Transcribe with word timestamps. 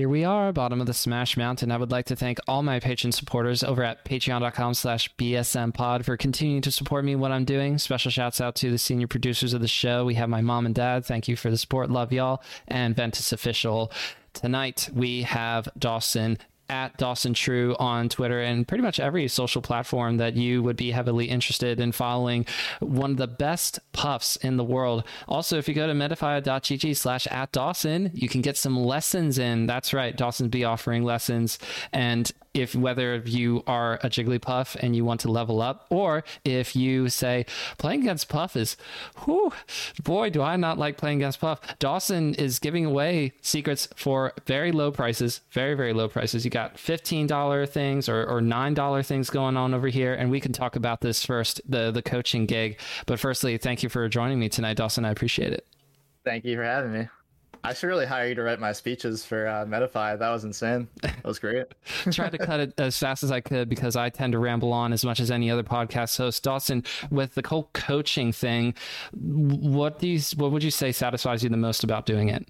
Here 0.00 0.08
we 0.08 0.24
are, 0.24 0.50
bottom 0.50 0.80
of 0.80 0.86
the 0.86 0.94
Smash 0.94 1.36
Mountain. 1.36 1.70
I 1.70 1.76
would 1.76 1.90
like 1.90 2.06
to 2.06 2.16
thank 2.16 2.38
all 2.48 2.62
my 2.62 2.80
Patreon 2.80 3.12
supporters 3.12 3.62
over 3.62 3.84
at 3.84 4.02
patreon.com 4.02 4.72
slash 4.72 5.14
bsmpod 5.16 6.06
for 6.06 6.16
continuing 6.16 6.62
to 6.62 6.70
support 6.70 7.04
me 7.04 7.16
what 7.16 7.32
I'm 7.32 7.44
doing. 7.44 7.76
Special 7.76 8.10
shouts 8.10 8.40
out 8.40 8.54
to 8.54 8.70
the 8.70 8.78
senior 8.78 9.06
producers 9.06 9.52
of 9.52 9.60
the 9.60 9.68
show. 9.68 10.06
We 10.06 10.14
have 10.14 10.30
my 10.30 10.40
mom 10.40 10.64
and 10.64 10.74
dad. 10.74 11.04
Thank 11.04 11.28
you 11.28 11.36
for 11.36 11.50
the 11.50 11.58
support. 11.58 11.90
Love 11.90 12.14
y'all. 12.14 12.42
And 12.66 12.96
Ventus 12.96 13.30
Official. 13.30 13.92
Tonight 14.32 14.88
we 14.94 15.20
have 15.20 15.68
Dawson 15.78 16.38
at 16.70 16.96
Dawson 16.96 17.34
True 17.34 17.76
on 17.78 18.08
Twitter 18.08 18.40
and 18.40 18.66
pretty 18.66 18.82
much 18.82 19.00
every 19.00 19.26
social 19.28 19.60
platform 19.60 20.16
that 20.18 20.36
you 20.36 20.62
would 20.62 20.76
be 20.76 20.92
heavily 20.92 21.26
interested 21.26 21.80
in 21.80 21.92
following. 21.92 22.46
One 22.78 23.10
of 23.10 23.16
the 23.16 23.26
best 23.26 23.80
puffs 23.92 24.36
in 24.36 24.56
the 24.56 24.64
world. 24.64 25.04
Also, 25.28 25.58
if 25.58 25.68
you 25.68 25.74
go 25.74 25.88
to 25.88 25.92
metafy.gg 25.92 26.96
slash 26.96 27.26
at 27.26 27.50
Dawson, 27.52 28.10
you 28.14 28.28
can 28.28 28.40
get 28.40 28.56
some 28.56 28.78
lessons 28.78 29.38
in. 29.38 29.66
That's 29.66 29.92
right. 29.92 30.16
Dawson's 30.16 30.50
be 30.50 30.64
offering 30.64 31.02
lessons. 31.02 31.58
And 31.92 32.30
if 32.54 32.74
whether 32.74 33.16
you 33.24 33.62
are 33.66 33.94
a 34.02 34.08
Jigglypuff 34.08 34.76
and 34.80 34.96
you 34.96 35.04
want 35.04 35.20
to 35.20 35.30
level 35.30 35.62
up, 35.62 35.86
or 35.90 36.24
if 36.44 36.74
you 36.74 37.08
say 37.08 37.46
playing 37.78 38.02
against 38.02 38.28
Puff 38.28 38.56
is, 38.56 38.76
whew, 39.24 39.52
boy, 40.02 40.30
do 40.30 40.42
I 40.42 40.56
not 40.56 40.78
like 40.78 40.96
playing 40.96 41.18
against 41.18 41.40
Puff. 41.40 41.60
Dawson 41.78 42.34
is 42.34 42.58
giving 42.58 42.84
away 42.84 43.32
secrets 43.40 43.88
for 43.94 44.32
very 44.46 44.72
low 44.72 44.90
prices, 44.90 45.40
very, 45.52 45.74
very 45.74 45.92
low 45.92 46.08
prices. 46.08 46.44
You 46.44 46.50
got 46.60 46.76
$15 46.76 47.68
things 47.68 48.08
or, 48.08 48.24
or 48.24 48.40
$9 48.40 49.06
things 49.06 49.30
going 49.30 49.56
on 49.56 49.72
over 49.72 49.88
here. 49.88 50.14
And 50.14 50.30
we 50.30 50.40
can 50.40 50.52
talk 50.52 50.76
about 50.76 51.00
this 51.00 51.24
first, 51.24 51.60
the, 51.68 51.90
the 51.90 52.02
coaching 52.02 52.46
gig. 52.46 52.78
But 53.06 53.18
firstly, 53.18 53.56
thank 53.56 53.82
you 53.82 53.88
for 53.88 54.08
joining 54.08 54.38
me 54.38 54.48
tonight, 54.48 54.76
Dawson. 54.76 55.04
I 55.04 55.10
appreciate 55.10 55.52
it. 55.52 55.66
Thank 56.24 56.44
you 56.44 56.56
for 56.56 56.64
having 56.64 56.92
me. 56.92 57.08
I 57.62 57.74
should 57.74 57.88
really 57.88 58.06
hire 58.06 58.28
you 58.28 58.34
to 58.36 58.42
write 58.42 58.58
my 58.58 58.72
speeches 58.72 59.24
for 59.24 59.46
uh, 59.46 59.66
Metafy. 59.66 60.18
That 60.18 60.30
was 60.30 60.44
insane. 60.44 60.88
That 61.02 61.24
was 61.24 61.38
great. 61.38 61.66
Tried 62.10 62.32
to 62.32 62.38
cut 62.38 62.60
it 62.60 62.74
as 62.78 62.98
fast 62.98 63.22
as 63.22 63.30
I 63.30 63.40
could 63.40 63.68
because 63.68 63.96
I 63.96 64.08
tend 64.08 64.32
to 64.32 64.38
ramble 64.38 64.72
on 64.72 64.92
as 64.92 65.04
much 65.04 65.20
as 65.20 65.30
any 65.30 65.50
other 65.50 65.62
podcast 65.62 66.16
host. 66.16 66.42
Dawson, 66.42 66.84
with 67.10 67.34
the 67.34 67.42
whole 67.46 67.68
coaching 67.74 68.32
thing, 68.32 68.74
what 69.12 70.02
you, 70.02 70.20
what 70.36 70.52
would 70.52 70.62
you 70.62 70.70
say 70.70 70.92
satisfies 70.92 71.42
you 71.42 71.50
the 71.50 71.56
most 71.58 71.84
about 71.84 72.06
doing 72.06 72.28
it? 72.28 72.46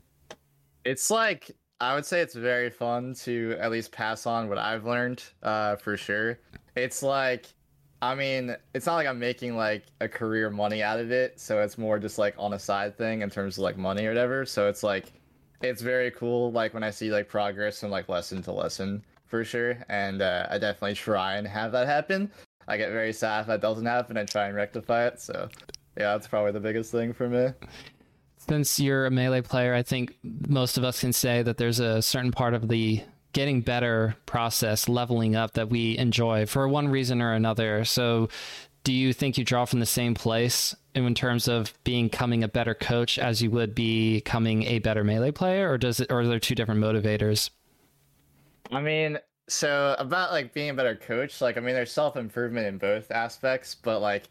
It's 0.84 1.10
like 1.10 1.50
I 1.80 1.94
would 1.94 2.04
say 2.04 2.20
it's 2.20 2.34
very 2.34 2.70
fun 2.70 3.14
to 3.24 3.56
at 3.58 3.70
least 3.70 3.90
pass 3.90 4.26
on 4.26 4.48
what 4.48 4.58
I've 4.58 4.84
learned, 4.84 5.22
uh, 5.42 5.76
for 5.76 5.96
sure. 5.96 6.38
It's 6.76 7.02
like 7.02 7.46
I 8.02 8.14
mean, 8.14 8.56
it's 8.74 8.86
not 8.86 8.94
like 8.94 9.06
I'm 9.06 9.18
making 9.18 9.56
like 9.56 9.84
a 10.00 10.08
career 10.08 10.48
money 10.48 10.82
out 10.82 10.98
of 10.98 11.10
it, 11.10 11.38
so 11.38 11.60
it's 11.60 11.76
more 11.76 11.98
just 11.98 12.18
like 12.18 12.34
on 12.38 12.54
a 12.54 12.58
side 12.58 12.96
thing 12.96 13.20
in 13.20 13.28
terms 13.28 13.58
of 13.58 13.64
like 13.64 13.76
money 13.76 14.06
or 14.06 14.10
whatever. 14.10 14.46
So 14.46 14.68
it's 14.68 14.82
like 14.82 15.12
it's 15.62 15.82
very 15.82 16.10
cool 16.10 16.50
like 16.52 16.72
when 16.72 16.82
I 16.82 16.90
see 16.90 17.10
like 17.10 17.28
progress 17.28 17.80
from 17.80 17.90
like 17.90 18.08
lesson 18.08 18.42
to 18.44 18.52
lesson 18.52 19.04
for 19.26 19.44
sure. 19.44 19.84
And 19.90 20.22
uh, 20.22 20.46
I 20.50 20.58
definitely 20.58 20.94
try 20.94 21.36
and 21.36 21.46
have 21.46 21.72
that 21.72 21.86
happen. 21.86 22.30
I 22.68 22.78
get 22.78 22.90
very 22.90 23.12
sad 23.12 23.42
if 23.42 23.46
that 23.48 23.60
doesn't 23.60 23.86
happen 23.86 24.16
and 24.16 24.28
try 24.28 24.46
and 24.46 24.56
rectify 24.56 25.06
it. 25.06 25.20
So 25.20 25.48
yeah, 25.98 26.12
that's 26.12 26.26
probably 26.26 26.52
the 26.52 26.60
biggest 26.60 26.90
thing 26.90 27.12
for 27.12 27.28
me. 27.28 27.48
Since 28.48 28.80
you're 28.80 29.06
a 29.06 29.10
melee 29.10 29.42
player, 29.42 29.74
I 29.74 29.82
think 29.82 30.16
most 30.22 30.78
of 30.78 30.84
us 30.84 31.00
can 31.00 31.12
say 31.12 31.42
that 31.42 31.56
there's 31.58 31.78
a 31.78 32.02
certain 32.02 32.32
part 32.32 32.54
of 32.54 32.68
the 32.68 33.02
getting 33.32 33.60
better 33.60 34.16
process, 34.26 34.88
leveling 34.88 35.36
up 35.36 35.52
that 35.52 35.68
we 35.68 35.96
enjoy 35.98 36.46
for 36.46 36.66
one 36.66 36.88
reason 36.88 37.22
or 37.22 37.32
another. 37.32 37.84
So, 37.84 38.28
do 38.82 38.92
you 38.92 39.12
think 39.12 39.36
you 39.36 39.44
draw 39.44 39.66
from 39.66 39.80
the 39.80 39.86
same 39.86 40.14
place 40.14 40.74
in 40.94 41.14
terms 41.14 41.48
of 41.48 41.74
becoming 41.84 42.42
a 42.42 42.48
better 42.48 42.74
coach 42.74 43.18
as 43.18 43.42
you 43.42 43.50
would 43.50 43.74
be 43.74 44.16
becoming 44.16 44.64
a 44.64 44.78
better 44.78 45.04
melee 45.04 45.30
player, 45.30 45.70
or 45.70 45.78
does 45.78 46.00
it, 46.00 46.10
or 46.10 46.20
are 46.20 46.26
there 46.26 46.40
two 46.40 46.54
different 46.54 46.80
motivators? 46.80 47.50
I 48.72 48.80
mean, 48.80 49.18
so 49.48 49.94
about 49.98 50.32
like 50.32 50.54
being 50.54 50.70
a 50.70 50.74
better 50.74 50.96
coach, 50.96 51.40
like 51.40 51.56
I 51.56 51.60
mean, 51.60 51.74
there's 51.74 51.92
self 51.92 52.16
improvement 52.16 52.66
in 52.66 52.78
both 52.78 53.10
aspects, 53.10 53.74
but 53.74 54.00
like 54.00 54.24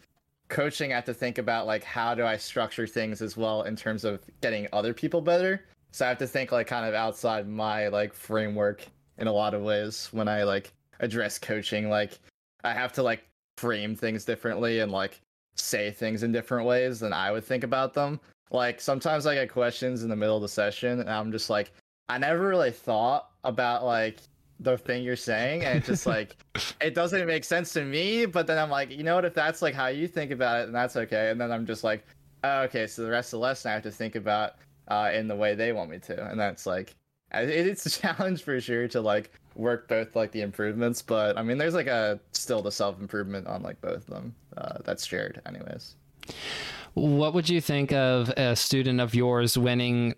coaching, 0.50 0.92
I 0.92 0.96
have 0.96 1.06
to 1.06 1.14
think 1.14 1.38
about 1.38 1.68
like 1.68 1.84
how 1.84 2.14
do 2.14 2.26
I 2.26 2.38
structure 2.38 2.88
things 2.88 3.22
as 3.22 3.38
well 3.38 3.64
in 3.64 3.76
terms 3.76 4.04
of 4.04 4.20
getting 4.42 4.68
other 4.74 4.94
people 4.94 5.22
better. 5.22 5.66
So 5.92 6.06
I 6.06 6.10
have 6.10 6.18
to 6.20 6.28
think 6.28 6.52
like 6.52 6.68
kind 6.68 6.86
of 6.86 6.94
outside 6.94 7.48
my 7.48 7.88
like 7.88 8.14
framework 8.14 8.86
in 9.18 9.28
a 9.28 9.32
lot 9.32 9.54
of 9.54 9.62
ways 9.62 10.10
when 10.12 10.28
I 10.28 10.44
like 10.44 10.74
address 11.00 11.40
coaching. 11.40 11.90
Like 11.90 12.20
I 12.64 12.74
have 12.74 12.94
to 12.94 13.04
like 13.04 13.24
frame 13.58 13.96
things 13.96 14.26
differently 14.26 14.80
and 14.80 14.92
like 14.92 15.22
say 15.56 15.92
things 15.92 16.24
in 16.24 16.32
different 16.32 16.66
ways 16.66 17.00
than 17.00 17.14
I 17.14 17.32
would 17.32 17.44
think 17.44 17.64
about 17.64 17.94
them. 17.94 18.20
Like 18.52 18.82
sometimes 18.82 19.26
I 19.26 19.36
get 19.36 19.52
questions 19.52 20.04
in 20.04 20.10
the 20.10 20.16
middle 20.16 20.36
of 20.36 20.42
the 20.42 20.50
session 20.50 21.00
and 21.00 21.10
I'm 21.10 21.32
just 21.32 21.50
like, 21.50 21.72
I 22.08 22.18
never 22.18 22.48
really 22.48 22.72
thought 22.72 23.30
about 23.44 23.86
like 23.86 24.20
the 24.62 24.78
thing 24.78 25.04
you're 25.04 25.16
saying 25.16 25.64
and 25.64 25.78
it 25.78 25.86
just 25.86 26.06
like 26.06 26.36
it 26.82 26.94
doesn't 26.94 27.26
make 27.26 27.44
sense 27.44 27.72
to 27.72 27.84
me 27.84 28.26
but 28.26 28.46
then 28.46 28.58
i'm 28.58 28.70
like 28.70 28.92
you 28.92 29.04
know 29.04 29.16
what 29.16 29.26
if 29.26 29.34
that's 29.34 29.62
like 29.62 29.74
how 29.74 29.88
you 29.88 30.08
think 30.08 30.32
about 30.32 30.60
it 30.60 30.66
then 30.66 30.74
that's 30.74 30.96
okay 30.96 31.30
and 31.30 31.40
then 31.40 31.52
i'm 31.52 31.66
just 31.66 31.84
like 31.84 32.06
oh, 32.44 32.62
okay 32.62 32.86
so 32.86 33.04
the 33.04 33.10
rest 33.10 33.34
of 33.34 33.40
the 33.40 33.44
lesson 33.44 33.72
i 33.72 33.74
have 33.74 33.84
to 33.84 33.92
think 33.92 34.16
about 34.16 34.56
uh, 34.90 35.12
in 35.14 35.28
the 35.28 35.36
way 35.36 35.56
they 35.56 35.72
want 35.72 35.90
me 35.90 36.00
to, 36.00 36.30
and 36.30 36.40
that's 36.40 36.66
like 36.66 36.96
it's 37.32 37.86
a 37.86 37.90
challenge 38.02 38.44
for 38.44 38.60
sure 38.60 38.88
to 38.88 39.02
like 39.02 39.32
work 39.56 39.88
both 39.88 40.16
like 40.16 40.32
the 40.32 40.42
improvements, 40.42 41.02
but 41.02 41.38
I 41.38 41.44
mean 41.44 41.58
there's 41.58 41.76
like 41.76 41.88
a 41.88 42.20
still 42.32 42.62
the 42.62 42.72
self 42.72 43.00
improvement 43.00 43.48
on 43.48 43.62
like 43.62 43.80
both 43.82 43.98
of 43.98 44.08
them 44.08 44.36
uh, 44.58 44.80
that's 44.84 45.06
shared, 45.06 45.42
anyways. 45.46 45.96
What 46.96 47.34
would 47.34 47.48
you 47.48 47.62
think 47.62 47.94
of 47.94 48.30
a 48.30 48.56
student 48.56 49.00
of 49.00 49.14
yours 49.14 49.58
winning 49.58 50.16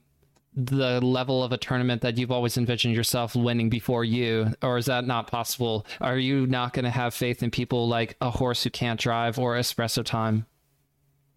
the 0.53 0.99
level 1.01 1.43
of 1.43 1.51
a 1.51 1.57
tournament 1.57 2.01
that 2.01 2.17
you've 2.17 2.31
always 2.31 2.57
envisioned 2.57 2.93
yourself 2.93 3.35
winning 3.35 3.69
before 3.69 4.03
you 4.03 4.51
or 4.61 4.77
is 4.77 4.85
that 4.85 5.05
not 5.05 5.27
possible 5.27 5.85
are 6.01 6.17
you 6.17 6.45
not 6.45 6.73
going 6.73 6.83
to 6.83 6.91
have 6.91 7.13
faith 7.13 7.41
in 7.41 7.49
people 7.49 7.87
like 7.87 8.17
a 8.19 8.29
horse 8.29 8.63
who 8.63 8.69
can't 8.69 8.99
drive 8.99 9.39
or 9.39 9.55
espresso 9.55 10.03
time 10.03 10.45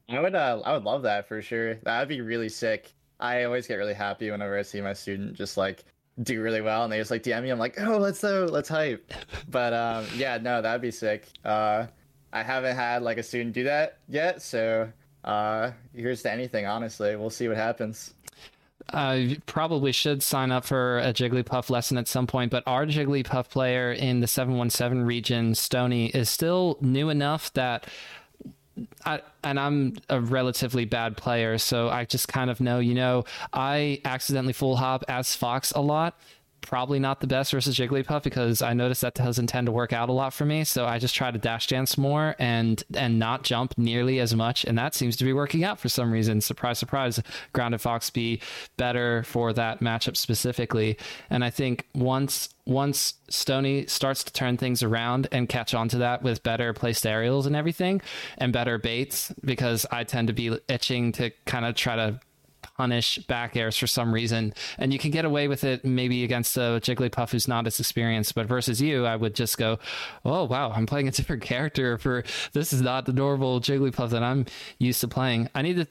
i 0.08 0.18
would 0.18 0.34
uh, 0.34 0.60
i 0.64 0.72
would 0.72 0.82
love 0.82 1.02
that 1.02 1.28
for 1.28 1.40
sure 1.40 1.76
that 1.76 2.00
would 2.00 2.08
be 2.08 2.20
really 2.20 2.48
sick 2.48 2.92
I 3.20 3.44
always 3.44 3.66
get 3.66 3.76
really 3.76 3.94
happy 3.94 4.30
whenever 4.30 4.58
I 4.58 4.62
see 4.62 4.80
my 4.80 4.92
student 4.92 5.34
just 5.34 5.56
like 5.56 5.84
do 6.22 6.42
really 6.42 6.60
well 6.60 6.84
and 6.84 6.92
they 6.92 6.98
just 6.98 7.10
like 7.10 7.22
DM 7.22 7.42
me. 7.42 7.50
I'm 7.50 7.58
like, 7.58 7.80
oh, 7.80 7.98
let's 7.98 8.20
go, 8.20 8.46
let's 8.50 8.68
hype. 8.68 9.12
But 9.48 9.72
um, 9.72 10.06
yeah, 10.16 10.38
no, 10.38 10.60
that'd 10.60 10.82
be 10.82 10.90
sick. 10.90 11.26
Uh, 11.44 11.86
I 12.32 12.42
haven't 12.42 12.76
had 12.76 13.02
like 13.02 13.18
a 13.18 13.22
student 13.22 13.54
do 13.54 13.64
that 13.64 13.98
yet, 14.08 14.42
so 14.42 14.90
uh, 15.24 15.70
here's 15.94 16.22
to 16.22 16.32
anything. 16.32 16.66
Honestly, 16.66 17.16
we'll 17.16 17.30
see 17.30 17.48
what 17.48 17.56
happens. 17.56 18.14
Uh, 18.92 18.96
I 18.96 19.38
probably 19.46 19.92
should 19.92 20.22
sign 20.22 20.52
up 20.52 20.64
for 20.64 20.98
a 20.98 21.12
Jigglypuff 21.12 21.70
lesson 21.70 21.96
at 21.96 22.06
some 22.06 22.26
point, 22.26 22.50
but 22.50 22.62
our 22.66 22.86
Jigglypuff 22.86 23.48
player 23.48 23.92
in 23.92 24.20
the 24.20 24.26
717 24.26 25.04
region, 25.04 25.54
Stony, 25.54 26.06
is 26.08 26.28
still 26.28 26.76
new 26.80 27.08
enough 27.08 27.52
that 27.54 27.86
I, 29.06 29.20
and 29.42 29.58
I'm 29.58 29.96
a 30.08 30.20
relatively 30.20 30.84
bad 30.84 31.16
player, 31.16 31.58
so 31.58 31.88
I 31.88 32.04
just 32.04 32.28
kind 32.28 32.50
of 32.50 32.60
know, 32.60 32.78
you 32.78 32.94
know, 32.94 33.24
I 33.52 34.00
accidentally 34.04 34.52
full 34.52 34.76
hop 34.76 35.04
as 35.08 35.34
Fox 35.34 35.70
a 35.72 35.80
lot. 35.80 36.18
Probably 36.66 36.98
not 36.98 37.20
the 37.20 37.26
best 37.26 37.52
versus 37.52 37.76
Jigglypuff 37.76 38.22
because 38.22 38.62
I 38.62 38.72
noticed 38.72 39.02
that 39.02 39.14
doesn't 39.14 39.48
tend 39.48 39.66
to 39.66 39.72
work 39.72 39.92
out 39.92 40.08
a 40.08 40.12
lot 40.12 40.32
for 40.32 40.46
me. 40.46 40.64
So 40.64 40.86
I 40.86 40.98
just 40.98 41.14
try 41.14 41.30
to 41.30 41.38
dash 41.38 41.66
dance 41.66 41.98
more 41.98 42.34
and 42.38 42.82
and 42.94 43.18
not 43.18 43.42
jump 43.44 43.76
nearly 43.76 44.18
as 44.18 44.34
much, 44.34 44.64
and 44.64 44.76
that 44.78 44.94
seems 44.94 45.16
to 45.16 45.24
be 45.24 45.32
working 45.32 45.62
out 45.62 45.78
for 45.78 45.88
some 45.88 46.10
reason. 46.10 46.40
Surprise, 46.40 46.78
surprise! 46.78 47.22
Grounded 47.52 47.80
Fox 47.80 48.08
be 48.10 48.40
better 48.76 49.22
for 49.24 49.52
that 49.52 49.80
matchup 49.80 50.16
specifically, 50.16 50.96
and 51.28 51.44
I 51.44 51.50
think 51.50 51.86
once 51.94 52.48
once 52.66 53.14
Stony 53.28 53.86
starts 53.86 54.24
to 54.24 54.32
turn 54.32 54.56
things 54.56 54.82
around 54.82 55.28
and 55.30 55.48
catch 55.48 55.74
on 55.74 55.88
to 55.90 55.98
that 55.98 56.22
with 56.22 56.42
better 56.42 56.72
placed 56.72 57.06
aerials 57.06 57.46
and 57.46 57.54
everything 57.54 58.00
and 58.38 58.52
better 58.52 58.78
baits, 58.78 59.32
because 59.44 59.84
I 59.90 60.04
tend 60.04 60.28
to 60.28 60.34
be 60.34 60.58
itching 60.68 61.12
to 61.12 61.30
kind 61.44 61.66
of 61.66 61.74
try 61.74 61.96
to 61.96 62.20
punish 62.76 63.18
back 63.26 63.56
airs 63.56 63.76
for 63.76 63.86
some 63.86 64.12
reason. 64.12 64.54
And 64.78 64.92
you 64.92 64.98
can 64.98 65.10
get 65.10 65.24
away 65.24 65.48
with 65.48 65.64
it 65.64 65.84
maybe 65.84 66.24
against 66.24 66.56
a 66.56 66.80
Jigglypuff 66.82 67.30
who's 67.30 67.48
not 67.48 67.66
as 67.66 67.78
experienced, 67.78 68.34
but 68.34 68.46
versus 68.46 68.80
you, 68.80 69.06
I 69.06 69.16
would 69.16 69.34
just 69.34 69.58
go, 69.58 69.78
oh, 70.24 70.44
wow, 70.44 70.70
I'm 70.70 70.86
playing 70.86 71.08
a 71.08 71.10
different 71.10 71.42
character 71.54 71.98
for 71.98 72.24
this 72.52 72.72
is 72.72 72.82
not 72.82 73.06
the 73.06 73.12
normal 73.12 73.60
Jigglypuff 73.60 74.10
that 74.10 74.22
I'm 74.22 74.46
used 74.78 75.00
to 75.02 75.08
playing. 75.08 75.48
I 75.54 75.62
need 75.62 75.76
to 75.76 75.86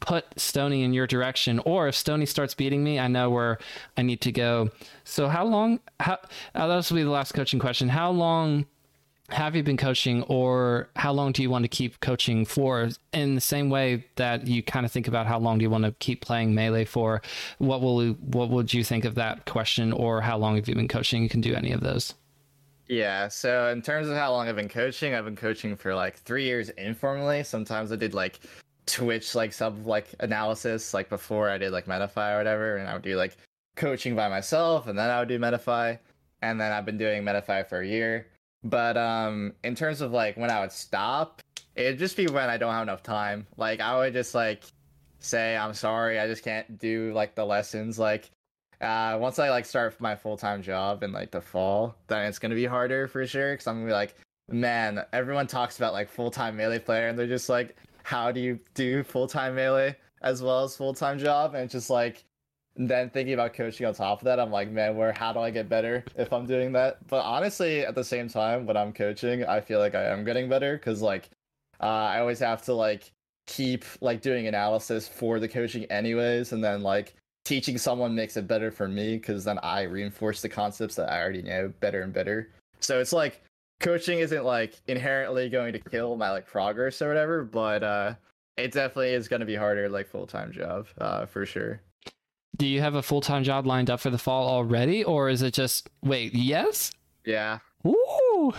put 0.00 0.24
Stony 0.38 0.82
in 0.82 0.92
your 0.92 1.06
direction, 1.06 1.58
or 1.60 1.88
if 1.88 1.94
Stony 1.94 2.26
starts 2.26 2.54
beating 2.54 2.84
me, 2.84 2.98
I 2.98 3.08
know 3.08 3.30
where 3.30 3.58
I 3.96 4.02
need 4.02 4.20
to 4.22 4.32
go. 4.32 4.70
So, 5.04 5.28
how 5.28 5.44
long? 5.44 5.80
How 6.00 6.18
uh, 6.54 6.76
this 6.76 6.90
will 6.90 6.96
be 6.96 7.02
the 7.02 7.10
last 7.10 7.32
coaching 7.32 7.58
question. 7.58 7.88
How 7.88 8.10
long 8.10 8.66
have 9.30 9.56
you 9.56 9.62
been 9.62 9.76
coaching, 9.76 10.22
or 10.24 10.88
how 10.96 11.12
long 11.12 11.32
do 11.32 11.42
you 11.42 11.50
want 11.50 11.64
to 11.64 11.68
keep 11.68 12.00
coaching 12.00 12.44
for? 12.44 12.88
In 13.12 13.34
the 13.34 13.40
same 13.40 13.70
way 13.70 14.04
that 14.16 14.46
you 14.46 14.62
kind 14.62 14.86
of 14.86 14.92
think 14.92 15.08
about 15.08 15.26
how 15.26 15.38
long 15.38 15.58
do 15.58 15.62
you 15.62 15.70
want 15.70 15.84
to 15.84 15.92
keep 15.98 16.20
playing 16.20 16.54
melee 16.54 16.84
for, 16.84 17.22
what 17.58 17.80
will 17.80 18.12
what 18.12 18.50
would 18.50 18.72
you 18.72 18.84
think 18.84 19.04
of 19.04 19.14
that 19.16 19.46
question, 19.46 19.92
or 19.92 20.20
how 20.20 20.38
long 20.38 20.56
have 20.56 20.68
you 20.68 20.74
been 20.74 20.88
coaching? 20.88 21.22
You 21.22 21.28
can 21.28 21.40
do 21.40 21.54
any 21.54 21.72
of 21.72 21.80
those. 21.80 22.14
Yeah, 22.88 23.26
so 23.26 23.68
in 23.68 23.82
terms 23.82 24.08
of 24.08 24.16
how 24.16 24.30
long 24.30 24.48
I've 24.48 24.54
been 24.54 24.68
coaching, 24.68 25.14
I've 25.14 25.24
been 25.24 25.34
coaching 25.34 25.74
for 25.74 25.94
like 25.94 26.18
three 26.18 26.44
years 26.44 26.68
informally. 26.70 27.42
Sometimes 27.42 27.90
I 27.90 27.96
did 27.96 28.14
like 28.14 28.38
Twitch 28.86 29.34
like 29.34 29.52
sub 29.52 29.84
like 29.84 30.06
analysis 30.20 30.94
like 30.94 31.08
before 31.08 31.50
I 31.50 31.58
did 31.58 31.72
like 31.72 31.86
Metafy 31.86 32.34
or 32.34 32.38
whatever, 32.38 32.76
and 32.76 32.88
I 32.88 32.92
would 32.92 33.02
do 33.02 33.16
like 33.16 33.36
coaching 33.74 34.14
by 34.14 34.28
myself, 34.28 34.86
and 34.86 34.96
then 34.96 35.10
I 35.10 35.18
would 35.18 35.28
do 35.28 35.38
Metafy, 35.40 35.98
and 36.42 36.60
then 36.60 36.70
I've 36.70 36.86
been 36.86 36.96
doing 36.96 37.24
Metafy 37.24 37.68
for 37.68 37.80
a 37.80 37.86
year. 37.86 38.28
But 38.68 38.96
um, 38.96 39.52
in 39.62 39.74
terms 39.74 40.00
of 40.00 40.12
like 40.12 40.36
when 40.36 40.50
I 40.50 40.60
would 40.60 40.72
stop, 40.72 41.40
it'd 41.76 41.98
just 41.98 42.16
be 42.16 42.26
when 42.26 42.50
I 42.50 42.56
don't 42.56 42.72
have 42.72 42.82
enough 42.82 43.02
time. 43.02 43.46
Like 43.56 43.80
I 43.80 43.96
would 43.96 44.12
just 44.12 44.34
like 44.34 44.64
say 45.20 45.56
I'm 45.56 45.74
sorry, 45.74 46.18
I 46.18 46.26
just 46.26 46.42
can't 46.42 46.78
do 46.78 47.12
like 47.14 47.34
the 47.34 47.44
lessons. 47.44 47.98
Like 47.98 48.30
uh, 48.80 49.18
once 49.20 49.38
I 49.38 49.50
like 49.50 49.64
start 49.66 50.00
my 50.00 50.16
full 50.16 50.36
time 50.36 50.62
job 50.62 51.02
in 51.02 51.12
like 51.12 51.30
the 51.30 51.40
fall, 51.40 51.96
then 52.08 52.26
it's 52.26 52.38
gonna 52.38 52.54
be 52.56 52.64
harder 52.64 53.06
for 53.06 53.26
sure. 53.26 53.56
Cause 53.56 53.66
I'm 53.66 53.76
gonna 53.76 53.86
be 53.86 53.92
like, 53.92 54.16
man, 54.48 55.04
everyone 55.12 55.46
talks 55.46 55.76
about 55.78 55.92
like 55.92 56.08
full 56.08 56.30
time 56.30 56.56
melee 56.56 56.78
player, 56.78 57.08
and 57.08 57.18
they're 57.18 57.26
just 57.26 57.48
like, 57.48 57.76
how 58.02 58.32
do 58.32 58.40
you 58.40 58.58
do 58.74 59.02
full 59.04 59.28
time 59.28 59.54
melee 59.54 59.96
as 60.22 60.42
well 60.42 60.64
as 60.64 60.76
full 60.76 60.94
time 60.94 61.18
job? 61.18 61.54
And 61.54 61.64
it's 61.64 61.72
just 61.72 61.90
like, 61.90 62.24
then 62.76 63.10
thinking 63.10 63.34
about 63.34 63.54
coaching 63.54 63.86
on 63.86 63.94
top 63.94 64.20
of 64.20 64.24
that, 64.24 64.38
I'm 64.38 64.50
like, 64.50 64.70
man, 64.70 64.96
where 64.96 65.12
how 65.12 65.32
do 65.32 65.40
I 65.40 65.50
get 65.50 65.68
better 65.68 66.04
if 66.16 66.32
I'm 66.32 66.46
doing 66.46 66.72
that? 66.72 67.06
But 67.06 67.22
honestly, 67.24 67.86
at 67.86 67.94
the 67.94 68.04
same 68.04 68.28
time, 68.28 68.66
when 68.66 68.76
I'm 68.76 68.92
coaching, 68.92 69.44
I 69.44 69.60
feel 69.60 69.78
like 69.78 69.94
I 69.94 70.04
am 70.04 70.24
getting 70.24 70.48
better 70.48 70.76
because 70.76 71.00
like 71.02 71.30
uh, 71.80 71.86
I 71.86 72.20
always 72.20 72.38
have 72.40 72.62
to 72.66 72.74
like 72.74 73.10
keep 73.46 73.84
like 74.00 74.20
doing 74.20 74.46
analysis 74.46 75.08
for 75.08 75.40
the 75.40 75.48
coaching 75.48 75.84
anyways, 75.86 76.52
and 76.52 76.62
then 76.62 76.82
like 76.82 77.14
teaching 77.46 77.78
someone 77.78 78.14
makes 78.14 78.36
it 78.36 78.48
better 78.48 78.70
for 78.70 78.88
me 78.88 79.16
because 79.16 79.44
then 79.44 79.58
I 79.62 79.82
reinforce 79.82 80.42
the 80.42 80.48
concepts 80.48 80.96
that 80.96 81.10
I 81.10 81.22
already 81.22 81.42
know 81.42 81.72
better 81.80 82.02
and 82.02 82.12
better. 82.12 82.50
So 82.80 83.00
it's 83.00 83.12
like 83.12 83.40
coaching 83.80 84.18
isn't 84.18 84.44
like 84.44 84.74
inherently 84.88 85.48
going 85.48 85.72
to 85.72 85.78
kill 85.78 86.16
my 86.16 86.30
like 86.30 86.46
progress 86.46 87.00
or 87.00 87.08
whatever, 87.08 87.44
but 87.44 87.82
uh 87.82 88.14
it 88.56 88.72
definitely 88.72 89.12
is 89.12 89.28
going 89.28 89.40
to 89.40 89.46
be 89.46 89.54
harder 89.54 89.88
like 89.88 90.08
full-time 90.08 90.50
job 90.50 90.88
uh 90.98 91.24
for 91.24 91.46
sure. 91.46 91.80
Do 92.56 92.66
you 92.66 92.80
have 92.80 92.94
a 92.94 93.02
full 93.02 93.20
time 93.20 93.44
job 93.44 93.66
lined 93.66 93.90
up 93.90 94.00
for 94.00 94.10
the 94.10 94.18
fall 94.18 94.48
already, 94.48 95.04
or 95.04 95.28
is 95.28 95.42
it 95.42 95.54
just 95.54 95.88
wait? 96.02 96.34
Yes. 96.34 96.92
Yeah. 97.24 97.58
Ooh, 97.86 98.52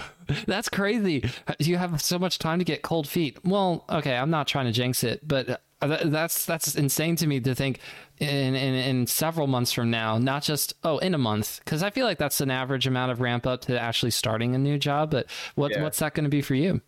that's 0.45 0.69
crazy. 0.69 1.29
You 1.59 1.77
have 1.77 2.01
so 2.01 2.19
much 2.19 2.39
time 2.39 2.59
to 2.59 2.65
get 2.65 2.81
cold 2.81 3.07
feet. 3.07 3.37
Well, 3.43 3.85
okay, 3.89 4.15
I'm 4.15 4.29
not 4.29 4.47
trying 4.47 4.65
to 4.65 4.71
jinx 4.71 5.03
it, 5.03 5.27
but 5.27 5.61
uh, 5.81 6.05
that's 6.05 6.45
that's 6.45 6.75
insane 6.75 7.15
to 7.17 7.27
me 7.27 7.39
to 7.39 7.53
think 7.53 7.79
in 8.19 8.55
in, 8.55 8.73
in 8.73 9.07
several 9.07 9.47
months 9.47 9.71
from 9.71 9.89
now, 9.89 10.17
not 10.17 10.43
just 10.43 10.73
oh 10.83 10.97
in 10.99 11.13
a 11.13 11.17
month, 11.17 11.59
because 11.63 11.83
I 11.83 11.89
feel 11.89 12.05
like 12.05 12.17
that's 12.17 12.41
an 12.41 12.51
average 12.51 12.87
amount 12.87 13.11
of 13.11 13.21
ramp 13.21 13.45
up 13.45 13.61
to 13.61 13.79
actually 13.79 14.11
starting 14.11 14.55
a 14.55 14.57
new 14.57 14.77
job. 14.77 15.11
But 15.11 15.27
what 15.55 15.71
yeah. 15.71 15.83
what's 15.83 15.99
that 15.99 16.13
going 16.13 16.25
to 16.25 16.29
be 16.29 16.41
for 16.41 16.55
you? 16.55 16.81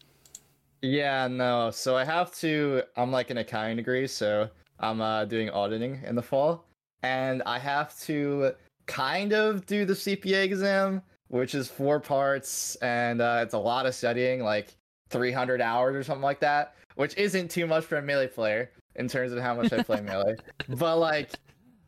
Yeah, 0.82 1.28
no. 1.28 1.72
So 1.72 1.98
I 1.98 2.06
have 2.06 2.34
to. 2.36 2.84
I'm 2.96 3.12
like 3.12 3.32
an 3.32 3.38
accounting 3.38 3.78
degree, 3.78 4.08
so 4.08 4.50
I'm 4.80 5.02
uh, 5.02 5.26
doing 5.26 5.50
auditing 5.50 6.02
in 6.06 6.16
the 6.16 6.22
fall 6.22 6.66
and 7.04 7.42
I 7.46 7.60
have 7.60 7.98
to 8.02 8.54
kind 8.88 9.34
of 9.34 9.66
do 9.66 9.86
the 9.86 9.94
CPA 9.94 10.44
exam, 10.44 11.02
which 11.28 11.56
is 11.56 11.68
four 11.68 12.00
parts, 12.00 12.76
and 12.78 13.22
uh, 13.22 13.40
it's 13.44 13.54
a 13.54 13.60
lot 13.60 13.86
of 13.86 13.96
studying, 13.96 14.42
like 14.44 14.76
300 15.10 15.62
hours 15.62 15.96
or 15.96 16.04
something 16.04 16.24
like 16.24 16.40
that, 16.40 16.76
which 16.96 17.18
isn't 17.18 17.50
too 17.50 17.68
much 17.68 17.86
for 17.86 17.98
a 17.98 18.02
melee 18.02 18.28
player 18.28 18.72
in 18.96 19.08
terms 19.08 19.32
of 19.32 19.40
how 19.40 19.56
much 19.56 19.72
I 19.72 19.84
play 19.84 20.02
melee. 20.02 20.36
But 20.70 20.98
like, 20.98 21.32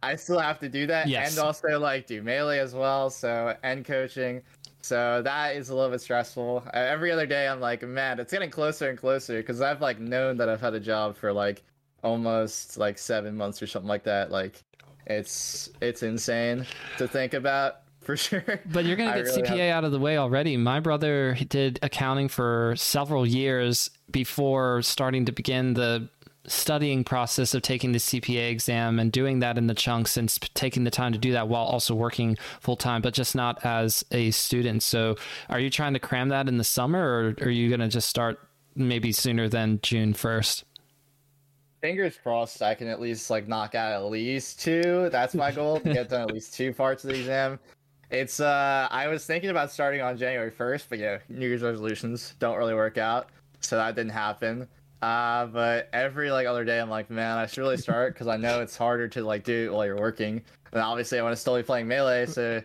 I 0.04 0.16
still 0.16 0.40
have 0.40 0.60
to 0.60 0.70
do 0.70 0.88
that, 0.88 1.08
yes. 1.08 1.32
and 1.32 1.46
also 1.46 1.80
like 1.80 2.08
do 2.08 2.22
melee 2.22 2.60
as 2.60 2.74
well. 2.74 3.10
So 3.10 3.56
and 3.64 3.86
coaching. 3.86 4.42
So 4.84 5.22
that 5.22 5.56
is 5.56 5.70
a 5.70 5.76
little 5.76 5.92
bit 5.92 6.02
stressful. 6.02 6.64
Uh, 6.68 6.78
every 6.78 7.12
other 7.12 7.28
day, 7.28 7.48
I'm 7.48 7.60
like, 7.60 7.84
man, 7.84 8.20
it's 8.20 8.32
getting 8.32 8.50
closer 8.50 8.90
and 8.90 8.98
closer 8.98 9.38
because 9.38 9.62
I've 9.62 9.80
like 9.80 10.00
known 10.00 10.38
that 10.38 10.50
I've 10.50 10.62
had 10.62 10.74
a 10.74 10.80
job 10.80 11.16
for 11.16 11.32
like 11.32 11.64
almost 12.04 12.78
like 12.78 12.98
seven 12.98 13.38
months 13.38 13.62
or 13.62 13.68
something 13.68 13.88
like 13.88 14.04
that. 14.04 14.32
Like 14.32 14.64
it's 15.12 15.70
it's 15.82 16.04
insane 16.04 16.66
to 16.98 17.08
think 17.08 17.34
about 17.34 17.82
for 18.02 18.18
sure. 18.18 18.62
But 18.72 18.86
you're 18.86 18.98
gonna 18.98 19.16
get 19.16 19.26
really 19.26 19.42
CPA 19.44 19.58
have... 19.58 19.78
out 19.78 19.84
of 19.84 19.92
the 19.92 20.00
way 20.00 20.18
already. 20.18 20.58
My 20.58 20.80
brother 20.80 21.38
did 21.48 21.80
accounting 21.82 22.28
for 22.28 22.74
several 22.78 23.26
years 23.26 23.90
before 24.10 24.82
starting 24.82 25.26
to 25.26 25.32
begin 25.32 25.74
the 25.74 26.10
studying 26.48 27.04
process 27.04 27.54
of 27.54 27.62
taking 27.62 27.92
the 27.92 28.00
CPA 28.00 28.50
exam 28.50 29.00
and 29.00 29.12
doing 29.12 29.40
that 29.40 29.58
in 29.58 29.68
the 29.68 29.74
chunks 29.74 30.18
and 30.18 30.30
taking 30.56 30.84
the 30.84 30.92
time 30.92 31.14
to 31.14 31.20
do 31.20 31.32
that 31.34 31.48
while 31.48 31.64
also 31.64 31.94
working 31.94 32.38
full 32.60 32.76
time, 32.76 33.02
but 33.02 33.14
just 33.14 33.36
not 33.36 33.64
as 33.64 34.04
a 34.12 34.32
student. 34.32 34.82
So, 34.84 35.16
are 35.50 35.60
you 35.60 35.70
trying 35.70 35.94
to 35.94 36.00
cram 36.00 36.30
that 36.30 36.48
in 36.48 36.58
the 36.58 36.64
summer, 36.64 37.00
or 37.40 37.46
are 37.46 37.50
you 37.50 37.70
going 37.70 37.80
to 37.80 37.88
just 37.88 38.10
start 38.10 38.40
maybe 38.76 39.12
sooner 39.12 39.48
than 39.48 39.80
June 39.84 40.14
first? 40.14 40.64
Fingers 41.82 42.18
crossed 42.22 42.62
I 42.62 42.76
can 42.76 42.88
at 42.88 43.02
least 43.02 43.30
like 43.30 43.48
knock 43.48 43.76
out 43.76 43.92
at 43.92 44.06
least 44.06 44.62
two. 44.62 45.10
That's 45.12 45.34
my 45.34 45.52
goal 45.52 45.80
to 45.80 45.94
get 45.94 46.10
done 46.10 46.22
at 46.22 46.34
least 46.34 46.54
two 46.54 46.74
parts 46.74 47.04
of 47.04 47.10
the 47.10 47.20
exam. 47.20 47.60
It's 48.12 48.40
uh 48.40 48.88
I 48.92 49.08
was 49.08 49.26
thinking 49.26 49.50
about 49.50 49.72
starting 49.72 50.02
on 50.02 50.18
January 50.18 50.52
1st, 50.52 50.86
but 50.90 51.00
yeah, 51.00 51.18
New 51.28 51.48
Year's 51.48 51.64
resolutions 51.64 52.36
don't 52.40 52.58
really 52.58 52.76
work 52.76 52.98
out. 52.98 53.30
So 53.62 53.78
that 53.78 53.96
didn't 53.96 54.12
happen. 54.12 54.68
Uh 55.02 55.48
but 55.48 55.90
every 55.92 56.32
like 56.32 56.46
other 56.46 56.64
day 56.64 56.80
I'm 56.80 56.90
like, 56.90 57.10
man, 57.10 57.38
I 57.38 57.48
should 57.48 57.62
really 57.62 57.78
start 57.78 58.14
because 58.14 58.28
I 58.28 58.38
know 58.38 58.62
it's 58.62 58.78
harder 58.78 59.08
to 59.10 59.24
like 59.24 59.44
do 59.44 59.66
it 59.66 59.74
while 59.74 59.86
you're 59.86 60.00
working. 60.00 60.44
And 60.74 60.82
obviously 60.82 61.20
I 61.20 61.24
want 61.24 61.34
to 61.34 61.42
still 61.42 61.58
be 61.58 61.64
playing 61.64 61.88
melee, 61.88 62.28
so 62.28 62.62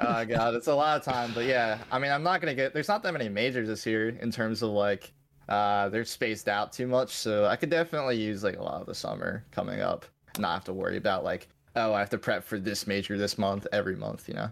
oh 0.00 0.24
god, 0.26 0.54
it's 0.54 0.66
a 0.66 0.74
lot 0.74 0.98
of 0.98 1.04
time. 1.04 1.32
But 1.34 1.46
yeah, 1.46 1.78
I 1.90 1.98
mean 1.98 2.12
I'm 2.12 2.22
not 2.22 2.40
gonna 2.40 2.54
get 2.54 2.74
there's 2.74 2.88
not 2.88 3.02
that 3.02 3.12
many 3.12 3.28
majors 3.28 3.68
this 3.68 3.86
year 3.86 4.10
in 4.10 4.30
terms 4.30 4.62
of 4.62 4.70
like 4.70 5.12
uh, 5.48 5.88
they're 5.88 6.04
spaced 6.04 6.48
out 6.48 6.72
too 6.72 6.86
much, 6.86 7.10
so 7.10 7.46
I 7.46 7.56
could 7.56 7.70
definitely 7.70 8.16
use 8.16 8.44
like 8.44 8.58
a 8.58 8.62
lot 8.62 8.80
of 8.80 8.86
the 8.86 8.94
summer 8.94 9.44
coming 9.50 9.80
up, 9.80 10.04
not 10.38 10.54
have 10.54 10.64
to 10.64 10.72
worry 10.72 10.96
about 10.96 11.24
like, 11.24 11.48
oh, 11.76 11.94
I 11.94 12.00
have 12.00 12.10
to 12.10 12.18
prep 12.18 12.44
for 12.44 12.58
this 12.58 12.86
major 12.86 13.16
this 13.16 13.38
month 13.38 13.66
every 13.72 13.96
month, 13.96 14.28
you 14.28 14.34
know. 14.34 14.50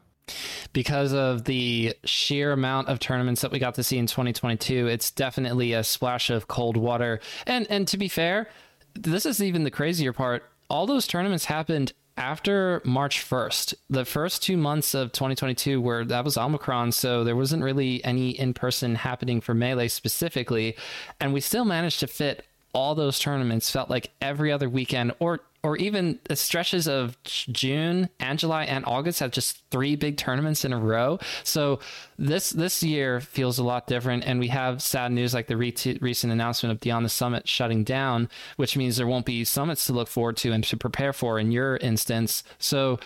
Because 0.72 1.12
of 1.12 1.44
the 1.44 1.94
sheer 2.04 2.52
amount 2.52 2.88
of 2.88 2.98
tournaments 2.98 3.43
that 3.43 3.52
we 3.52 3.58
got 3.58 3.75
to 3.76 3.82
see 3.82 3.98
in 3.98 4.06
2022, 4.06 4.87
it's 4.88 5.10
definitely 5.10 5.72
a 5.72 5.84
splash 5.84 6.31
of 6.31 6.48
cold 6.48 6.76
water. 6.76 7.20
And 7.46 7.66
and 7.70 7.87
to 7.88 7.96
be 7.96 8.08
fair, 8.08 8.49
this 8.94 9.26
is 9.26 9.42
even 9.42 9.64
the 9.64 9.71
crazier 9.71 10.12
part. 10.12 10.44
All 10.68 10.87
those 10.87 11.06
tournaments 11.06 11.44
happened 11.44 11.92
after 12.16 12.80
March 12.85 13.28
1st, 13.28 13.75
the 13.90 14.04
first 14.04 14.42
two 14.42 14.56
months 14.56 14.94
of 14.94 15.12
2022 15.12 15.80
where 15.80 16.04
that 16.04 16.25
was 16.25 16.38
Omicron, 16.38 16.92
so 16.92 17.25
there 17.25 17.37
wasn't 17.37 17.62
really 17.62 18.02
any 18.04 18.30
in 18.30 18.54
person 18.54 18.94
happening 18.94 19.40
for 19.40 19.54
Melee 19.54 19.88
specifically. 19.88 20.76
And 21.20 21.32
we 21.32 21.40
still 21.40 21.64
managed 21.64 22.00
to 22.00 22.06
fit 22.06 22.44
all 22.73 22.94
those 22.94 23.18
tournaments, 23.18 23.70
felt 23.70 23.90
like 23.90 24.11
every 24.20 24.52
other 24.52 24.68
weekend 24.68 25.12
or 25.18 25.40
or 25.66 25.76
even 25.78 26.16
the 26.28 26.37
stretches 26.37 26.87
of 26.87 27.20
June 27.25 28.08
and 28.20 28.38
July 28.38 28.62
and 28.66 28.85
August 28.87 29.18
have 29.18 29.32
just 29.32 29.68
three 29.73 29.96
big 29.96 30.16
tournaments 30.16 30.64
in 30.64 30.73
a 30.73 30.78
row. 30.78 31.18
So 31.42 31.80
this 32.16 32.50
this 32.50 32.85
year 32.85 33.20
feels 33.20 33.58
a 33.58 33.64
lot 33.64 33.88
different, 33.88 34.23
and 34.25 34.38
we 34.38 34.46
have 34.46 34.80
sad 34.80 35.11
news 35.11 35.35
like 35.35 35.49
the 35.49 35.56
re- 35.56 35.75
recent 36.00 36.32
announcement 36.32 36.70
of 36.70 36.78
Beyond 36.78 37.04
the 37.04 37.11
Summit 37.11 37.49
shutting 37.49 37.82
down, 37.82 38.28
which 38.54 38.76
means 38.76 38.96
there 38.96 39.08
won't 39.08 39.26
be 39.26 39.42
summits 39.42 39.85
to 39.87 39.92
look 39.92 40.06
forward 40.06 40.37
to 40.37 40.52
and 40.52 40.62
to 40.62 40.76
prepare 40.76 41.12
for 41.12 41.37
in 41.37 41.50
your 41.50 41.78
instance. 41.78 42.44
So 42.61 43.00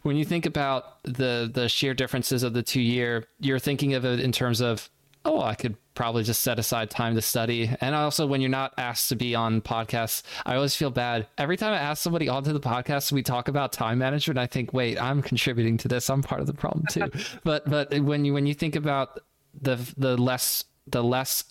when 0.00 0.16
you 0.16 0.24
think 0.24 0.46
about 0.46 1.02
the 1.02 1.50
the 1.52 1.68
sheer 1.68 1.92
differences 1.92 2.42
of 2.42 2.54
the 2.54 2.62
two 2.62 2.80
year, 2.80 3.26
you're 3.38 3.58
thinking 3.58 3.92
of 3.92 4.06
it 4.06 4.18
in 4.18 4.32
terms 4.32 4.62
of 4.62 4.88
oh, 5.28 5.42
I 5.42 5.54
could 5.54 5.76
probably 5.94 6.22
just 6.22 6.40
set 6.40 6.58
aside 6.58 6.90
time 6.90 7.14
to 7.14 7.22
study. 7.22 7.70
And 7.80 7.94
also, 7.94 8.26
when 8.26 8.40
you're 8.40 8.50
not 8.50 8.72
asked 8.78 9.10
to 9.10 9.16
be 9.16 9.34
on 9.34 9.60
podcasts, 9.60 10.22
I 10.46 10.54
always 10.54 10.74
feel 10.74 10.90
bad. 10.90 11.26
Every 11.36 11.56
time 11.56 11.72
I 11.74 11.78
ask 11.78 12.02
somebody 12.02 12.28
onto 12.28 12.52
the 12.52 12.60
podcast, 12.60 13.12
we 13.12 13.22
talk 13.22 13.48
about 13.48 13.72
time 13.72 13.98
management. 13.98 14.38
I 14.38 14.46
think, 14.46 14.72
wait, 14.72 15.00
I'm 15.00 15.20
contributing 15.20 15.76
to 15.78 15.88
this. 15.88 16.08
I'm 16.08 16.22
part 16.22 16.40
of 16.40 16.46
the 16.46 16.54
problem 16.54 16.86
too. 16.90 17.10
but 17.44 17.68
but 17.68 17.98
when 18.00 18.24
you 18.24 18.32
when 18.32 18.46
you 18.46 18.54
think 18.54 18.74
about 18.74 19.20
the 19.60 19.76
the 19.96 20.16
less 20.16 20.64
the 20.86 21.04
less 21.04 21.44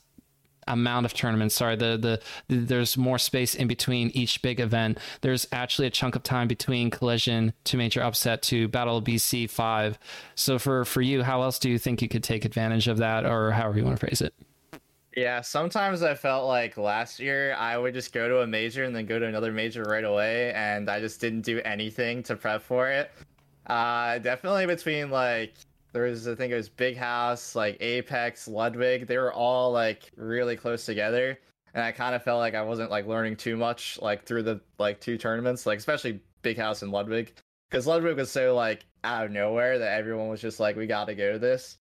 amount 0.68 1.06
of 1.06 1.14
tournaments. 1.14 1.56
Sorry, 1.56 1.76
the, 1.76 1.98
the, 1.98 2.20
the 2.48 2.62
there's 2.62 2.98
more 2.98 3.18
space 3.18 3.56
in 3.56 3.68
between 3.68 4.10
each 4.10 4.42
big 4.42 4.60
event. 4.60 5.00
There's 5.22 5.48
actually 5.52 5.88
a 5.88 5.92
chunk 5.92 6.16
of 6.16 6.24
time 6.24 6.48
between 6.48 6.90
collision 6.90 7.54
to 7.66 7.78
major 7.78 8.02
upset 8.02 8.42
to 8.44 8.68
battle 8.68 9.02
BC 9.02 9.50
five. 9.50 9.98
So 10.36 10.60
for 10.60 10.86
for 10.86 11.02
you, 11.02 11.24
how 11.24 11.42
else 11.42 11.60
do 11.60 11.70
you 11.70 11.80
think 11.80 12.02
you 12.02 12.08
could 12.08 12.24
take 12.24 12.46
advantage 12.46 12.88
of 12.88 12.98
that, 12.98 13.26
or 13.26 13.52
however 13.52 13.78
you 13.78 13.86
want 13.86 14.00
to 14.00 14.06
phrase 14.06 14.22
it? 14.22 14.34
Yeah, 15.16 15.42
sometimes 15.42 16.04
I 16.04 16.14
felt 16.14 16.48
like 16.48 16.78
last 16.78 17.20
year 17.20 17.56
I 17.56 17.76
would 17.76 17.96
just 17.96 18.14
go 18.14 18.28
to 18.28 18.42
a 18.42 18.48
major 18.48 18.84
and 18.84 18.96
then 18.96 19.08
go 19.08 19.18
to 19.18 19.26
another 19.26 19.52
major 19.52 19.82
right 19.82 20.04
away, 20.04 20.54
and 20.54 20.90
I 20.90 21.00
just 21.00 21.20
didn't 21.20 21.42
do 21.42 21.60
anything 21.66 22.22
to 22.24 22.36
prep 22.36 22.62
for 22.62 22.90
it. 22.92 23.10
Uh, 23.66 24.20
definitely 24.20 24.66
between 24.66 25.10
like 25.10 25.54
there 25.98 26.06
was 26.06 26.28
I 26.28 26.36
think 26.36 26.54
it 26.54 26.56
was 26.56 26.70
Big 26.70 26.96
House, 26.96 27.56
like 27.56 27.76
Apex, 27.80 28.48
Ludwig. 28.48 29.08
They 29.08 29.18
were 29.18 29.34
all 29.34 29.72
like 29.72 30.12
really 30.16 30.56
close 30.56 30.86
together, 30.86 31.40
and 31.74 31.84
I 31.84 31.92
kind 31.92 32.14
of 32.14 32.22
felt 32.22 32.38
like 32.38 32.54
I 32.54 32.62
wasn't 32.62 32.92
like 32.92 33.08
learning 33.08 33.36
too 33.36 33.58
much 33.58 33.98
like 34.00 34.24
through 34.24 34.44
the 34.44 34.62
like 34.78 35.02
two 35.02 35.18
tournaments, 35.18 35.66
like 35.66 35.80
especially 35.80 36.22
Big 36.44 36.56
House 36.56 36.84
and 36.84 36.92
Ludwig, 36.92 37.34
because 37.72 37.88
Ludwig 37.88 38.16
was 38.16 38.30
so 38.30 38.54
like 38.54 38.86
out 39.04 39.26
of 39.26 39.32
nowhere 39.32 39.80
that 39.80 39.98
everyone 39.98 40.28
was 40.28 40.40
just 40.40 40.60
like, 40.60 40.76
we 40.76 40.86
got 40.86 41.06
to 41.06 41.16
go 41.16 41.34
to 41.34 41.40
this. 41.40 41.78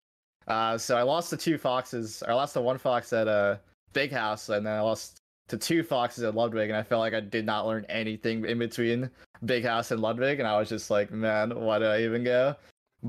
Uh, 0.48 0.78
so 0.78 0.96
I 0.96 1.02
lost 1.02 1.30
the 1.30 1.36
two 1.36 1.58
foxes. 1.58 2.22
I 2.26 2.32
lost 2.32 2.54
the 2.54 2.62
one 2.62 2.78
fox 2.78 3.12
at 3.12 3.28
uh, 3.28 3.56
Big 3.92 4.12
House, 4.12 4.48
and 4.48 4.64
then 4.64 4.72
I 4.72 4.80
lost 4.80 5.18
to 5.48 5.58
two 5.58 5.82
foxes 5.82 6.24
at 6.24 6.34
Ludwig, 6.34 6.70
and 6.70 6.76
I 6.78 6.82
felt 6.82 7.00
like 7.00 7.12
I 7.12 7.20
did 7.20 7.44
not 7.44 7.66
learn 7.66 7.84
anything 7.90 8.46
in 8.46 8.58
between 8.58 9.10
big 9.44 9.62
house 9.62 9.90
and 9.90 10.00
Ludwig, 10.00 10.38
and 10.38 10.48
I 10.48 10.58
was 10.58 10.70
just 10.70 10.90
like, 10.90 11.10
man, 11.10 11.50
why 11.54 11.78
did 11.78 11.88
I 11.88 12.02
even 12.02 12.24
go? 12.24 12.56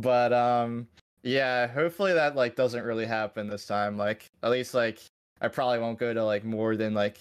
But 0.01 0.32
um, 0.32 0.88
yeah, 1.24 1.68
hopefully 1.68 2.13
that 2.13 2.36
like 2.36 2.56
doesn't 2.56 2.84
really 2.84 3.06
happen 3.06 3.48
this 3.48 3.66
time. 3.66 3.98
Like 3.98 4.30
at 4.44 4.51
least 4.51 4.74
like 4.74 5.00
I 5.42 5.48
probably 5.48 5.80
won't 5.80 6.00
go 6.00 6.13
to 6.13 6.24
like 6.24 6.44
more 6.44 6.75
than 6.75 6.94
like 6.94 7.20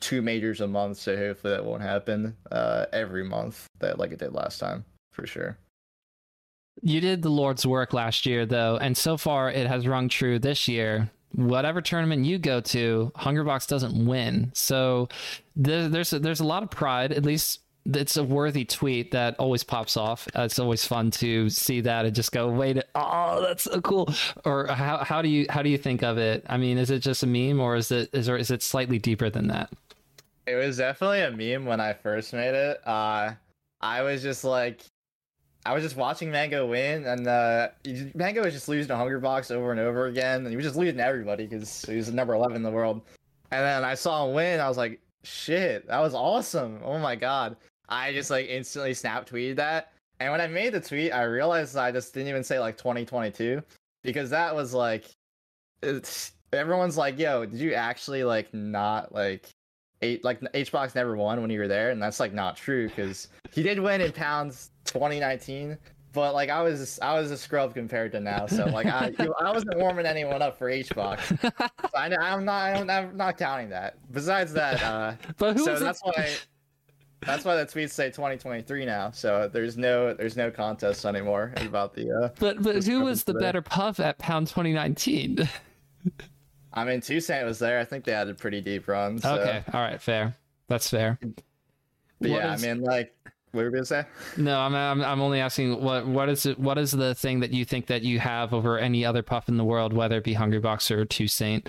two 0.00 0.20
majors 0.20 0.60
a 0.60 0.68
month, 0.68 0.98
so 0.98 1.16
hopefully 1.16 1.54
that 1.54 1.64
won't 1.64 1.82
happen 1.82 2.36
uh 2.50 2.86
every 2.92 3.24
month 3.24 3.66
that 3.80 3.98
like 3.98 4.12
it 4.12 4.18
did 4.18 4.34
last 4.34 4.58
time 4.58 4.84
for 5.12 5.26
sure. 5.26 5.56
You 6.82 7.00
did 7.00 7.22
the 7.22 7.30
Lord's 7.30 7.66
work 7.66 7.92
last 7.92 8.26
year 8.26 8.44
though, 8.44 8.76
and 8.76 8.96
so 8.96 9.16
far 9.16 9.50
it 9.50 9.66
has 9.66 9.86
rung 9.86 10.08
true 10.08 10.38
this 10.38 10.68
year. 10.68 11.10
Whatever 11.34 11.80
tournament 11.80 12.26
you 12.26 12.38
go 12.38 12.60
to, 12.60 13.10
Hungrybox 13.16 13.66
doesn't 13.66 14.06
win. 14.06 14.50
So 14.54 15.08
there, 15.56 15.88
there's 15.88 16.12
a, 16.12 16.18
there's 16.18 16.40
a 16.40 16.46
lot 16.46 16.62
of 16.62 16.70
pride, 16.70 17.10
at 17.10 17.24
least 17.24 17.60
it's 17.84 18.16
a 18.16 18.24
worthy 18.24 18.64
tweet 18.64 19.10
that 19.10 19.34
always 19.38 19.64
pops 19.64 19.96
off. 19.96 20.28
Uh, 20.36 20.42
it's 20.42 20.58
always 20.58 20.84
fun 20.84 21.10
to 21.12 21.50
see 21.50 21.80
that 21.80 22.04
and 22.04 22.14
just 22.14 22.32
go, 22.32 22.48
wait, 22.48 22.82
oh, 22.94 23.42
that's 23.42 23.64
so 23.64 23.80
cool. 23.80 24.12
Or 24.44 24.66
how 24.68 24.98
how 24.98 25.22
do 25.22 25.28
you 25.28 25.46
how 25.50 25.62
do 25.62 25.68
you 25.68 25.78
think 25.78 26.02
of 26.02 26.18
it? 26.18 26.44
I 26.48 26.56
mean, 26.56 26.78
is 26.78 26.90
it 26.90 27.00
just 27.00 27.22
a 27.22 27.26
meme 27.26 27.60
or 27.60 27.76
is 27.76 27.90
it 27.90 28.10
is 28.12 28.28
or 28.28 28.36
is 28.36 28.50
it 28.50 28.62
slightly 28.62 28.98
deeper 28.98 29.30
than 29.30 29.48
that? 29.48 29.72
It 30.46 30.54
was 30.56 30.78
definitely 30.78 31.20
a 31.20 31.30
meme 31.30 31.66
when 31.66 31.80
I 31.80 31.92
first 31.92 32.32
made 32.32 32.54
it. 32.54 32.86
Uh, 32.86 33.32
I 33.80 34.02
was 34.02 34.22
just 34.22 34.44
like, 34.44 34.82
I 35.64 35.72
was 35.72 35.84
just 35.84 35.96
watching 35.96 36.32
Mango 36.32 36.66
win, 36.66 37.04
and 37.04 37.26
uh, 37.28 37.68
Mango 38.14 38.42
was 38.42 38.52
just 38.52 38.68
losing 38.68 38.88
to 38.88 38.94
Hungrybox 38.94 39.52
over 39.52 39.70
and 39.70 39.78
over 39.78 40.06
again, 40.06 40.40
and 40.40 40.48
he 40.48 40.56
was 40.56 40.64
just 40.64 40.76
losing 40.76 40.98
everybody 40.98 41.46
because 41.46 41.84
he 41.84 41.96
was 41.96 42.12
number 42.12 42.34
eleven 42.34 42.56
in 42.56 42.62
the 42.62 42.70
world. 42.70 43.02
And 43.52 43.64
then 43.64 43.84
I 43.84 43.94
saw 43.94 44.26
him 44.26 44.34
win, 44.34 44.60
I 44.60 44.68
was 44.68 44.78
like, 44.78 45.00
shit, 45.22 45.86
that 45.86 46.00
was 46.00 46.14
awesome! 46.14 46.80
Oh 46.84 46.98
my 46.98 47.14
god! 47.14 47.56
I 47.92 48.12
just 48.14 48.30
like 48.30 48.48
instantly 48.48 48.94
snap 48.94 49.28
tweeted 49.28 49.56
that. 49.56 49.92
And 50.18 50.32
when 50.32 50.40
I 50.40 50.46
made 50.46 50.72
the 50.72 50.80
tweet, 50.80 51.12
I 51.12 51.24
realized 51.24 51.76
I 51.76 51.92
just 51.92 52.14
didn't 52.14 52.28
even 52.28 52.42
say 52.42 52.58
like 52.58 52.78
2022 52.78 53.62
because 54.02 54.30
that 54.30 54.54
was 54.54 54.72
like, 54.72 55.10
everyone's 56.52 56.96
like, 56.96 57.18
yo, 57.18 57.44
did 57.44 57.58
you 57.58 57.74
actually 57.74 58.24
like 58.24 58.52
not 58.54 59.14
like 59.14 59.50
eight 60.00 60.24
like 60.24 60.40
HBox 60.40 60.94
never 60.94 61.16
won 61.16 61.42
when 61.42 61.50
you 61.50 61.58
were 61.60 61.68
there, 61.68 61.90
and 61.90 62.02
that's 62.02 62.18
like 62.18 62.32
not 62.32 62.56
true 62.56 62.88
because 62.88 63.28
he 63.52 63.62
did 63.62 63.78
win 63.78 64.00
in 64.00 64.10
pounds 64.10 64.70
2019. 64.86 65.76
But 66.14 66.34
like 66.34 66.48
I 66.48 66.62
was, 66.62 66.98
I 67.00 67.18
was 67.18 67.30
a 67.30 67.36
scrub 67.36 67.74
compared 67.74 68.12
to 68.12 68.20
now. 68.20 68.46
So 68.46 68.66
like 68.66 68.86
I, 68.86 69.12
I 69.18 69.52
wasn't 69.52 69.76
warming 69.78 70.06
anyone 70.06 70.40
up 70.40 70.58
for 70.58 70.70
HBox. 70.70 71.50
So 71.92 71.98
I, 71.98 72.32
am 72.32 72.44
not, 72.46 72.90
I'm 72.90 73.16
not 73.16 73.36
counting 73.36 73.68
that. 73.70 73.96
Besides 74.12 74.52
that, 74.54 74.82
uh, 74.82 75.14
but 75.36 75.56
who 75.56 75.64
so 75.64 75.78
that's 75.78 76.00
it? 76.00 76.06
why 76.06 76.36
that's 77.26 77.44
why 77.44 77.56
the 77.56 77.66
tweets 77.66 77.90
say 77.90 78.08
2023 78.08 78.84
now. 78.84 79.10
So 79.10 79.48
there's 79.52 79.76
no 79.76 80.14
there's 80.14 80.36
no 80.36 80.50
contest 80.50 81.04
anymore 81.04 81.52
about 81.56 81.94
the. 81.94 82.10
Uh, 82.10 82.28
but 82.38 82.62
but 82.62 82.84
who 82.84 83.00
was 83.00 83.24
the 83.24 83.34
better 83.34 83.62
puff 83.62 84.00
at 84.00 84.18
Pound 84.18 84.48
2019? 84.48 85.48
I 86.74 86.84
mean, 86.84 87.00
Toussaint 87.00 87.44
was 87.44 87.58
there. 87.58 87.78
I 87.78 87.84
think 87.84 88.04
they 88.04 88.12
had 88.12 88.28
a 88.28 88.34
pretty 88.34 88.60
deep 88.60 88.88
run. 88.88 89.18
So. 89.18 89.34
Okay, 89.34 89.62
all 89.72 89.80
right, 89.80 90.00
fair. 90.00 90.34
That's 90.68 90.88
fair. 90.88 91.18
Yeah, 92.20 92.54
is... 92.54 92.64
I 92.64 92.66
mean, 92.66 92.82
like, 92.82 93.14
what 93.52 93.64
were 93.64 93.70
we 93.70 93.74
gonna 93.74 93.84
say? 93.84 94.04
No, 94.36 94.58
I'm, 94.58 94.74
I'm 94.74 95.02
I'm 95.02 95.20
only 95.20 95.40
asking 95.40 95.82
what 95.82 96.06
what 96.06 96.28
is 96.28 96.46
it? 96.46 96.58
What 96.58 96.78
is 96.78 96.92
the 96.92 97.14
thing 97.14 97.40
that 97.40 97.52
you 97.52 97.64
think 97.64 97.86
that 97.86 98.02
you 98.02 98.18
have 98.20 98.54
over 98.54 98.78
any 98.78 99.04
other 99.04 99.22
puff 99.22 99.48
in 99.48 99.58
the 99.58 99.64
world, 99.64 99.92
whether 99.92 100.16
it 100.16 100.24
be 100.24 100.34
Hungrybox 100.34 100.90
or 100.90 101.04
Toussaint, 101.04 101.66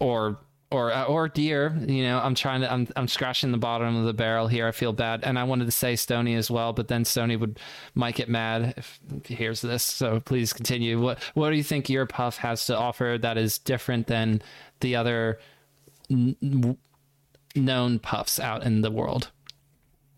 or 0.00 0.38
or 0.70 0.92
uh, 0.92 1.04
or 1.04 1.28
deer. 1.28 1.76
You 1.86 2.04
know, 2.04 2.18
I'm 2.18 2.34
trying 2.34 2.60
to 2.60 2.72
I'm 2.72 2.86
I'm 2.96 3.08
scratching 3.08 3.52
the 3.52 3.58
bottom 3.58 3.96
of 3.96 4.04
the 4.04 4.12
barrel 4.12 4.46
here. 4.48 4.66
I 4.66 4.72
feel 4.72 4.92
bad, 4.92 5.24
and 5.24 5.38
I 5.38 5.44
wanted 5.44 5.64
to 5.66 5.70
say 5.70 5.96
Stony 5.96 6.34
as 6.34 6.50
well, 6.50 6.72
but 6.72 6.88
then 6.88 7.04
Stony 7.04 7.36
would 7.36 7.58
might 7.94 8.14
get 8.14 8.28
mad 8.28 8.74
if, 8.76 9.00
he 9.24 9.34
hears 9.34 9.60
this. 9.60 9.82
So 9.82 10.20
please 10.20 10.52
continue. 10.52 11.00
What 11.00 11.22
what 11.34 11.50
do 11.50 11.56
you 11.56 11.62
think 11.62 11.88
your 11.88 12.06
puff 12.06 12.36
has 12.38 12.66
to 12.66 12.76
offer 12.76 13.18
that 13.20 13.36
is 13.36 13.58
different 13.58 14.06
than 14.06 14.42
the 14.80 14.96
other 14.96 15.40
n- 16.10 16.76
known 17.54 17.98
puffs 17.98 18.38
out 18.38 18.64
in 18.64 18.82
the 18.82 18.90
world? 18.90 19.30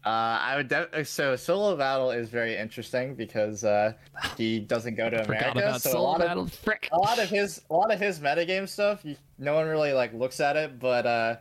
Uh, 0.05 0.09
I 0.41 0.57
would 0.57 0.67
de- 0.69 1.05
so 1.05 1.35
Solobattle 1.35 2.17
is 2.17 2.29
very 2.29 2.57
interesting 2.57 3.15
because 3.15 3.63
uh, 3.63 3.93
he 4.37 4.59
doesn't 4.59 4.97
go 4.97 5.09
to 5.09 5.25
America, 5.25 5.79
so 5.79 5.97
a 5.97 6.01
lot 6.01 6.19
battle. 6.19 6.43
of 6.45 6.53
Frick. 6.53 6.89
a 6.91 6.99
lot 6.99 7.21
of 7.21 7.29
his 7.29 7.63
a 7.71 7.75
lot 7.75 7.93
of 7.93 8.01
his 8.01 8.19
metagame 8.19 8.69
stuff, 8.69 9.05
you, 9.05 9.15
no 9.39 9.55
one 9.55 9.67
really 9.69 9.93
like 9.93 10.13
looks 10.13 10.41
at 10.41 10.57
it. 10.57 10.81
But 10.81 11.07
uh, 11.07 11.37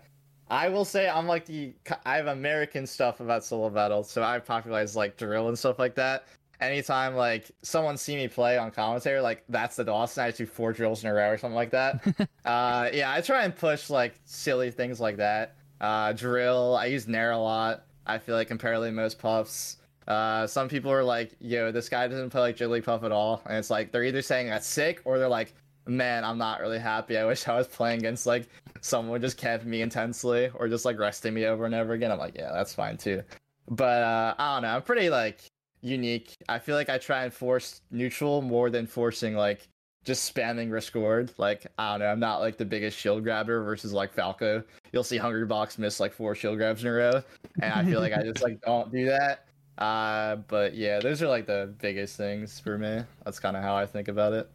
I 0.48 0.70
will 0.70 0.86
say 0.86 1.10
I'm 1.10 1.26
like 1.28 1.46
the 1.46 1.74
I 2.06 2.18
have 2.18 2.28
American 2.28 2.86
stuff 2.86 3.20
about 3.20 3.42
Solobattle, 3.42 4.06
so 4.06 4.22
I 4.22 4.38
popularized 4.38 4.96
like 4.96 5.18
drill 5.18 5.48
and 5.48 5.58
stuff 5.58 5.80
like 5.80 5.96
that. 5.96 6.28
Anytime 6.60 7.16
like 7.16 7.50
someone 7.64 7.98
see 7.98 8.16
me 8.16 8.28
play 8.28 8.60
on 8.60 8.70
commentary, 8.70 9.22
like 9.22 9.44
that's 9.50 9.76
the 9.76 9.84
Dawson, 9.84 10.24
I 10.24 10.30
do 10.30 10.46
four 10.46 10.72
drills 10.72 11.04
in 11.04 11.10
a 11.10 11.14
row 11.16 11.30
or 11.30 11.38
something 11.40 11.56
like 11.56 11.72
that. 11.72 12.06
uh, 12.46 12.90
yeah, 12.94 13.12
I 13.12 13.22
try 13.22 13.44
and 13.44 13.56
push 13.56 13.90
like 13.90 14.14
silly 14.26 14.70
things 14.70 15.00
like 15.00 15.18
that. 15.18 15.56
Uh, 15.80 16.14
drill, 16.14 16.76
I 16.76 16.86
use 16.86 17.08
Nair 17.08 17.32
a 17.32 17.40
lot. 17.40 17.86
I 18.06 18.18
feel 18.18 18.36
like 18.36 18.48
comparatively 18.48 18.92
most 18.92 19.20
puffs. 19.20 19.78
Uh, 20.08 20.48
some 20.48 20.68
people 20.68 20.92
are 20.92 21.04
like, 21.04 21.36
"Yo, 21.40 21.72
this 21.72 21.90
guy 21.90 22.08
doesn't 22.08 22.32
play 22.32 22.42
like 22.42 22.58
Jigglypuff 22.58 23.04
at 23.04 23.12
all," 23.12 23.42
and 23.46 23.58
it's 23.58 23.70
like 23.70 23.92
they're 23.92 24.04
either 24.04 24.22
saying 24.22 24.48
that's 24.48 24.68
sick 24.68 25.02
or 25.06 25.20
they're 25.20 25.28
like, 25.28 25.54
"Man, 25.86 26.24
I'm 26.24 26.38
not 26.38 26.62
really 26.62 26.80
happy. 26.80 27.18
I 27.18 27.26
wish 27.32 27.48
I 27.48 27.56
was 27.56 27.68
playing 27.68 28.00
against 28.00 28.26
like 28.26 28.48
someone 28.82 29.22
just 29.22 29.38
kept 29.38 29.66
me 29.66 29.82
intensely 29.82 30.50
or 30.56 30.68
just 30.68 30.86
like 30.86 30.98
resting 31.00 31.34
me 31.34 31.46
over 31.46 31.66
and 31.66 31.76
over 31.76 31.94
again." 31.94 32.12
I'm 32.12 32.20
like, 32.20 32.36
"Yeah, 32.36 32.52
that's 32.52 32.74
fine 32.74 32.98
too." 32.98 33.24
But 33.70 34.04
uh, 34.04 34.36
I 34.38 34.56
don't 34.56 34.64
know. 34.64 34.76
I'm 34.76 34.82
pretty 34.82 35.10
like 35.10 35.42
unique. 35.82 36.36
I 36.50 36.60
feel 36.60 36.76
like 36.76 36.90
I 36.90 36.98
try 36.98 37.24
and 37.24 37.34
force 37.34 37.82
neutral 37.92 38.42
more 38.42 38.70
than 38.70 38.88
forcing 38.88 39.36
like 39.36 39.68
just 40.04 40.34
spamming 40.34 40.72
risk 40.72 40.96
reward. 40.96 41.32
Like 41.38 41.68
I 41.78 41.94
don't 41.94 42.00
know, 42.00 42.08
I'm 42.08 42.20
not 42.20 42.40
like 42.40 42.58
the 42.58 42.66
biggest 42.66 42.98
shield 42.98 43.24
grabber 43.24 43.64
versus 43.64 43.94
like 43.94 44.14
Falco. 44.14 44.64
You'll 44.92 45.04
see 45.04 45.18
Hungry 45.18 45.46
Box 45.46 45.78
miss 45.78 46.00
like 46.00 46.14
four 46.14 46.36
shield 46.36 46.58
grabs 46.58 46.84
in 46.84 46.90
a 46.90 46.94
row, 46.94 47.24
and 47.62 47.74
I 47.74 47.86
feel 47.86 48.00
like 48.00 48.14
I 48.14 48.24
just 48.24 48.42
like 48.42 48.62
don't 48.66 48.92
do 48.92 49.06
that. 49.06 49.46
Uh, 49.78 50.36
but 50.48 50.76
yeah, 50.76 51.00
those 51.00 51.22
are 51.22 51.28
like 51.28 51.46
the 51.46 51.74
biggest 51.80 52.18
things 52.18 52.60
for 52.60 52.78
me. 52.78 53.02
That's 53.26 53.40
kind 53.40 53.56
of 53.56 53.64
how 53.64 53.76
I 53.76 53.86
think 53.86 54.08
about 54.08 54.34
it. 54.34 54.50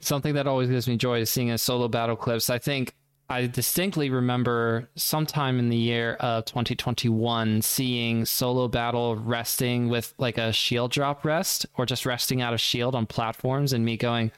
Something 0.00 0.34
that 0.34 0.46
always 0.46 0.68
gives 0.68 0.86
me 0.88 0.96
joy 0.96 1.20
is 1.20 1.30
seeing 1.30 1.50
a 1.50 1.54
Solobattle 1.54 2.18
clips. 2.18 2.48
I 2.48 2.58
think 2.58 2.94
I 3.28 3.46
distinctly 3.48 4.08
remember 4.08 4.88
sometime 4.94 5.58
in 5.58 5.68
the 5.68 5.76
year 5.76 6.14
of 6.20 6.44
2021 6.44 7.60
seeing 7.60 8.22
Solobattle 8.22 9.20
resting 9.24 9.88
with 9.88 10.14
like 10.16 10.38
a 10.38 10.52
shield 10.52 10.92
drop 10.92 11.24
rest 11.24 11.66
or 11.76 11.86
just 11.86 12.06
resting 12.06 12.40
out 12.40 12.54
of 12.54 12.60
shield 12.60 12.94
on 12.94 13.04
platforms 13.04 13.72
and 13.72 13.84
me 13.84 13.96
going, 13.96 14.30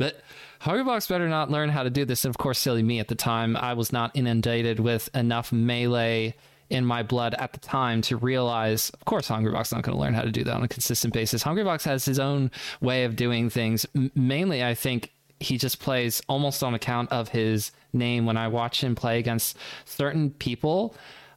but 0.00 0.22
Hungrybox 0.62 1.10
better 1.10 1.28
not 1.28 1.50
learn 1.50 1.68
how 1.68 1.82
to 1.82 1.90
do 1.90 2.06
this. 2.06 2.24
And 2.24 2.30
of 2.32 2.38
course, 2.38 2.58
silly 2.58 2.82
me 2.82 3.00
at 3.00 3.08
the 3.08 3.14
time, 3.14 3.54
I 3.54 3.74
was 3.74 3.92
not 3.92 4.10
inundated 4.14 4.80
with 4.80 5.14
enough 5.14 5.52
melee 5.52 6.34
in 6.70 6.86
my 6.86 7.02
blood 7.02 7.34
at 7.34 7.52
the 7.52 7.60
time 7.60 8.00
to 8.02 8.16
realize, 8.16 8.88
of 8.90 9.04
course, 9.04 9.28
Hungrybox 9.28 9.66
is 9.66 9.72
not 9.72 9.82
going 9.82 9.94
to 9.94 10.00
learn 10.00 10.14
how 10.14 10.22
to 10.22 10.30
do 10.30 10.42
that 10.42 10.54
on 10.54 10.62
a 10.62 10.68
consistent 10.68 11.12
basis. 11.12 11.44
Hungrybox 11.44 11.82
has 11.84 12.06
his 12.06 12.18
own 12.18 12.50
way 12.80 13.04
of 13.04 13.14
doing 13.14 13.50
things. 13.50 13.84
M- 13.94 14.10
mainly, 14.14 14.64
I 14.64 14.74
think 14.74 15.12
he 15.38 15.58
just 15.58 15.80
plays 15.80 16.22
almost 16.28 16.62
on 16.62 16.72
account 16.72 17.12
of 17.12 17.28
his 17.28 17.72
name. 17.92 18.24
When 18.24 18.38
I 18.38 18.48
watch 18.48 18.82
him 18.82 18.94
play 18.94 19.18
against 19.18 19.54
certain 19.84 20.30
people, 20.30 20.94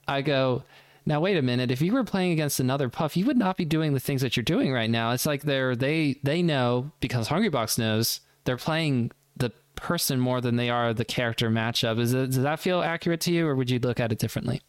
I 0.07 0.21
go, 0.21 0.63
now 1.05 1.19
wait 1.19 1.35
a 1.35 1.41
minute. 1.41 1.69
If 1.69 1.81
you 1.81 1.91
were 1.91 2.05
playing 2.05 2.31
against 2.31 2.61
another 2.61 2.87
puff, 2.87 3.17
you 3.17 3.25
would 3.25 3.37
not 3.37 3.57
be 3.57 3.65
doing 3.65 3.93
the 3.93 3.99
things 3.99 4.21
that 4.21 4.37
you're 4.37 4.43
doing 4.43 4.71
right 4.71 4.89
now. 4.89 5.11
It's 5.11 5.25
like 5.25 5.41
they're 5.41 5.75
they 5.75 6.19
they 6.23 6.41
know 6.41 6.91
because 7.01 7.27
Hungrybox 7.27 7.77
knows 7.77 8.21
they're 8.45 8.57
playing 8.57 9.11
the 9.37 9.51
person 9.75 10.19
more 10.19 10.41
than 10.41 10.55
they 10.55 10.69
are 10.69 10.93
the 10.93 11.05
character 11.05 11.49
matchup. 11.49 11.99
Is 11.99 12.13
it, 12.13 12.27
does 12.27 12.43
that 12.43 12.59
feel 12.59 12.81
accurate 12.81 13.21
to 13.21 13.31
you, 13.31 13.47
or 13.47 13.55
would 13.55 13.69
you 13.69 13.79
look 13.79 13.99
at 13.99 14.11
it 14.11 14.19
differently? 14.19 14.61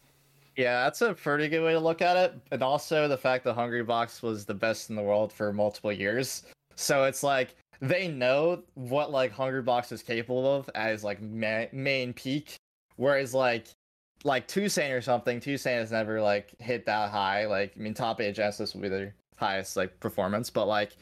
Yeah, 0.55 0.83
that's 0.85 1.01
a 1.01 1.13
pretty 1.13 1.49
good 1.49 1.63
way 1.63 1.73
to 1.73 1.79
look 1.79 2.01
at 2.01 2.15
it. 2.15 2.33
And 2.51 2.63
also 2.63 3.07
the 3.07 3.17
fact 3.17 3.43
that 3.43 3.53
Hungry 3.55 3.83
Box 3.83 4.21
was 4.21 4.45
the 4.45 4.53
best 4.53 4.89
in 4.89 4.95
the 4.95 5.01
world 5.01 5.33
for 5.33 5.51
multiple 5.51 5.91
years. 5.91 6.43
So 6.75 7.03
it's 7.03 7.23
like 7.23 7.55
they 7.81 8.07
know 8.07 8.63
what 8.75 9.11
like 9.11 9.31
Hungry 9.31 9.61
Box 9.61 9.91
is 9.91 10.01
capable 10.01 10.55
of 10.55 10.69
as 10.75 11.03
like 11.03 11.21
ma- 11.21 11.65
main 11.73 12.13
peak, 12.13 12.55
whereas 12.95 13.33
like 13.33 13.67
like 14.23 14.47
Toussaint 14.47 14.93
or 14.93 15.01
something, 15.01 15.39
Toussaint 15.39 15.79
has 15.79 15.91
never 15.91 16.21
like 16.21 16.49
hit 16.59 16.85
that 16.85 17.11
high. 17.11 17.45
Like 17.45 17.73
I 17.77 17.79
mean, 17.79 17.93
top 17.93 18.21
eight 18.21 18.35
Genesis 18.35 18.73
will 18.73 18.81
be 18.81 18.89
their 18.89 19.13
highest 19.35 19.75
like 19.75 19.99
performance, 19.99 20.49
but 20.49 20.65
like 20.67 20.95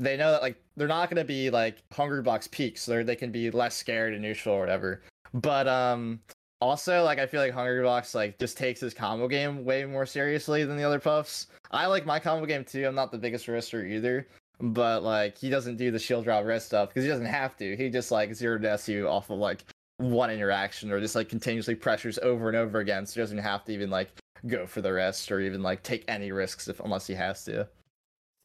they 0.00 0.16
know 0.16 0.32
that 0.32 0.42
like 0.42 0.56
they're 0.76 0.88
not 0.88 1.10
gonna 1.10 1.24
be 1.24 1.50
like 1.50 1.88
Hungrybox 1.90 2.50
peaks. 2.50 2.82
So 2.82 3.04
they 3.04 3.16
can 3.16 3.30
be 3.30 3.50
less 3.50 3.76
scared 3.76 4.14
and 4.14 4.22
neutral 4.22 4.56
or 4.56 4.60
whatever. 4.60 5.02
But 5.34 5.68
um 5.68 6.20
also 6.60 7.04
like 7.04 7.18
I 7.18 7.26
feel 7.26 7.40
like 7.40 7.54
Hungrybox 7.54 8.14
like 8.14 8.38
just 8.38 8.56
takes 8.56 8.80
his 8.80 8.94
combo 8.94 9.28
game 9.28 9.64
way 9.64 9.84
more 9.84 10.06
seriously 10.06 10.64
than 10.64 10.76
the 10.76 10.84
other 10.84 10.98
puffs. 10.98 11.48
I 11.70 11.86
like 11.86 12.06
my 12.06 12.18
combo 12.18 12.46
game 12.46 12.64
too. 12.64 12.86
I'm 12.86 12.94
not 12.94 13.12
the 13.12 13.18
biggest 13.18 13.46
wrister 13.46 13.88
either. 13.88 14.26
But 14.58 15.02
like 15.02 15.38
he 15.38 15.50
doesn't 15.50 15.76
do 15.76 15.90
the 15.90 15.98
shield 15.98 16.24
drop 16.24 16.44
rest 16.44 16.66
stuff 16.66 16.88
because 16.88 17.04
he 17.04 17.10
doesn't 17.10 17.26
have 17.26 17.56
to. 17.58 17.76
He 17.76 17.90
just 17.90 18.10
like 18.10 18.34
zero 18.34 18.58
deaths 18.58 18.88
you 18.88 19.06
off 19.06 19.30
of 19.30 19.38
like 19.38 19.64
one 19.98 20.30
interaction 20.30 20.90
or 20.90 20.98
just 20.98 21.14
like 21.14 21.28
continuously 21.28 21.74
pressures 21.74 22.18
over 22.22 22.48
and 22.48 22.56
over 22.56 22.80
again. 22.80 23.04
So 23.06 23.14
he 23.14 23.20
doesn't 23.20 23.38
have 23.38 23.64
to 23.66 23.72
even 23.72 23.90
like 23.90 24.10
go 24.46 24.66
for 24.66 24.80
the 24.80 24.92
rest 24.92 25.30
or 25.30 25.40
even 25.40 25.62
like 25.62 25.82
take 25.82 26.04
any 26.08 26.32
risks 26.32 26.68
if 26.68 26.80
unless 26.80 27.06
he 27.06 27.14
has 27.14 27.44
to. 27.44 27.68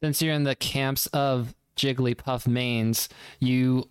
Since 0.02 0.20
you're 0.22 0.34
in 0.34 0.44
the 0.44 0.54
camps 0.54 1.06
of 1.08 1.54
Jigglypuff 1.76 2.46
mains, 2.46 3.08
you 3.40 3.88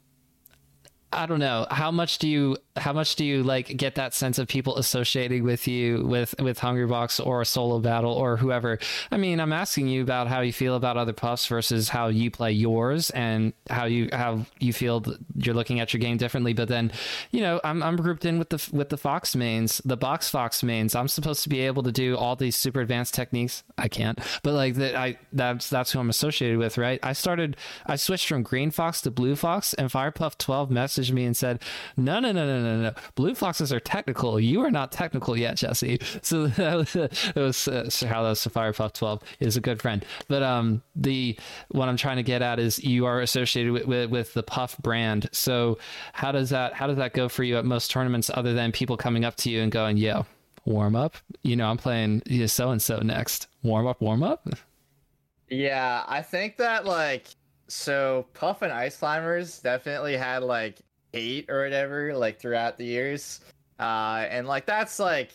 I 1.16 1.26
don't 1.26 1.40
know 1.40 1.66
how 1.72 1.92
much 1.92 2.20
do 2.20 2.28
you 2.28 2.58
how 2.78 2.92
much 2.92 3.16
do 3.16 3.24
you 3.24 3.42
like 3.42 3.78
get 3.78 3.96
that 3.96 4.14
sense 4.14 4.38
of 4.38 4.48
people 4.48 4.78
associating 4.78 5.44
with 5.44 5.68
you 5.68 6.06
with 6.06 6.36
with 6.40 6.60
Hungrybox 6.60 7.26
or 7.26 7.42
a 7.42 7.46
Solobattle 7.46 8.14
or 8.14 8.38
whoever? 8.38 8.80
I 9.12 9.18
mean, 9.18 9.40
I'm 9.40 9.54
asking 9.54 9.88
you 9.88 10.02
about 10.02 10.28
how 10.28 10.42
you 10.42 10.52
feel 10.52 10.76
about 10.76 10.98
other 10.98 11.14
puffs 11.14 11.48
versus 11.48 11.90
how 11.90 12.08
you 12.08 12.30
play 12.30 12.52
yours 12.52 13.10
and 13.12 13.54
how 13.70 13.86
you 13.86 14.10
how 14.12 14.46
you 14.60 14.74
feel 14.74 15.04
you're 15.36 15.56
looking 15.56 15.80
at 15.80 15.94
your 15.94 16.00
game 16.00 16.18
differently. 16.18 16.54
But 16.54 16.68
then, 16.68 16.92
you 17.32 17.42
know, 17.42 17.62
I'm 17.64 17.82
I'm 17.82 17.96
grouped 17.96 18.26
in 18.26 18.38
with 18.38 18.50
the 18.50 18.70
with 18.74 18.90
the 18.90 18.98
Fox 18.98 19.36
mains, 19.36 19.82
the 19.86 19.98
box 19.98 20.30
Fox 20.30 20.64
mains. 20.64 20.96
I'm 20.96 21.08
supposed 21.08 21.44
to 21.44 21.50
be 21.50 21.62
able 21.62 21.84
to 21.84 21.92
do 21.92 22.18
all 22.18 22.36
these 22.36 22.58
super 22.58 22.82
advanced 22.82 23.14
techniques. 23.14 23.64
I 23.78 23.88
can't, 23.88 24.20
but 24.44 24.54
like 24.54 24.76
that 24.76 24.96
I 24.96 25.18
that's 25.32 25.70
that's 25.70 25.94
who 25.94 26.00
I'm 26.00 26.10
associated 26.10 26.58
with, 26.58 26.78
right? 26.78 27.00
I 27.02 27.14
started 27.14 27.56
I 27.86 27.96
switched 27.96 28.28
from 28.28 28.44
Green 28.44 28.70
Fox 28.70 29.02
to 29.02 29.12
Blue 29.12 29.38
Fox, 29.38 29.74
and 29.76 29.90
Firepuff 29.90 30.38
12 30.38 30.70
messaged 31.06 31.14
me 31.14 31.26
and 31.26 31.36
said, 31.36 31.62
"No, 31.98 32.20
no, 32.20 32.32
no, 32.32 32.46
no, 32.46 32.62
no, 32.62 32.82
no. 32.82 32.94
Blue 33.16 33.36
foxes 33.36 33.72
are 33.72 33.80
technical. 33.80 34.40
You 34.40 34.62
are 34.62 34.72
not 34.72 34.92
technical 34.92 35.38
yet, 35.38 35.58
Jesse." 35.58 36.00
So 36.26 36.48
that 36.48 36.76
was, 36.76 36.94
that 36.94 37.36
was 37.36 37.68
uh, 37.68 37.90
how 38.08 38.24
that 38.24 38.30
was 38.30 38.46
Firepuff 38.46 38.94
12 38.94 39.22
is 39.40 39.58
a 39.58 39.62
good 39.62 39.82
friend. 39.82 40.04
But 40.28 40.42
um, 40.44 40.82
the 40.96 41.38
what 41.70 41.88
I'm 41.88 41.98
trying 41.98 42.18
to 42.18 42.24
get 42.24 42.42
at 42.42 42.60
is 42.60 42.84
you 42.84 43.06
are 43.06 43.22
associated 43.22 43.74
with, 43.74 43.86
with, 43.86 44.10
with 44.10 44.34
the 44.34 44.42
Puff 44.42 44.78
brand. 44.80 45.30
So 45.32 45.78
how 46.14 46.32
does 46.32 46.50
that 46.50 46.74
how 46.74 46.88
does 46.88 46.98
that 46.98 47.14
go 47.14 47.30
for 47.30 47.44
you 47.44 47.58
at 47.58 47.66
most 47.66 47.92
tournaments, 47.92 48.32
other 48.34 48.54
than 48.54 48.72
people 48.72 48.98
coming 48.98 49.24
up 49.24 49.36
to 49.38 49.50
you 49.50 49.62
and 49.62 49.72
going, 49.72 49.98
"Yo, 49.98 50.26
warm 50.66 50.96
up." 50.96 51.16
You 51.44 51.56
know, 51.56 51.68
I'm 51.68 51.78
playing 51.78 52.24
so 52.48 52.72
and 52.72 52.82
so 52.82 53.00
next. 53.00 53.48
Warm 53.62 53.88
up, 53.88 54.02
warm 54.02 54.24
up. 54.24 54.48
Yeah, 55.50 56.04
I 56.08 56.22
think 56.22 56.58
that 56.58 56.86
like 56.86 57.28
so 57.68 58.28
Puff 58.34 58.62
and 58.62 58.72
Ice 58.72 58.98
Climbers 58.98 59.60
definitely 59.60 60.18
had 60.18 60.44
like 60.44 60.80
eight 61.16 61.50
or 61.50 61.64
whatever 61.64 62.16
like 62.16 62.40
throughout 62.40 62.78
the 62.78 62.86
years. 62.86 63.42
Uh 63.80 64.26
and 64.30 64.48
like 64.48 64.66
that's 64.66 65.00
like 65.00 65.32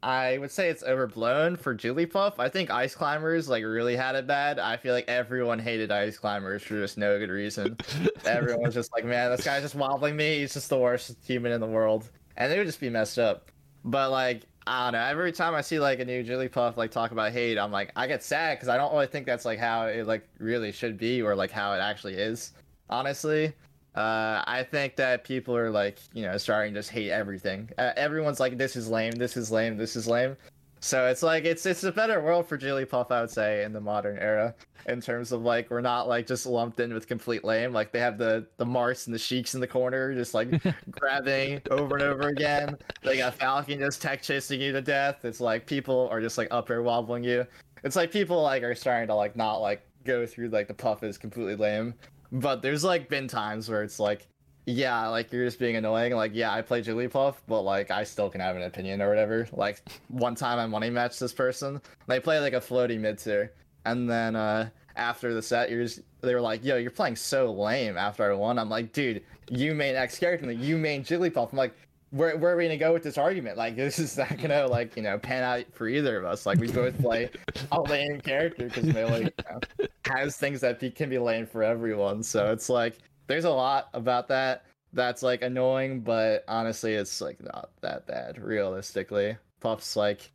i 0.00 0.38
would 0.38 0.50
say 0.50 0.68
it's 0.68 0.82
overblown 0.84 1.56
for 1.56 1.74
jigglypuff. 1.74 2.34
I 2.38 2.48
think 2.48 2.70
ice 2.70 2.94
climbers 2.94 3.48
like 3.48 3.64
really 3.64 3.96
had 3.96 4.14
it 4.14 4.26
bad. 4.26 4.58
I 4.58 4.76
feel 4.76 4.94
like 4.94 5.08
everyone 5.08 5.58
hated 5.58 5.90
ice 5.90 6.16
climbers 6.18 6.62
for 6.62 6.80
just 6.80 6.98
no 6.98 7.18
good 7.18 7.30
reason. 7.30 7.76
Everyone 8.24 8.62
was 8.62 8.74
just 8.74 8.92
like 8.92 9.04
man 9.04 9.30
this 9.30 9.44
guy's 9.44 9.62
just 9.62 9.74
wobbling 9.74 10.16
me. 10.16 10.38
He's 10.38 10.54
just 10.54 10.70
the 10.70 10.78
worst 10.78 11.16
human 11.24 11.52
in 11.52 11.60
the 11.60 11.66
world. 11.66 12.10
And 12.36 12.50
they 12.50 12.58
would 12.58 12.66
just 12.66 12.80
be 12.80 12.88
messed 12.88 13.18
up. 13.18 13.50
But 13.84 14.10
like 14.10 14.42
I 14.68 14.84
don't 14.84 15.00
know. 15.00 15.06
Every 15.06 15.32
time 15.32 15.54
I 15.54 15.62
see 15.62 15.80
like 15.80 15.98
a 15.98 16.04
new 16.04 16.22
Jigglypuff 16.22 16.76
like 16.76 16.90
talk 16.90 17.10
about 17.10 17.32
hate, 17.32 17.58
I'm 17.58 17.72
like 17.72 17.90
I 17.96 18.06
get 18.06 18.22
sad 18.22 18.58
because 18.58 18.68
I 18.68 18.76
don't 18.76 18.92
really 18.92 19.06
think 19.06 19.24
that's 19.24 19.46
like 19.46 19.58
how 19.58 19.86
it 19.86 20.06
like 20.06 20.28
really 20.38 20.72
should 20.72 20.98
be 20.98 21.22
or 21.22 21.34
like 21.34 21.50
how 21.50 21.72
it 21.72 21.78
actually 21.78 22.14
is. 22.14 22.52
Honestly, 22.90 23.54
uh, 23.98 24.44
I 24.46 24.62
think 24.62 24.94
that 24.94 25.24
people 25.24 25.56
are 25.56 25.70
like, 25.70 25.98
you 26.12 26.22
know, 26.22 26.36
starting 26.36 26.72
to 26.74 26.78
just 26.78 26.90
hate 26.90 27.10
everything. 27.10 27.68
Uh, 27.78 27.90
everyone's 27.96 28.38
like, 28.38 28.56
this 28.56 28.76
is 28.76 28.88
lame, 28.88 29.10
this 29.14 29.36
is 29.36 29.50
lame, 29.50 29.76
this 29.76 29.96
is 29.96 30.06
lame. 30.06 30.36
So 30.78 31.08
it's 31.08 31.24
like 31.24 31.44
it's 31.44 31.66
it's 31.66 31.82
a 31.82 31.90
better 31.90 32.20
world 32.20 32.46
for 32.46 32.56
Jigglypuff, 32.56 33.10
I 33.10 33.22
would 33.22 33.30
say, 33.30 33.64
in 33.64 33.72
the 33.72 33.80
modern 33.80 34.16
era, 34.18 34.54
in 34.86 35.00
terms 35.00 35.32
of 35.32 35.42
like 35.42 35.68
we're 35.68 35.80
not 35.80 36.06
like 36.06 36.28
just 36.28 36.46
lumped 36.46 36.78
in 36.78 36.94
with 36.94 37.08
complete 37.08 37.42
lame. 37.42 37.72
Like 37.72 37.90
they 37.90 37.98
have 37.98 38.18
the 38.18 38.46
the 38.58 38.64
Marths 38.64 39.08
and 39.08 39.14
the 39.14 39.18
Sheiks 39.18 39.54
in 39.54 39.60
the 39.60 39.66
corner, 39.66 40.14
just 40.14 40.32
like 40.32 40.48
grabbing 40.92 41.60
over 41.72 41.96
and 41.96 42.04
over 42.04 42.28
again. 42.28 42.78
They 43.02 43.16
got 43.16 43.34
Falcon 43.34 43.80
just 43.80 44.00
tech 44.00 44.22
chasing 44.22 44.60
you 44.60 44.70
to 44.70 44.80
death. 44.80 45.24
It's 45.24 45.40
like 45.40 45.66
people 45.66 46.08
are 46.12 46.20
just 46.20 46.38
like 46.38 46.46
up 46.52 46.68
here 46.68 46.82
wobbling 46.82 47.24
you. 47.24 47.44
It's 47.82 47.96
like 47.96 48.12
people 48.12 48.40
like 48.40 48.62
are 48.62 48.76
starting 48.76 49.08
to 49.08 49.16
like 49.16 49.34
not 49.34 49.56
like 49.56 49.84
go 50.04 50.24
through 50.24 50.50
like 50.50 50.68
the 50.68 50.74
puff 50.74 51.02
is 51.02 51.18
completely 51.18 51.56
lame 51.56 51.94
but 52.32 52.62
there's 52.62 52.84
like 52.84 53.08
been 53.08 53.28
times 53.28 53.68
where 53.68 53.82
it's 53.82 53.98
like, 53.98 54.26
yeah, 54.66 55.08
like 55.08 55.32
you're 55.32 55.46
just 55.46 55.58
being 55.58 55.76
annoying. 55.76 56.14
Like, 56.14 56.32
yeah, 56.34 56.52
I 56.52 56.60
play 56.62 56.82
Jigglypuff, 56.82 57.36
but 57.46 57.62
like 57.62 57.90
I 57.90 58.04
still 58.04 58.28
can 58.28 58.40
have 58.40 58.56
an 58.56 58.62
opinion 58.62 59.00
or 59.00 59.08
whatever. 59.08 59.48
Like 59.52 59.82
one 60.08 60.34
time 60.34 60.58
I 60.58 60.66
money 60.66 60.90
matched 60.90 61.20
this 61.20 61.32
person. 61.32 61.80
They 62.06 62.20
play 62.20 62.38
like 62.40 62.52
a 62.52 62.60
floaty 62.60 62.98
mid 62.98 63.18
tier, 63.18 63.52
and 63.86 64.08
then 64.08 64.36
uh 64.36 64.68
after 64.98 65.32
the 65.32 65.40
set, 65.40 65.70
you're 65.70 65.84
just, 65.84 66.00
they 66.20 66.34
were 66.34 66.40
like, 66.40 66.64
"Yo, 66.64 66.76
you're 66.76 66.90
playing 66.90 67.16
so 67.16 67.52
lame." 67.52 67.96
After 67.96 68.30
I 68.30 68.34
won, 68.34 68.58
I'm 68.58 68.68
like, 68.68 68.92
"Dude, 68.92 69.22
you 69.48 69.74
main 69.74 69.94
X 69.94 70.18
character, 70.18 70.50
you 70.50 70.76
main 70.76 71.04
Jigglypuff." 71.04 71.52
I'm 71.52 71.58
like, 71.58 71.74
where, 72.10 72.36
where 72.36 72.54
are 72.54 72.56
we 72.56 72.64
gonna 72.64 72.76
go 72.76 72.92
with 72.92 73.02
this 73.02 73.18
argument? 73.18 73.56
Like, 73.56 73.76
this 73.76 73.98
is 73.98 74.16
not 74.16 74.38
gonna 74.38 74.66
like 74.70 74.96
you 74.96 75.02
know 75.02 75.18
pan 75.18 75.42
out 75.42 75.64
for 75.72 75.88
either 75.88 76.18
of 76.18 76.24
us. 76.24 76.46
Like, 76.46 76.58
we 76.58 76.70
both 76.70 76.98
play 77.00 77.30
a 77.72 77.80
lame 77.82 78.20
character 78.20 78.64
because 78.64 78.84
Melee 78.84 79.24
you 79.24 79.30
know, 79.50 79.86
has 80.06 80.36
things 80.36 80.60
that 80.60 80.80
be, 80.80 80.90
can 80.90 81.10
be 81.10 81.18
lame 81.18 81.46
for 81.46 81.62
everyone. 81.62 82.22
So 82.22 82.52
it's 82.52 82.68
like 82.68 82.98
there's 83.26 83.44
a 83.44 83.50
lot 83.50 83.88
about 83.92 84.28
that 84.28 84.64
that's 84.92 85.22
like 85.22 85.42
annoying, 85.42 86.00
but 86.00 86.44
honestly, 86.48 86.94
it's 86.94 87.20
like 87.20 87.42
not 87.42 87.70
that 87.82 88.06
bad. 88.06 88.38
Realistically, 88.38 89.36
Puffs 89.60 89.96
like 89.96 90.32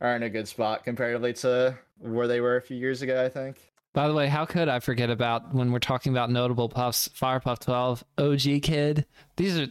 are 0.00 0.16
in 0.16 0.22
a 0.22 0.30
good 0.30 0.48
spot 0.48 0.84
comparatively 0.84 1.32
to 1.34 1.78
where 1.98 2.28
they 2.28 2.40
were 2.40 2.56
a 2.56 2.62
few 2.62 2.76
years 2.76 3.02
ago. 3.02 3.24
I 3.24 3.28
think. 3.28 3.58
By 3.94 4.08
the 4.08 4.14
way, 4.14 4.26
how 4.26 4.44
could 4.44 4.68
I 4.68 4.80
forget 4.80 5.08
about 5.08 5.54
when 5.54 5.70
we're 5.70 5.78
talking 5.78 6.12
about 6.12 6.28
notable 6.28 6.68
puffs? 6.68 7.08
Firepuff 7.08 7.60
12, 7.60 8.02
OG 8.18 8.62
Kid. 8.62 9.06
These 9.36 9.56
are 9.56 9.68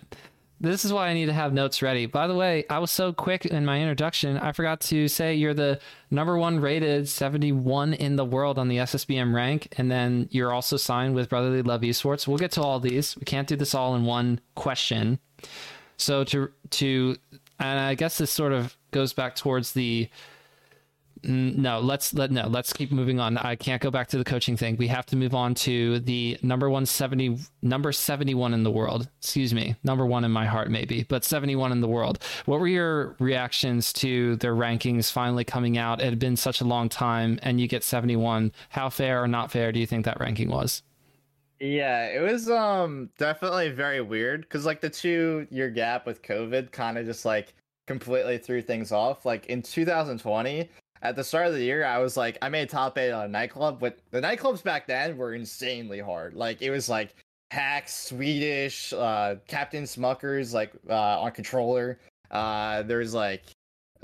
this 0.60 0.86
is 0.86 0.94
why 0.94 1.10
I 1.10 1.14
need 1.14 1.26
to 1.26 1.34
have 1.34 1.54
notes 1.54 1.82
ready. 1.82 2.06
By 2.06 2.28
the 2.28 2.36
way, 2.36 2.64
I 2.70 2.80
was 2.80 2.92
so 2.92 3.12
quick 3.12 3.46
in 3.46 3.66
my 3.66 3.80
introduction, 3.82 4.38
I 4.38 4.52
forgot 4.52 4.80
to 4.82 5.08
say 5.08 5.36
you're 5.36 5.54
the 5.54 5.80
number 6.10 6.38
one 6.38 6.60
rated 6.60 7.10
71 7.10 7.94
in 7.94 8.16
the 8.16 8.26
world 8.26 8.58
on 8.58 8.68
the 8.68 8.78
SSBM 8.78 9.34
rank, 9.34 9.74
and 9.78 9.92
then 9.92 10.28
you're 10.32 10.54
also 10.54 10.78
signed 10.78 11.16
with 11.16 11.30
Brotherly 11.30 11.62
Love 11.62 11.82
Esports. 11.82 12.28
We'll 12.28 12.38
get 12.38 12.52
to 12.52 12.62
all 12.62 12.80
these. 12.80 13.18
We 13.18 13.24
can't 13.24 13.48
do 13.48 13.56
this 13.56 13.76
all 13.76 13.96
in 13.96 14.06
one 14.06 14.40
question. 14.56 15.20
So 15.98 16.24
to 16.26 16.52
to, 16.72 17.18
and 17.60 17.80
I 17.80 17.96
guess 17.96 18.18
this 18.18 18.32
sort 18.32 18.54
of 18.54 18.76
goes 18.92 19.14
back 19.14 19.36
towards 19.36 19.74
the 19.74 20.10
no 21.24 21.80
let's 21.80 22.14
let 22.14 22.32
no 22.32 22.48
let's 22.48 22.74
keep 22.74 22.92
moving 22.92 23.20
on. 23.20 23.38
I 23.38 23.56
can't 23.56 23.82
go 23.82 23.92
back 23.92 24.08
to 24.10 24.18
the 24.18 24.24
coaching 24.24 24.58
thing. 24.58 24.78
We 24.78 24.88
have 24.88 25.06
to 25.08 25.16
move 25.16 25.34
on 25.34 25.56
to 25.56 26.00
the 26.00 26.38
number 26.42 26.70
170 26.70 27.38
number 27.62 27.92
71 27.92 28.54
in 28.54 28.64
the 28.64 28.72
world. 28.72 29.10
Excuse 29.20 29.54
me 29.54 29.76
number 29.84 30.06
one 30.06 30.24
in 30.24 30.32
my 30.32 30.46
heart 30.46 30.70
maybe 30.70 31.04
but 31.04 31.24
71 31.24 31.72
in 31.72 31.82
the 31.82 31.88
world. 31.88 32.20
What 32.46 32.60
were 32.60 32.68
your 32.68 33.16
reactions 33.20 33.94
to 33.94 34.36
their 34.38 34.56
rankings 34.56 35.12
finally 35.12 35.44
coming 35.44 35.78
out? 35.78 36.02
It 36.02 36.06
had 36.06 36.20
been 36.20 36.36
such 36.36 36.62
a 36.62 36.66
long 36.66 36.90
time 36.90 37.40
and 37.44 37.60
you 37.60 37.68
get 37.68 37.84
71 37.84 38.52
how 38.70 38.90
fair 38.90 39.24
or 39.24 39.28
not 39.28 39.52
fair 39.52 39.72
do 39.72 39.80
you 39.80 39.86
think 39.86 40.06
that 40.06 40.20
ranking 40.20 40.50
was? 40.50 40.84
Yeah 41.60 42.08
it 42.08 42.22
was 42.22 42.50
um 42.50 43.10
definitely 43.18 43.70
very 43.70 44.02
weird 44.02 44.42
because 44.42 44.66
like 44.66 44.82
the 44.82 44.90
two 44.90 45.48
year 45.50 45.70
gap 45.70 46.06
with 46.06 46.22
covid 46.22 46.72
kind 46.72 46.98
of 46.98 47.06
just 47.06 47.24
like 47.24 47.54
completely 47.88 48.38
threw 48.38 48.62
things 48.62 48.92
off. 48.92 49.26
Like 49.26 49.48
in 49.48 49.62
2020 49.62 50.70
at 51.04 51.18
the 51.18 51.24
start 51.24 51.48
of 51.48 51.54
the 51.54 51.62
year, 51.62 51.84
I 51.84 52.00
was 52.00 52.16
like, 52.16 52.38
I 52.42 52.48
made 52.48 52.70
top 52.70 52.98
eight 52.98 53.12
on 53.12 53.26
a 53.26 53.28
nightclub, 53.28 53.78
but 53.80 54.00
the 54.12 54.22
nightclubs 54.22 54.64
back 54.64 54.88
then 54.88 55.18
were 55.18 55.34
insanely 55.34 56.00
hard. 56.00 56.34
Like 56.34 56.62
it 56.62 56.72
was 56.72 56.88
like 56.88 57.14
Hax, 57.52 57.94
Swedish, 57.94 58.94
uh, 58.94 59.36
Captain 59.48 59.84
Smuckers, 59.84 60.54
like 60.54 60.72
uh, 60.90 61.22
on 61.22 61.32
controller. 61.32 62.00
Uh, 62.32 62.84
there's 62.84 63.14
like, 63.14 63.44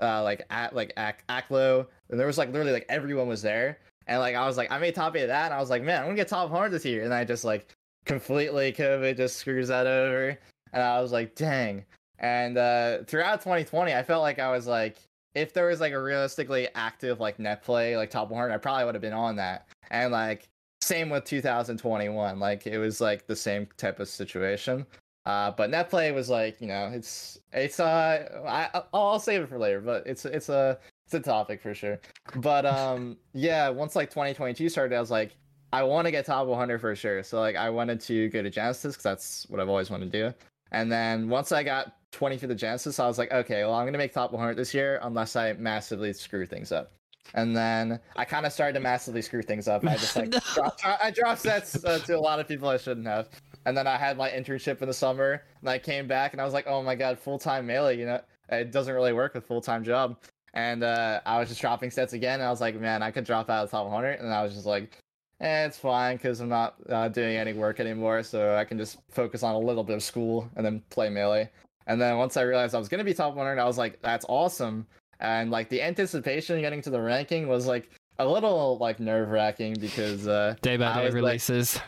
uh, 0.01 0.21
like 0.23 0.45
at 0.49 0.75
like 0.75 0.93
Aklo, 0.95 1.87
and 2.09 2.19
there 2.19 2.27
was 2.27 2.37
like 2.37 2.49
literally 2.49 2.73
like 2.73 2.85
everyone 2.89 3.29
was 3.29 3.41
there, 3.41 3.79
and 4.07 4.19
like 4.19 4.35
I 4.35 4.45
was 4.45 4.57
like, 4.57 4.69
I 4.69 4.77
made 4.77 4.93
top 4.93 5.15
eight 5.15 5.23
of 5.23 5.27
that, 5.29 5.45
and 5.45 5.53
I 5.53 5.59
was 5.59 5.69
like, 5.69 5.83
man, 5.83 6.01
I'm 6.01 6.07
gonna 6.07 6.17
get 6.17 6.27
top 6.27 6.51
hundred 6.51 6.71
this 6.71 6.85
year, 6.85 7.05
and 7.05 7.13
I 7.13 7.23
just 7.23 7.45
like 7.45 7.73
completely 8.05 8.73
COVID 8.73 9.15
just 9.15 9.37
screws 9.37 9.69
that 9.69 9.87
over, 9.87 10.37
and 10.73 10.83
I 10.83 11.01
was 11.01 11.13
like, 11.13 11.33
dang. 11.35 11.85
And 12.21 12.57
uh, 12.57 13.03
throughout 13.07 13.39
2020, 13.39 13.93
I 13.93 14.03
felt 14.03 14.21
like 14.21 14.39
I 14.39 14.51
was 14.51 14.67
like 14.67 14.97
if 15.35 15.53
there 15.53 15.67
was 15.67 15.79
like 15.79 15.93
a 15.93 16.01
realistically 16.01 16.67
active 16.75 17.19
like 17.19 17.39
net 17.39 17.63
play 17.63 17.95
like 17.95 18.09
top 18.09 18.29
100 18.29 18.53
i 18.53 18.57
probably 18.57 18.85
would 18.85 18.95
have 18.95 19.01
been 19.01 19.13
on 19.13 19.35
that. 19.37 19.67
And 19.91 20.11
like 20.11 20.47
same 20.81 21.09
with 21.09 21.25
2021 21.25 22.39
like 22.39 22.65
it 22.65 22.77
was 22.77 23.01
like 23.01 23.27
the 23.27 23.35
same 23.35 23.67
type 23.77 23.99
of 23.99 24.07
situation. 24.07 24.85
Uh 25.25 25.51
but 25.51 25.69
net 25.69 25.89
play 25.89 26.11
was 26.11 26.29
like 26.29 26.59
you 26.61 26.67
know 26.67 26.89
it's 26.93 27.39
it's 27.53 27.79
uh 27.79 28.41
I, 28.47 28.81
i'll 28.93 29.19
save 29.19 29.41
it 29.41 29.49
for 29.49 29.59
later 29.59 29.81
but 29.81 30.07
it's 30.07 30.25
it's 30.25 30.49
a 30.49 30.79
it's 31.05 31.13
a 31.13 31.19
topic 31.19 31.61
for 31.61 31.73
sure. 31.73 31.99
But 32.35 32.65
um 32.65 33.17
yeah 33.33 33.69
once 33.69 33.95
like 33.95 34.09
2022 34.09 34.69
started 34.69 34.95
i 34.95 34.99
was 34.99 35.11
like 35.11 35.35
i 35.71 35.83
want 35.83 36.05
to 36.05 36.11
get 36.11 36.25
top 36.25 36.47
100 36.47 36.81
for 36.81 36.95
sure. 36.95 37.23
So 37.23 37.39
like 37.39 37.55
i 37.55 37.69
wanted 37.69 37.99
to 38.01 38.29
go 38.29 38.41
to 38.41 38.49
genesis 38.49 38.95
because 38.95 39.03
that's 39.03 39.45
what 39.49 39.59
i've 39.59 39.69
always 39.69 39.89
wanted 39.91 40.11
to 40.11 40.29
do. 40.29 40.35
And 40.71 40.91
then 40.91 41.29
once 41.29 41.51
i 41.51 41.63
got 41.63 41.98
20 42.11 42.37
for 42.37 42.47
the 42.47 42.55
Genesis. 42.55 42.99
I 42.99 43.07
was 43.07 43.17
like, 43.17 43.31
okay, 43.31 43.63
well, 43.63 43.73
I'm 43.73 43.85
gonna 43.85 43.97
make 43.97 44.13
top 44.13 44.31
100 44.31 44.55
this 44.55 44.73
year 44.73 44.99
unless 45.03 45.35
I 45.35 45.53
massively 45.53 46.13
screw 46.13 46.45
things 46.45 46.71
up. 46.71 46.91
And 47.35 47.55
then 47.55 47.99
I 48.15 48.25
kind 48.25 48.45
of 48.45 48.53
started 48.53 48.73
to 48.73 48.79
massively 48.79 49.21
screw 49.21 49.43
things 49.43 49.67
up. 49.67 49.85
I 49.85 49.97
just 49.97 50.15
like 50.15 50.29
no. 50.29 50.39
dropped, 50.55 50.83
I 50.85 51.11
dropped 51.11 51.41
sets 51.41 51.83
uh, 51.83 51.99
to 51.99 52.17
a 52.17 52.19
lot 52.19 52.39
of 52.39 52.47
people 52.47 52.67
I 52.67 52.77
shouldn't 52.77 53.05
have. 53.07 53.29
And 53.65 53.77
then 53.77 53.85
I 53.87 53.97
had 53.97 54.17
my 54.17 54.29
internship 54.29 54.81
in 54.81 54.87
the 54.87 54.93
summer, 54.93 55.43
and 55.59 55.69
I 55.69 55.77
came 55.77 56.07
back 56.07 56.33
and 56.33 56.41
I 56.41 56.45
was 56.45 56.53
like, 56.53 56.65
oh 56.65 56.81
my 56.81 56.95
god, 56.95 57.19
full 57.19 57.37
time 57.37 57.67
melee. 57.67 57.97
You 57.97 58.05
know, 58.05 58.21
it 58.49 58.71
doesn't 58.71 58.93
really 58.93 59.13
work 59.13 59.33
with 59.35 59.45
full 59.45 59.61
time 59.61 59.83
job. 59.83 60.17
and 60.53 60.83
uh, 60.83 61.21
I 61.25 61.39
was 61.39 61.49
just 61.49 61.61
dropping 61.61 61.91
sets 61.91 62.13
again. 62.13 62.39
And 62.39 62.43
I 62.43 62.49
was 62.49 62.61
like, 62.61 62.79
man, 62.79 63.03
I 63.03 63.11
could 63.11 63.25
drop 63.25 63.49
out 63.49 63.65
of 63.65 63.69
the 63.69 63.77
top 63.77 63.85
100, 63.85 64.19
and 64.19 64.33
I 64.33 64.41
was 64.43 64.53
just 64.53 64.65
like, 64.65 64.97
eh, 65.41 65.65
it's 65.65 65.77
fine 65.77 66.17
because 66.17 66.39
I'm 66.39 66.49
not 66.49 66.75
uh, 66.89 67.09
doing 67.09 67.35
any 67.37 67.53
work 67.53 67.79
anymore, 67.79 68.23
so 68.23 68.55
I 68.55 68.65
can 68.65 68.77
just 68.77 68.97
focus 69.11 69.43
on 69.43 69.55
a 69.55 69.59
little 69.59 69.83
bit 69.83 69.95
of 69.95 70.03
school 70.03 70.49
and 70.55 70.65
then 70.65 70.81
play 70.89 71.09
melee. 71.09 71.49
And 71.89 71.99
then 71.99 72.17
once 72.17 72.37
I 72.37 72.43
realized 72.43 72.75
I 72.75 72.77
was 72.77 72.87
gonna 72.87 73.03
be 73.03 73.15
top 73.15 73.33
100, 73.33 73.59
I 73.59 73.65
was 73.65 73.79
like, 73.79 73.99
that's 74.01 74.23
awesome. 74.29 74.85
And 75.19 75.49
like 75.49 75.69
the 75.69 75.81
anticipation 75.81 76.61
getting 76.61 76.83
to 76.83 76.91
the 76.91 77.01
ranking 77.01 77.47
was 77.47 77.65
like 77.65 77.89
a 78.19 78.27
little 78.27 78.77
like 78.77 78.99
nerve 78.99 79.29
wracking 79.29 79.75
because 79.81 80.27
uh, 80.27 80.55
day 80.61 80.77
by 80.77 80.95
day 80.95 81.05
was, 81.05 81.15
like- 81.15 81.23
releases. 81.23 81.81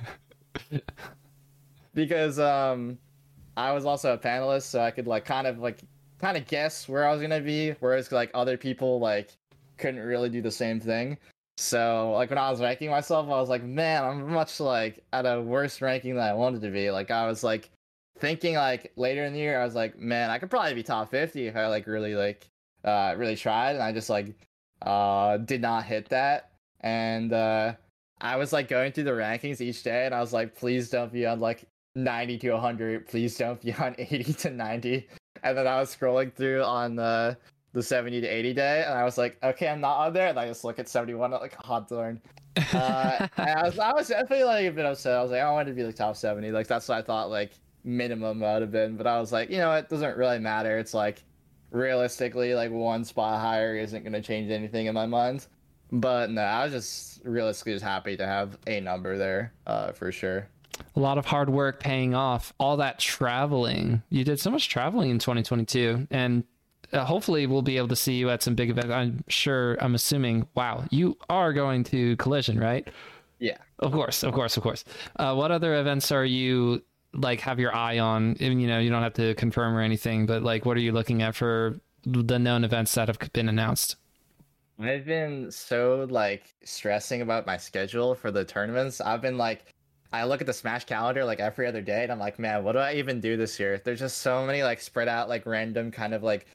because 1.94 2.40
um 2.40 2.98
I 3.56 3.72
was 3.74 3.86
also 3.86 4.14
a 4.14 4.18
panelist, 4.18 4.64
so 4.64 4.82
I 4.82 4.90
could 4.90 5.06
like 5.06 5.24
kind 5.24 5.46
of 5.46 5.60
like 5.60 5.82
kind 6.20 6.36
of 6.36 6.48
guess 6.48 6.90
where 6.90 7.08
I 7.08 7.12
was 7.14 7.22
gonna 7.22 7.40
be, 7.40 7.76
whereas 7.80 8.12
like 8.12 8.32
other 8.34 8.58
people 8.58 9.00
like 9.00 9.30
couldn't 9.78 10.00
really 10.00 10.30
do 10.30 10.42
the 10.42 10.52
same 10.52 10.80
thing. 10.80 11.16
So 11.58 12.14
like 12.14 12.32
when 12.32 12.40
I 12.40 12.50
was 12.50 12.60
ranking 12.60 12.90
myself, 12.90 13.28
I 13.28 13.40
was 13.40 13.50
like, 13.50 13.64
man, 13.64 14.04
I'm 14.04 14.34
much 14.34 14.60
like 14.60 15.04
at 15.14 15.28
a 15.28 15.40
worse 15.40 15.80
ranking 15.80 16.16
than 16.16 16.24
I 16.24 16.34
wanted 16.34 16.62
to 16.62 16.72
be. 16.72 16.90
Like 16.90 17.12
I 17.12 17.28
was 17.28 17.44
like 17.44 17.70
thinking 18.22 18.56
like 18.56 18.94
later 18.96 19.26
in 19.26 19.34
the 19.34 19.40
year, 19.40 19.60
I 19.60 19.66
was 19.66 19.76
like, 19.76 20.00
man, 20.00 20.30
I 20.30 20.38
could 20.38 20.50
probably 20.50 20.74
be 20.74 20.84
top 20.84 21.12
50 21.12 21.48
if 21.48 21.56
I 21.56 21.68
like 21.68 21.88
really 21.88 22.16
like 22.16 22.48
uh 22.86 23.16
really 23.18 23.36
tried, 23.36 23.76
and 23.76 23.84
I 23.84 23.92
just 23.92 24.10
like 24.10 24.36
uh 24.84 25.38
did 25.38 25.62
not 25.62 25.84
hit 25.86 26.10
that, 26.10 26.52
and 26.82 27.34
uh 27.34 27.74
I 28.22 28.36
was 28.38 28.54
like 28.54 28.68
going 28.68 28.92
through 28.92 29.06
the 29.06 29.12
rankings 29.12 29.62
each 29.62 29.84
day, 29.84 30.06
and 30.06 30.16
I 30.16 30.22
was 30.22 30.32
like, 30.32 30.56
please 30.56 30.90
don't 30.90 31.12
be 31.12 31.26
on 31.26 31.40
like 31.40 31.66
90 31.96 32.38
to 32.40 32.52
100. 32.52 33.08
Please 33.08 33.38
don't 33.38 33.60
be 33.62 33.74
on 33.74 33.96
80 34.00 34.34
to 34.34 34.50
90. 34.52 35.08
And 35.44 35.58
then 35.58 35.68
I 35.68 35.80
was 35.80 35.96
scrolling 35.96 36.34
through 36.34 36.64
on 36.64 36.96
the 36.96 37.38
the 37.74 37.82
70 37.82 38.22
to 38.22 38.28
80 38.28 38.54
day, 38.54 38.84
and 38.86 38.94
I 38.98 39.04
was 39.04 39.18
like, 39.18 39.38
okay, 39.42 39.70
I'm 39.70 39.80
not 39.82 39.98
on 39.98 40.14
there. 40.14 40.28
And 40.28 40.38
I 40.38 40.46
just 40.46 40.66
look 40.66 40.78
at 40.78 40.90
71, 40.90 41.32
like, 41.32 41.56
hot 41.56 41.88
darn. 41.88 42.22
Uh, 42.74 43.28
I 43.38 43.64
was 43.64 43.80
I 43.80 43.94
was 43.94 44.08
definitely 44.10 44.44
like 44.44 44.66
a 44.66 44.72
bit 44.72 44.86
upset. 44.86 45.18
I 45.18 45.22
was 45.22 45.32
like, 45.32 45.42
I 45.42 45.50
wanted 45.52 45.70
to 45.70 45.76
be 45.76 45.84
like 45.84 45.96
top 45.96 46.18
70. 46.18 46.52
Like 46.52 46.68
that's 46.68 46.88
what 46.88 46.98
I 46.98 47.02
thought 47.02 47.30
like 47.30 47.54
minimum 47.84 48.40
would 48.40 48.62
have 48.62 48.72
been. 48.72 48.98
But 48.98 49.08
I 49.08 49.20
was 49.20 49.32
like, 49.32 49.50
you 49.50 49.58
know, 49.58 49.72
it 49.74 49.90
doesn't 49.90 50.18
really 50.18 50.40
matter. 50.40 50.78
It's 50.78 50.94
like 50.94 51.24
realistically, 51.72 52.54
like 52.54 52.72
one 52.72 53.04
spot 53.04 53.40
higher 53.40 53.76
isn't 53.76 54.04
gonna 54.04 54.22
change 54.22 54.52
anything 54.52 54.88
in 54.88 54.94
my 54.94 55.06
mind. 55.06 55.48
But 55.92 56.30
no, 56.30 56.42
I 56.42 56.64
was 56.64 56.74
just 56.74 57.22
realistically 57.26 57.74
just 57.74 57.84
happy 57.84 58.16
to 58.18 58.26
have 58.26 58.58
a 58.68 58.80
number 58.80 59.18
there, 59.18 59.54
uh, 59.68 59.92
for 59.92 60.12
sure. 60.12 60.48
a 60.96 61.00
lot 61.00 61.18
of 61.18 61.26
hard 61.26 61.50
work 61.50 61.80
paying 61.82 62.14
off. 62.16 62.54
All 62.60 62.78
that 62.78 62.98
traveling. 63.00 64.02
You 64.10 64.24
did 64.24 64.40
so 64.40 64.50
much 64.50 64.70
traveling 64.70 65.10
in 65.10 65.20
2022, 65.20 66.08
and 66.10 66.46
uh, 66.94 67.04
hopefully 67.04 67.46
we'll 67.46 67.62
be 67.62 67.78
able 67.78 67.90
to 67.90 67.96
see 67.96 68.14
you 68.14 68.30
at 68.30 68.42
some 68.42 68.56
big 68.56 68.70
events. 68.70 68.90
I'm 68.90 69.24
sure. 69.28 69.78
I'm 69.82 69.96
assuming. 69.96 70.48
Wow, 70.56 70.86
you 70.92 71.18
are 71.30 71.52
going 71.52 71.84
to 71.86 72.16
Collision, 72.18 72.58
right? 72.60 72.88
Yeah. 73.40 73.58
Of 73.80 73.92
course, 73.92 74.24
of 74.24 74.34
course, 74.34 74.56
of 74.56 74.64
course. 74.64 74.86
Uh, 75.18 75.34
what 75.34 75.52
other 75.52 75.78
events 75.80 76.12
are 76.12 76.26
you 76.26 76.84
like 77.14 77.42
have 77.42 77.60
your 77.60 77.76
eye 77.76 78.00
on? 78.00 78.38
And, 78.40 78.62
you 78.62 78.68
know, 78.68 78.80
you 78.80 78.90
don't 78.90 79.04
have 79.04 79.14
to 79.16 79.36
confirm 79.36 79.76
or 79.76 79.82
anything, 79.82 80.26
but 80.26 80.44
like, 80.44 80.66
what 80.66 80.78
are 80.78 80.82
you 80.82 80.92
looking 80.92 81.22
at 81.22 81.36
for 81.36 81.80
the 82.04 82.40
known 82.40 82.64
events 82.64 82.96
that 82.96 83.08
have 83.08 83.20
been 83.34 83.50
announced? 83.50 83.96
I've 84.80 85.06
been 85.06 85.52
so 85.52 86.08
like 86.10 86.56
stressing 86.64 87.22
about 87.22 87.46
my 87.46 87.58
schedule 87.58 88.16
for 88.16 88.32
the 88.32 88.44
tournaments. 88.44 89.00
I've 89.00 89.22
been 89.22 89.38
like, 89.38 89.66
I 90.14 90.26
look 90.26 90.42
at 90.42 90.48
the 90.48 90.54
Smash 90.54 90.86
calendar 90.86 91.24
like 91.24 91.40
every 91.40 91.68
other 91.68 91.82
day, 91.82 92.04
and 92.04 92.12
I'm 92.12 92.20
like, 92.20 92.40
man, 92.40 92.64
what 92.64 92.74
do 92.74 92.80
I 92.80 92.96
even 92.96 93.22
do 93.22 93.38
this 93.38 93.60
year? 93.60 93.80
There's 93.84 94.00
just 94.00 94.18
so 94.18 94.46
many 94.46 94.64
like 94.64 94.82
spread 94.82 95.08
out, 95.08 95.30
like 95.30 95.46
random 95.46 95.92
kind 95.92 96.14
of 96.14 96.24
like, 96.24 96.48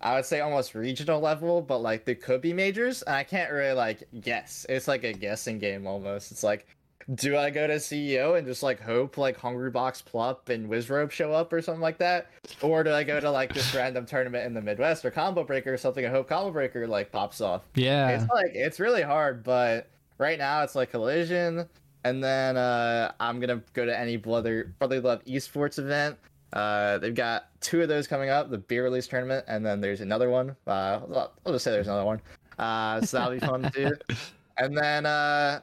I 0.00 0.16
would 0.16 0.24
say 0.24 0.40
almost 0.40 0.74
regional 0.74 1.20
level, 1.20 1.62
but 1.62 1.78
like 1.78 2.04
there 2.04 2.14
could 2.14 2.40
be 2.40 2.52
majors, 2.52 3.02
and 3.02 3.14
I 3.14 3.22
can't 3.22 3.52
really 3.52 3.74
like 3.74 4.02
guess. 4.20 4.66
It's 4.68 4.88
like 4.88 5.04
a 5.04 5.12
guessing 5.12 5.58
game 5.58 5.86
almost. 5.86 6.32
It's 6.32 6.42
like, 6.42 6.66
do 7.14 7.36
I 7.36 7.50
go 7.50 7.66
to 7.66 7.74
CEO 7.74 8.38
and 8.38 8.46
just 8.46 8.62
like 8.62 8.80
hope 8.80 9.18
like 9.18 9.36
Hungry 9.36 9.70
Box 9.70 10.02
Plup 10.02 10.48
and 10.48 10.68
Wizrobe 10.68 11.10
show 11.10 11.32
up 11.32 11.52
or 11.52 11.60
something 11.60 11.82
like 11.82 11.98
that? 11.98 12.30
Or 12.62 12.82
do 12.82 12.92
I 12.92 13.04
go 13.04 13.20
to 13.20 13.30
like 13.30 13.52
this 13.52 13.74
random 13.74 14.06
tournament 14.06 14.46
in 14.46 14.54
the 14.54 14.62
Midwest 14.62 15.04
or 15.04 15.10
Combo 15.10 15.44
Breaker 15.44 15.74
or 15.74 15.76
something 15.76 16.04
and 16.04 16.14
hope 16.14 16.28
Combo 16.28 16.50
Breaker 16.50 16.86
like 16.86 17.12
pops 17.12 17.40
off? 17.40 17.62
Yeah. 17.74 18.08
It's 18.08 18.30
like 18.30 18.52
it's 18.54 18.80
really 18.80 19.02
hard, 19.02 19.42
but 19.42 19.90
right 20.18 20.38
now 20.38 20.62
it's 20.62 20.74
like 20.74 20.90
collision, 20.90 21.68
and 22.04 22.22
then 22.22 22.56
uh, 22.56 23.12
I'm 23.20 23.40
gonna 23.40 23.62
go 23.72 23.84
to 23.84 23.98
any 23.98 24.16
Brother 24.16 24.72
Brotherly 24.78 25.00
Love 25.00 25.24
esports 25.24 25.78
event. 25.78 26.16
Uh, 26.52 26.98
they've 26.98 27.14
got 27.14 27.48
two 27.60 27.82
of 27.82 27.88
those 27.88 28.06
coming 28.06 28.30
up: 28.30 28.50
the 28.50 28.58
beer 28.58 28.84
release 28.84 29.06
tournament, 29.06 29.44
and 29.48 29.64
then 29.64 29.80
there's 29.80 30.00
another 30.00 30.30
one. 30.30 30.56
Uh, 30.66 30.70
I'll 30.70 31.32
I'll 31.44 31.52
just 31.52 31.64
say 31.64 31.72
there's 31.72 31.88
another 31.88 32.04
one. 32.04 32.20
Uh, 32.58 33.00
so 33.00 33.18
that'll 33.18 33.34
be 33.34 33.40
fun 33.40 33.70
too. 33.72 33.92
And 34.56 34.76
then 34.76 35.04
uh, 35.04 35.62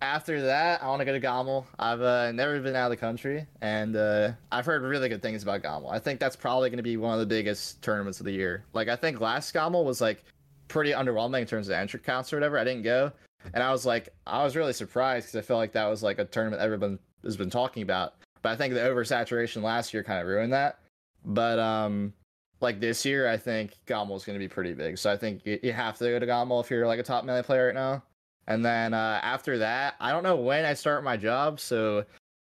after 0.00 0.40
that, 0.42 0.82
I 0.82 0.88
want 0.88 1.00
to 1.00 1.04
go 1.04 1.12
to 1.12 1.20
GOML. 1.20 1.66
I've 1.78 2.00
uh, 2.00 2.30
never 2.32 2.60
been 2.60 2.76
out 2.76 2.86
of 2.86 2.90
the 2.90 2.96
country, 2.96 3.46
and 3.60 3.96
uh, 3.96 4.32
I've 4.52 4.64
heard 4.64 4.82
really 4.82 5.08
good 5.08 5.22
things 5.22 5.42
about 5.42 5.62
GOML. 5.62 5.92
I 5.92 5.98
think 5.98 6.20
that's 6.20 6.36
probably 6.36 6.70
going 6.70 6.78
to 6.78 6.82
be 6.82 6.96
one 6.96 7.14
of 7.14 7.20
the 7.20 7.26
biggest 7.26 7.82
tournaments 7.82 8.20
of 8.20 8.26
the 8.26 8.32
year. 8.32 8.64
Like 8.72 8.88
I 8.88 8.96
think 8.96 9.20
last 9.20 9.54
GOML 9.54 9.84
was 9.84 10.00
like 10.00 10.24
pretty 10.68 10.92
underwhelming 10.92 11.40
in 11.40 11.46
terms 11.46 11.68
of 11.68 11.74
entry 11.74 12.00
counts 12.00 12.32
or 12.32 12.36
whatever. 12.36 12.58
I 12.58 12.64
didn't 12.64 12.82
go, 12.82 13.10
and 13.54 13.62
I 13.62 13.72
was 13.72 13.84
like, 13.84 14.10
I 14.26 14.44
was 14.44 14.54
really 14.54 14.72
surprised 14.72 15.26
because 15.26 15.38
I 15.38 15.42
felt 15.46 15.58
like 15.58 15.72
that 15.72 15.86
was 15.86 16.02
like 16.02 16.18
a 16.18 16.24
tournament 16.24 16.62
everyone 16.62 16.98
has 17.24 17.36
been 17.36 17.50
talking 17.50 17.82
about. 17.82 18.14
But 18.42 18.50
I 18.50 18.56
think 18.56 18.74
the 18.74 18.80
oversaturation 18.80 19.62
last 19.62 19.92
year 19.92 20.04
kind 20.04 20.20
of 20.20 20.26
ruined 20.28 20.52
that. 20.52 20.78
But 21.24 21.58
um, 21.58 22.12
like 22.60 22.78
this 22.78 23.04
year, 23.04 23.28
I 23.28 23.36
think 23.36 23.74
GOML 23.86 24.16
is 24.16 24.24
going 24.24 24.38
to 24.38 24.44
be 24.44 24.48
pretty 24.48 24.74
big. 24.74 24.96
So 24.96 25.12
I 25.12 25.16
think 25.16 25.44
you, 25.44 25.58
you 25.62 25.72
have 25.72 25.98
to 25.98 26.04
go 26.04 26.18
to 26.20 26.26
GOML 26.26 26.62
if 26.62 26.70
you're 26.70 26.86
like 26.86 27.00
a 27.00 27.02
top 27.02 27.24
melee 27.24 27.42
player 27.42 27.66
right 27.66 27.74
now. 27.74 28.02
And 28.48 28.64
then 28.64 28.94
uh, 28.94 29.20
after 29.22 29.58
that, 29.58 29.94
I 30.00 30.10
don't 30.10 30.22
know 30.22 30.34
when 30.36 30.64
I 30.64 30.72
start 30.74 31.04
my 31.04 31.16
job, 31.18 31.60
so 31.60 32.04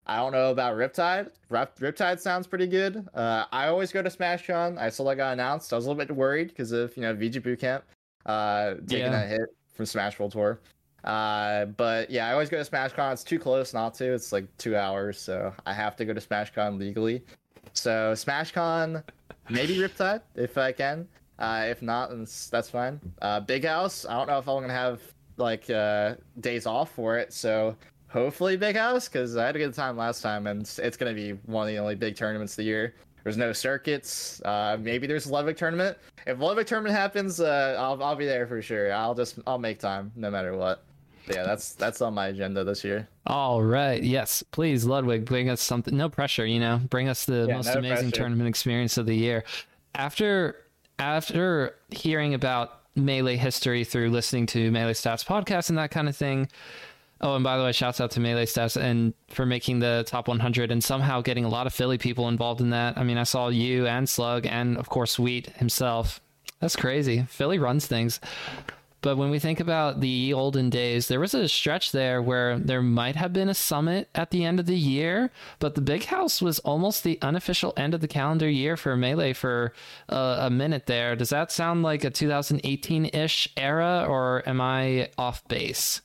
I 0.08 0.18
don't 0.18 0.32
know 0.34 0.50
about 0.50 0.76
Riptide. 0.76 1.30
Rip- 1.50 1.78
Riptide 1.80 2.20
sounds 2.20 2.48
pretty 2.48 2.66
good. 2.68 3.08
Uh, 3.14 3.46
I 3.52 3.68
always 3.68 3.92
go 3.92 4.02
to 4.02 4.10
SmashCon. 4.10 4.78
I 4.80 4.90
saw 4.90 5.04
that 5.06 5.16
got 5.18 5.34
announced. 5.34 5.72
I 5.72 5.76
was 5.76 5.86
a 5.86 5.90
little 5.90 6.04
bit 6.04 6.14
worried 6.14 6.48
because 6.50 6.72
of 6.72 6.98
you 6.98 7.04
know 7.04 7.16
VG 7.16 7.36
Bootcamp 7.42 7.84
uh, 8.26 8.74
taking 8.88 9.06
Yeah. 9.06 9.10
that 9.12 9.30
hit 9.30 9.42
from 9.72 9.86
Smash 9.86 10.18
World 10.20 10.32
Tour. 10.32 10.60
Uh, 11.04 11.66
but 11.66 12.10
yeah, 12.10 12.28
I 12.28 12.32
always 12.34 12.50
go 12.50 12.62
to 12.62 12.70
SmashCon. 12.70 13.14
It's 13.14 13.24
too 13.24 13.38
close 13.38 13.72
not 13.74 13.94
to. 13.96 14.14
It's 14.14 14.32
like 14.32 14.46
two 14.58 14.76
hours, 14.76 15.22
so 15.22 15.54
I 15.68 15.74
have 15.74 15.96
to 15.98 16.06
go 16.06 16.14
to 16.14 16.22
SmashCon 16.22 16.80
legally. 16.80 17.24
So 17.74 18.14
SmashCon, 18.14 19.04
maybe 19.50 19.78
Riptide 19.78 20.22
if 20.36 20.58
I 20.58 20.72
can. 20.72 21.08
Uh, 21.38 21.66
if 21.68 21.82
not, 21.84 22.10
then 22.10 22.26
that's 22.52 22.70
fine. 22.70 23.00
Uh, 23.22 23.40
Big 23.42 23.64
House. 23.66 24.06
I 24.08 24.18
don't 24.18 24.28
know 24.28 24.40
if 24.40 24.48
I'm 24.50 24.62
gonna 24.62 24.74
have 24.74 25.02
like 25.38 25.70
uh, 25.70 26.16
days 26.40 26.66
off 26.66 26.92
for 26.92 27.18
it, 27.18 27.34
so 27.34 27.76
hopefully 28.08 28.56
Big 28.58 28.76
House 28.76 29.08
because 29.08 29.36
I 29.38 29.46
had 29.46 29.56
a 29.56 29.60
good 29.60 29.74
time 29.74 29.98
last 29.98 30.22
time, 30.22 30.46
and 30.48 30.62
it's- 30.62 30.80
it's 30.80 30.98
gonna 30.98 31.14
be 31.14 31.32
one 31.46 31.68
of 31.68 31.74
the 31.74 31.80
only 31.80 31.96
big 31.96 32.16
tournaments 32.16 32.54
of 32.54 32.58
the 32.58 32.64
year. 32.64 32.94
There's 33.24 33.38
no 33.38 33.54
circuits. 33.54 34.42
Uh, 34.44 34.78
maybe 34.80 35.08
there's 35.08 35.28
a 35.28 35.32
Ludwig 35.32 35.56
tournament. 35.58 35.98
If 36.28 36.40
Ludwig 36.40 36.68
tournament 36.68 36.94
happens, 36.96 37.40
uh, 37.40 37.76
I'll 37.80 38.04
I'll 38.04 38.16
be 38.18 38.26
there 38.26 38.46
for 38.48 38.62
sure. 38.62 38.92
I'll 38.94 39.16
just 39.16 39.40
I'll 39.48 39.58
make 39.58 39.80
time 39.80 40.12
no 40.16 40.30
matter 40.30 40.56
what. 40.58 40.84
But 41.26 41.38
yeah, 41.38 41.44
that's 41.44 41.74
that's 41.76 42.02
on 42.02 42.14
my 42.14 42.28
agenda 42.28 42.66
this 42.66 42.84
year. 42.84 43.08
All 43.26 43.64
right. 43.64 44.04
Yes, 44.04 44.44
please, 44.52 44.84
Ludwig, 44.84 45.24
bring 45.24 45.50
us 45.50 45.62
something. 45.62 45.96
No 45.96 46.10
pressure, 46.10 46.46
you 46.46 46.60
know. 46.60 46.82
Bring 46.90 47.08
us 47.08 47.24
the 47.24 47.46
Yeah, 47.48 47.56
most 47.56 47.68
no 47.68 47.76
amazing 47.80 48.10
pressure. 48.10 48.12
tournament 48.12 48.50
experience 48.50 48.98
of 48.98 49.06
the 49.06 49.16
year. 49.16 49.46
After 49.96 50.58
after 51.00 51.76
hearing 51.92 52.34
about 52.34 52.82
melee 52.96 53.38
history 53.38 53.84
through 53.84 54.10
listening 54.10 54.46
to 54.48 54.72
Melee 54.72 54.94
Stats 54.94 55.26
podcast 55.26 55.70
and 55.70 55.78
that 55.78 55.92
kind 55.92 56.08
of 56.08 56.16
thing. 56.16 56.50
Oh, 57.22 57.36
and 57.36 57.44
by 57.44 57.58
the 57.58 57.64
way, 57.64 57.72
shouts 57.72 58.02
out 58.02 58.12
to 58.12 58.20
Melee 58.20 58.46
Stats 58.46 58.80
and 58.80 59.14
for 59.30 59.46
making 59.46 59.80
the 59.80 60.04
top 60.06 60.28
100 60.28 60.72
and 60.72 60.84
somehow 60.84 61.22
getting 61.22 61.46
a 61.46 61.50
lot 61.50 61.68
of 61.68 61.74
Philly 61.74 61.98
people 61.98 62.28
involved 62.28 62.60
in 62.60 62.72
that. 62.72 62.98
I 62.98 63.04
mean, 63.04 63.18
I 63.18 63.24
saw 63.24 63.48
you 63.48 63.88
and 63.88 64.08
Slug 64.10 64.46
and 64.46 64.78
of 64.78 64.90
course 64.90 65.12
Sweet 65.12 65.48
himself. 65.56 66.20
That's 66.60 66.76
crazy. 66.76 67.26
Philly 67.30 67.60
runs 67.60 67.88
things. 67.88 68.20
But 69.04 69.18
when 69.18 69.30
we 69.30 69.38
think 69.38 69.60
about 69.60 70.00
the 70.00 70.34
olden 70.34 70.70
days, 70.70 71.10
there 71.10 71.20
was 71.20 71.34
a 71.34 71.50
stretch 71.50 71.92
there 71.92 72.22
where 72.22 72.58
there 72.58 72.82
might 72.82 73.18
have 73.18 73.34
been 73.34 73.50
a 73.50 73.54
summit 73.54 74.08
at 74.16 74.32
the 74.32 74.46
end 74.46 74.62
of 74.62 74.66
the 74.66 74.78
year, 74.78 75.30
but 75.60 75.76
the 75.76 75.82
big 75.82 76.06
house 76.06 76.42
was 76.42 76.60
almost 76.60 77.04
the 77.04 77.20
unofficial 77.22 77.74
end 77.76 77.94
of 77.94 78.00
the 78.00 78.08
calendar 78.08 78.50
year 78.50 78.78
for 78.78 78.96
Melee 78.96 79.34
for 79.34 79.74
uh, 80.08 80.38
a 80.40 80.50
minute 80.50 80.86
there. 80.86 81.18
Does 81.18 81.32
that 81.32 81.52
sound 81.52 81.84
like 81.84 82.06
a 82.06 82.10
2018 82.10 83.08
ish 83.08 83.50
era, 83.58 84.06
or 84.08 84.42
am 84.48 84.62
I 84.62 85.10
off 85.18 85.46
base? 85.50 86.00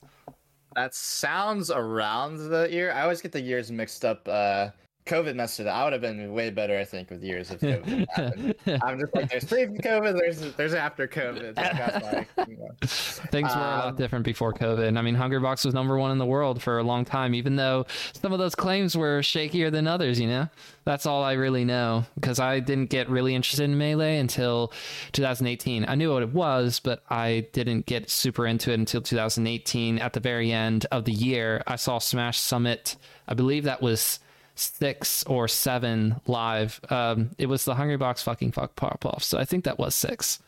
That 0.74 0.92
sounds 0.92 1.70
around 1.70 2.50
the 2.50 2.66
year. 2.68 2.90
I 2.90 3.02
always 3.02 3.22
get 3.22 3.30
the 3.30 3.40
years 3.40 3.70
mixed 3.70 4.04
up 4.04 4.26
uh 4.26 4.70
COVID 5.08 5.34
messed 5.34 5.58
it 5.58 5.66
up. 5.66 5.76
I 5.76 5.84
would 5.84 5.92
have 5.94 6.02
been 6.02 6.32
way 6.32 6.50
better, 6.50 6.78
I 6.78 6.84
think, 6.84 7.10
with 7.10 7.22
years 7.22 7.50
of 7.50 7.60
COVID. 7.60 8.54
I'm 8.82 9.00
just 9.00 9.14
like, 9.14 9.30
there's 9.30 9.44
pre-COVID, 9.44 10.18
there's 10.18 10.54
there's 10.54 10.74
after 10.74 11.08
COVID. 11.08 11.56
Like, 11.56 12.28
you 12.46 12.56
know. 12.58 12.68
Things 12.82 13.48
were 13.54 13.60
a 13.60 13.64
lot 13.64 13.86
um, 13.88 13.96
different 13.96 14.24
before 14.24 14.52
COVID. 14.52 14.96
I 14.96 15.02
mean, 15.02 15.16
Hungrybox 15.16 15.64
was 15.64 15.74
number 15.74 15.98
one 15.98 16.10
in 16.10 16.18
the 16.18 16.26
world 16.26 16.62
for 16.62 16.78
a 16.78 16.82
long 16.82 17.04
time, 17.04 17.34
even 17.34 17.56
though 17.56 17.86
some 18.12 18.32
of 18.32 18.38
those 18.38 18.54
claims 18.54 18.96
were 18.96 19.20
shakier 19.20 19.72
than 19.72 19.88
others. 19.88 20.20
You 20.20 20.28
know, 20.28 20.48
that's 20.84 21.06
all 21.06 21.24
I 21.24 21.32
really 21.32 21.64
know 21.64 22.04
because 22.14 22.38
I 22.38 22.60
didn't 22.60 22.90
get 22.90 23.08
really 23.08 23.34
interested 23.34 23.64
in 23.64 23.78
melee 23.78 24.18
until 24.18 24.72
2018. 25.12 25.86
I 25.88 25.94
knew 25.94 26.12
what 26.12 26.22
it 26.22 26.32
was, 26.34 26.80
but 26.80 27.02
I 27.08 27.46
didn't 27.52 27.86
get 27.86 28.10
super 28.10 28.46
into 28.46 28.70
it 28.70 28.74
until 28.74 29.00
2018. 29.00 29.98
At 29.98 30.12
the 30.12 30.20
very 30.20 30.52
end 30.52 30.86
of 30.92 31.06
the 31.06 31.12
year, 31.12 31.62
I 31.66 31.76
saw 31.76 31.98
Smash 31.98 32.38
Summit. 32.38 32.96
I 33.26 33.34
believe 33.34 33.64
that 33.64 33.82
was 33.82 34.20
six 34.58 35.24
or 35.24 35.48
seven 35.48 36.20
live. 36.26 36.80
Um, 36.90 37.30
it 37.38 37.46
was 37.46 37.64
the 37.64 37.74
Hungry 37.74 37.96
Box 37.96 38.22
fucking 38.22 38.52
fuck 38.52 38.76
pop 38.76 39.04
off. 39.06 39.22
So 39.22 39.38
I 39.38 39.44
think 39.44 39.64
that 39.64 39.78
was 39.78 39.94
six. 39.94 40.40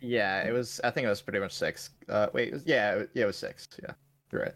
Yeah, 0.00 0.46
it 0.46 0.52
was. 0.52 0.80
I 0.84 0.90
think 0.90 1.06
it 1.06 1.10
was 1.10 1.22
pretty 1.22 1.40
much 1.40 1.52
six. 1.52 1.90
Uh, 2.08 2.28
wait, 2.32 2.52
was, 2.52 2.62
yeah, 2.66 3.02
yeah, 3.14 3.24
it 3.24 3.26
was 3.26 3.36
six. 3.36 3.68
Yeah, 3.82 3.92
you're 4.32 4.42
right. 4.42 4.54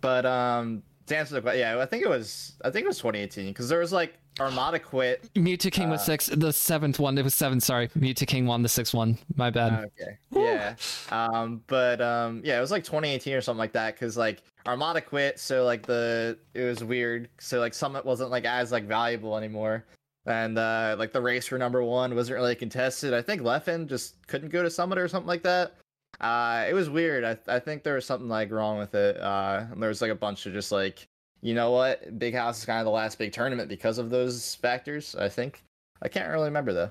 But 0.00 0.26
um, 0.26 0.82
to 1.06 1.16
answer 1.16 1.34
the 1.34 1.40
question, 1.40 1.60
yeah, 1.60 1.80
I 1.80 1.86
think 1.86 2.04
it 2.04 2.08
was. 2.08 2.52
I 2.64 2.70
think 2.70 2.84
it 2.84 2.88
was 2.88 2.98
2018 2.98 3.48
because 3.48 3.68
there 3.68 3.80
was 3.80 3.92
like 3.92 4.14
Armada 4.40 4.78
quit. 4.78 5.28
Mew2King 5.34 5.88
uh, 5.88 5.92
was 5.92 6.04
six. 6.04 6.26
The 6.26 6.52
seventh 6.52 6.98
one, 6.98 7.16
it 7.16 7.24
was 7.24 7.34
seven. 7.34 7.60
Sorry, 7.60 7.88
Mew2King 7.88 8.46
won 8.46 8.62
the 8.62 8.68
sixth 8.68 8.94
one. 8.94 9.18
My 9.36 9.50
bad. 9.50 9.90
Okay. 10.00 10.18
Yeah. 10.30 10.74
Um, 11.10 11.62
but 11.66 12.00
um, 12.00 12.42
yeah, 12.44 12.58
it 12.58 12.60
was 12.60 12.70
like 12.70 12.84
2018 12.84 13.34
or 13.34 13.40
something 13.40 13.58
like 13.58 13.72
that 13.72 13.94
because 13.94 14.16
like 14.16 14.42
Armada 14.66 15.00
quit, 15.00 15.38
so 15.38 15.64
like 15.64 15.86
the 15.86 16.38
it 16.54 16.62
was 16.62 16.82
weird. 16.82 17.28
So 17.38 17.60
like 17.60 17.74
Summit 17.74 18.04
wasn't 18.04 18.30
like 18.30 18.44
as 18.44 18.72
like 18.72 18.84
valuable 18.84 19.36
anymore, 19.36 19.84
and 20.26 20.58
uh, 20.58 20.96
like 20.98 21.12
the 21.12 21.20
race 21.20 21.46
for 21.46 21.58
number 21.58 21.82
one 21.82 22.14
wasn't 22.14 22.36
really 22.36 22.54
contested. 22.54 23.12
I 23.12 23.22
think 23.22 23.42
Leffen 23.42 23.86
just 23.86 24.26
couldn't 24.26 24.50
go 24.50 24.62
to 24.62 24.70
Summit 24.70 24.98
or 24.98 25.08
something 25.08 25.28
like 25.28 25.42
that. 25.42 25.74
Uh, 26.20 26.64
it 26.68 26.74
was 26.74 26.88
weird. 26.88 27.24
I 27.24 27.36
I 27.46 27.58
think 27.58 27.82
there 27.82 27.94
was 27.94 28.06
something 28.06 28.28
like 28.28 28.50
wrong 28.50 28.78
with 28.78 28.94
it. 28.94 29.18
Uh, 29.20 29.66
and 29.70 29.82
there 29.82 29.88
was 29.88 30.02
like 30.02 30.10
a 30.10 30.14
bunch 30.14 30.46
of 30.46 30.52
just 30.52 30.72
like, 30.72 31.06
you 31.42 31.54
know 31.54 31.70
what, 31.72 32.18
Big 32.18 32.34
House 32.34 32.58
is 32.58 32.64
kind 32.64 32.78
of 32.78 32.84
the 32.84 32.90
last 32.90 33.18
big 33.18 33.32
tournament 33.32 33.68
because 33.68 33.98
of 33.98 34.10
those 34.10 34.54
factors. 34.56 35.14
I 35.14 35.28
think 35.28 35.62
I 36.02 36.08
can't 36.08 36.30
really 36.32 36.46
remember 36.46 36.72
though. 36.72 36.90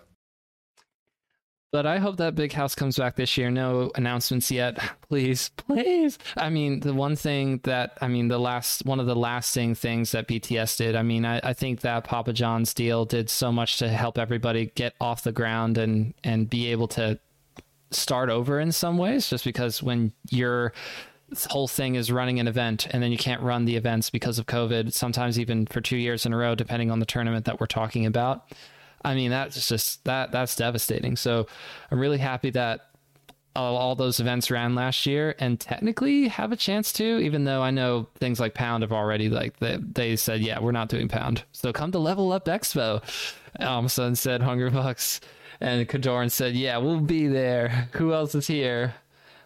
But 1.73 1.87
I 1.87 1.97
hope 1.97 2.17
that 2.17 2.35
Big 2.35 2.53
House 2.53 2.75
comes 2.75 2.99
back 2.99 3.15
this 3.15 3.35
year. 3.35 3.49
No 3.49 3.89
announcements 3.95 4.51
yet. 4.51 4.77
Please, 5.09 5.49
please. 5.57 6.17
I 6.37 6.49
mean, 6.49 6.79
the 6.79 6.93
one 6.93 7.15
thing 7.15 7.59
that, 7.63 7.97
I 8.01 8.07
mean, 8.07 8.29
the 8.29 8.39
last, 8.39 8.83
one 8.83 8.99
of 8.99 9.05
the 9.05 9.15
lasting 9.15 9.75
things 9.75 10.11
that 10.11 10.27
BTS 10.27 10.77
did, 10.77 10.95
I 10.95 11.03
mean, 11.03 11.23
I, 11.23 11.39
I 11.43 11.53
think 11.53 11.81
that 11.81 12.03
Papa 12.03 12.33
John's 12.33 12.73
deal 12.73 13.05
did 13.05 13.29
so 13.29 13.51
much 13.51 13.77
to 13.77 13.89
help 13.89 14.17
everybody 14.17 14.71
get 14.73 14.95
off 14.99 15.23
the 15.23 15.31
ground 15.31 15.77
and, 15.77 16.15
and 16.23 16.49
be 16.49 16.71
able 16.71 16.87
to 16.89 17.19
start 17.91 18.29
over 18.29 18.59
in 18.59 18.71
some 18.71 18.97
ways, 18.97 19.29
just 19.29 19.43
because 19.43 19.83
when 19.83 20.13
your 20.29 20.73
whole 21.49 21.67
thing 21.67 21.93
is 21.95 22.11
running 22.11 22.39
an 22.39 22.47
event 22.47 22.87
and 22.89 23.03
then 23.03 23.11
you 23.11 23.17
can't 23.17 23.41
run 23.41 23.65
the 23.65 23.75
events 23.75 24.09
because 24.09 24.39
of 24.39 24.47
COVID, 24.47 24.93
sometimes 24.93 25.39
even 25.39 25.67
for 25.67 25.81
two 25.81 25.97
years 25.97 26.25
in 26.25 26.33
a 26.33 26.37
row, 26.37 26.55
depending 26.55 26.89
on 26.89 26.99
the 26.99 27.05
tournament 27.05 27.45
that 27.45 27.59
we're 27.59 27.67
talking 27.67 28.05
about. 28.07 28.51
I 29.03 29.15
mean, 29.15 29.31
that's 29.31 29.67
just 29.67 30.03
that 30.05 30.31
that's 30.31 30.55
devastating. 30.55 31.15
So 31.15 31.47
I'm 31.91 31.99
really 31.99 32.17
happy 32.17 32.49
that 32.51 32.89
all, 33.55 33.77
all, 33.77 33.95
those 33.95 34.19
events 34.19 34.49
ran 34.49 34.73
last 34.75 35.05
year 35.05 35.35
and 35.39 35.59
technically 35.59 36.27
have 36.27 36.51
a 36.51 36.55
chance 36.55 36.91
to, 36.93 37.19
even 37.19 37.43
though 37.43 37.61
I 37.61 37.71
know 37.71 38.07
things 38.15 38.39
like 38.39 38.53
Pound 38.53 38.81
have 38.81 38.91
already 38.91 39.29
like 39.29 39.59
they, 39.59 39.77
they 39.77 40.15
said, 40.15 40.41
yeah, 40.41 40.59
we're 40.59 40.71
not 40.71 40.89
doing 40.89 41.07
Pound. 41.07 41.43
So 41.51 41.71
come 41.71 41.91
to 41.91 41.99
Level 41.99 42.31
Up 42.31 42.45
Expo. 42.45 42.95
Um, 43.59 43.85
Almason 43.85 44.17
said 44.17 44.41
Bucks 44.73 45.21
and 45.61 45.87
Kadoran 45.87 46.31
said, 46.31 46.55
yeah, 46.55 46.77
we'll 46.77 46.99
be 46.99 47.27
there. 47.27 47.89
Who 47.93 48.13
else 48.13 48.33
is 48.33 48.47
here? 48.47 48.95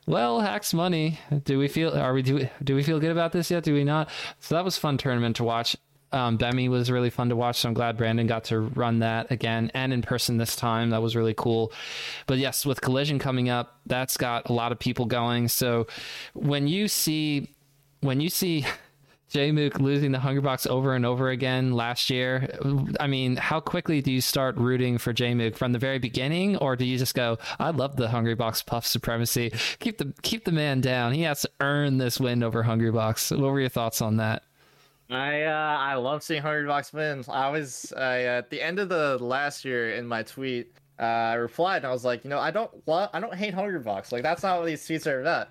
Well, 0.05 0.39
Hax 0.39 0.73
Money. 0.73 1.19
Do 1.43 1.59
we 1.59 1.67
feel 1.67 1.93
are 1.93 2.13
we 2.13 2.21
do 2.21 2.47
do 2.63 2.75
we 2.75 2.83
feel 2.83 2.99
good 2.99 3.11
about 3.11 3.33
this 3.33 3.51
yet? 3.51 3.63
Do 3.63 3.73
we 3.73 3.83
not? 3.83 4.09
So 4.39 4.55
that 4.55 4.63
was 4.63 4.77
fun 4.77 4.97
tournament 4.97 5.35
to 5.35 5.43
watch. 5.43 5.75
Um, 6.11 6.37
Bemi 6.37 6.69
was 6.69 6.89
really 6.89 7.09
fun 7.09 7.29
to 7.29 7.35
watch, 7.35 7.57
so 7.57 7.67
I'm 7.67 7.73
glad 7.73 7.97
Brandon 7.97 8.27
got 8.27 8.45
to 8.45 8.59
run 8.59 8.99
that 8.99 9.29
again 9.31 9.71
and 9.73 9.91
in 9.91 10.01
person 10.01 10.37
this 10.37 10.55
time. 10.55 10.91
That 10.91 11.01
was 11.01 11.15
really 11.15 11.33
cool. 11.35 11.73
But 12.27 12.37
yes, 12.37 12.65
with 12.65 12.81
Collision 12.81 13.19
coming 13.19 13.49
up, 13.49 13.79
that's 13.85 14.15
got 14.17 14.49
a 14.49 14.53
lot 14.53 14.71
of 14.71 14.79
people 14.79 15.05
going. 15.05 15.49
So 15.49 15.87
when 16.33 16.67
you 16.67 16.87
see 16.87 17.53
when 18.01 18.21
you 18.21 18.29
see 18.29 18.65
Jmook 19.31 19.79
losing 19.79 20.13
the 20.13 20.19
Hunger 20.19 20.41
Hungrybox 20.41 20.67
over 20.67 20.95
and 20.95 21.05
over 21.05 21.29
again 21.29 21.73
last 21.73 22.09
year. 22.09 22.57
I 22.99 23.07
mean, 23.07 23.35
how 23.35 23.59
quickly 23.59 24.01
do 24.01 24.11
you 24.11 24.21
start 24.21 24.55
rooting 24.55 24.97
for 24.97 25.13
Jmook 25.13 25.57
from 25.57 25.73
the 25.73 25.79
very 25.79 25.99
beginning, 25.99 26.55
or 26.57 26.77
do 26.77 26.85
you 26.85 26.97
just 26.97 27.13
go, 27.13 27.37
"I 27.59 27.71
love 27.71 27.97
the 27.97 28.07
Hungry 28.07 28.35
Box 28.35 28.61
puff 28.61 28.85
supremacy. 28.85 29.51
Keep 29.79 29.97
the 29.97 30.13
keep 30.21 30.45
the 30.45 30.53
man 30.53 30.79
down. 30.79 31.13
He 31.13 31.23
has 31.23 31.41
to 31.41 31.49
earn 31.59 31.97
this 31.97 32.19
win 32.19 32.41
over 32.41 32.63
Hungry 32.63 32.91
Box." 32.91 33.31
What 33.31 33.51
were 33.51 33.59
your 33.59 33.69
thoughts 33.69 34.01
on 34.01 34.17
that? 34.17 34.43
I 35.09 35.43
uh, 35.43 35.77
I 35.79 35.95
love 35.95 36.21
seeing 36.21 36.41
Hungrybox 36.41 36.93
win. 36.93 37.23
I 37.29 37.49
was 37.49 37.93
uh, 37.95 37.99
at 37.99 38.49
the 38.49 38.61
end 38.61 38.79
of 38.79 38.89
the 38.89 39.17
last 39.19 39.63
year 39.63 39.93
in 39.93 40.05
my 40.05 40.23
tweet. 40.23 40.73
Uh, 40.99 41.03
I 41.03 41.33
replied 41.35 41.77
and 41.77 41.85
I 41.85 41.91
was 41.91 42.03
like, 42.03 42.23
you 42.23 42.29
know, 42.29 42.39
I 42.39 42.49
don't 42.51 42.71
love, 42.87 43.11
I 43.13 43.19
don't 43.19 43.35
hate 43.35 43.53
Hungrybox. 43.53 44.11
Like 44.11 44.23
that's 44.23 44.43
not 44.43 44.59
what 44.59 44.65
these 44.65 44.81
tweets 44.85 45.07
are 45.07 45.21
about. 45.21 45.49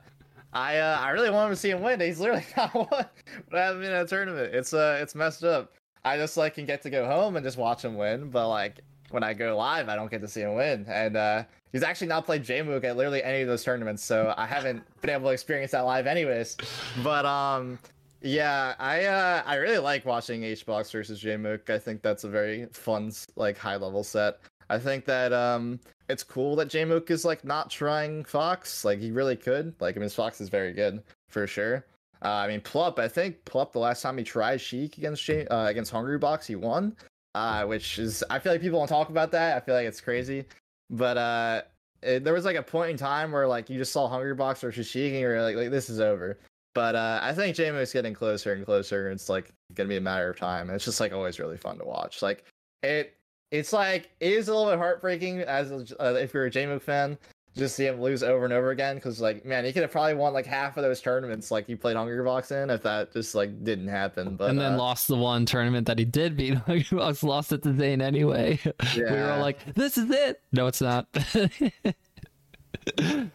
I 0.52 0.78
uh, 0.78 0.98
I 1.00 1.10
really 1.10 1.30
want 1.30 1.52
to 1.52 1.56
see 1.56 1.70
him 1.70 1.82
win. 1.82 2.00
He's 2.00 2.20
literally 2.20 2.44
not 2.56 2.74
won, 2.74 2.86
but 2.90 3.58
I 3.58 3.64
haven't 3.64 3.82
been 3.82 3.92
in 3.92 3.98
a 3.98 4.06
tournament. 4.06 4.54
It's 4.54 4.74
uh 4.74 4.98
it's 5.00 5.14
messed 5.14 5.44
up. 5.44 5.72
I 6.04 6.16
just 6.16 6.36
like 6.36 6.54
can 6.54 6.66
get 6.66 6.82
to 6.82 6.90
go 6.90 7.06
home 7.06 7.36
and 7.36 7.44
just 7.44 7.56
watch 7.56 7.84
him 7.84 7.96
win, 7.96 8.30
but 8.30 8.48
like 8.48 8.80
when 9.10 9.22
I 9.22 9.34
go 9.34 9.56
live, 9.56 9.88
I 9.88 9.96
don't 9.96 10.10
get 10.10 10.20
to 10.20 10.28
see 10.28 10.42
him 10.42 10.54
win. 10.54 10.84
And 10.88 11.16
uh, 11.16 11.44
he's 11.72 11.82
actually 11.82 12.08
not 12.08 12.24
played 12.26 12.44
Jmook 12.44 12.84
at 12.84 12.96
literally 12.96 13.22
any 13.22 13.42
of 13.42 13.48
those 13.48 13.64
tournaments, 13.64 14.04
so 14.04 14.34
I 14.36 14.46
haven't 14.46 14.82
been 15.00 15.10
able 15.10 15.28
to 15.28 15.32
experience 15.32 15.72
that 15.72 15.80
live 15.80 16.06
anyways. 16.06 16.56
But 17.02 17.24
um, 17.24 17.78
yeah, 18.22 18.74
I 18.78 19.04
uh, 19.04 19.42
I 19.44 19.56
really 19.56 19.78
like 19.78 20.04
watching 20.04 20.42
HBox 20.42 20.90
versus 20.90 21.22
Jmook. 21.22 21.70
I 21.70 21.78
think 21.78 22.02
that's 22.02 22.24
a 22.24 22.28
very 22.28 22.66
fun, 22.72 23.12
like 23.36 23.58
high 23.58 23.76
level 23.76 24.02
set. 24.02 24.38
I 24.68 24.78
think 24.78 25.04
that 25.04 25.32
um, 25.32 25.78
it's 26.08 26.22
cool 26.22 26.56
that 26.56 26.68
Jmook 26.68 27.10
is 27.10 27.24
like 27.24 27.44
not 27.44 27.70
trying 27.70 28.24
Fox. 28.24 28.84
Like 28.84 28.98
he 28.98 29.10
really 29.10 29.36
could. 29.36 29.74
Like 29.80 29.96
I 29.96 30.00
mean, 30.00 30.08
Fox 30.08 30.40
is 30.40 30.48
very 30.48 30.72
good 30.72 31.02
for 31.28 31.46
sure. 31.46 31.84
Uh, 32.22 32.28
I 32.28 32.48
mean, 32.48 32.60
Plup. 32.60 32.98
I 32.98 33.08
think 33.08 33.44
Plup 33.44 33.72
the 33.72 33.78
last 33.78 34.02
time 34.02 34.18
he 34.18 34.24
tried 34.24 34.60
Sheik 34.60 34.96
against 34.98 35.22
J- 35.22 35.46
uh, 35.46 35.66
against 35.66 35.92
Hungrybox, 35.92 36.46
he 36.46 36.56
won. 36.56 36.96
Uh, 37.34 37.66
which 37.66 37.98
is 37.98 38.24
I 38.30 38.38
feel 38.38 38.52
like 38.52 38.62
people 38.62 38.78
don't 38.78 38.88
talk 38.88 39.10
about 39.10 39.30
that. 39.32 39.56
I 39.56 39.60
feel 39.60 39.74
like 39.74 39.86
it's 39.86 40.00
crazy, 40.00 40.46
but 40.88 41.18
uh, 41.18 41.62
it, 42.02 42.24
there 42.24 42.32
was 42.32 42.46
like 42.46 42.56
a 42.56 42.62
point 42.62 42.92
in 42.92 42.96
time 42.96 43.30
where 43.30 43.46
like 43.46 43.68
you 43.68 43.76
just 43.76 43.92
saw 43.92 44.08
Hungry 44.08 44.34
Box 44.34 44.62
versus 44.62 44.86
Sheik, 44.86 45.12
and 45.12 45.20
you're 45.20 45.42
like, 45.42 45.54
like 45.54 45.70
this 45.70 45.90
is 45.90 46.00
over. 46.00 46.38
But 46.76 46.94
uh, 46.94 47.20
I 47.22 47.32
think 47.32 47.56
Jmook's 47.56 47.94
getting 47.94 48.12
closer 48.12 48.52
and 48.52 48.62
closer. 48.62 49.10
It's 49.10 49.30
like 49.30 49.50
gonna 49.72 49.88
be 49.88 49.96
a 49.96 50.00
matter 50.02 50.28
of 50.28 50.38
time. 50.38 50.68
It's 50.68 50.84
just 50.84 51.00
like 51.00 51.10
always 51.10 51.40
really 51.40 51.56
fun 51.56 51.78
to 51.78 51.86
watch. 51.86 52.20
Like 52.20 52.44
it, 52.82 53.16
it's 53.50 53.72
like 53.72 54.10
it 54.20 54.32
is 54.32 54.48
a 54.48 54.54
little 54.54 54.70
bit 54.70 54.76
heartbreaking 54.76 55.40
as 55.40 55.94
uh, 55.98 56.18
if 56.20 56.34
you're 56.34 56.44
a 56.44 56.50
Jmook 56.50 56.82
fan, 56.82 57.16
just 57.56 57.76
see 57.76 57.86
him 57.86 57.98
lose 57.98 58.22
over 58.22 58.44
and 58.44 58.52
over 58.52 58.72
again. 58.72 58.96
Because 58.96 59.22
like 59.22 59.46
man, 59.46 59.64
he 59.64 59.72
could 59.72 59.80
have 59.80 59.90
probably 59.90 60.12
won 60.12 60.34
like 60.34 60.44
half 60.44 60.76
of 60.76 60.82
those 60.82 61.00
tournaments 61.00 61.50
like 61.50 61.66
he 61.66 61.76
played 61.76 61.96
Hungrybox 61.96 62.62
in 62.62 62.68
if 62.68 62.82
that 62.82 63.10
just 63.10 63.34
like 63.34 63.64
didn't 63.64 63.88
happen. 63.88 64.36
But 64.36 64.50
and 64.50 64.60
then 64.60 64.74
uh, 64.74 64.76
lost 64.76 65.08
the 65.08 65.16
one 65.16 65.46
tournament 65.46 65.86
that 65.86 65.98
he 65.98 66.04
did 66.04 66.36
beat 66.36 66.54
Hungrybox, 66.66 67.22
lost 67.22 67.52
it 67.52 67.62
to 67.62 67.74
Zain 67.74 68.02
anyway. 68.02 68.60
Yeah. 68.62 68.72
we 68.96 69.02
were 69.02 69.30
all 69.30 69.40
like, 69.40 69.64
this 69.72 69.96
is 69.96 70.10
it. 70.10 70.42
No, 70.52 70.66
it's 70.66 70.82
not. 70.82 71.08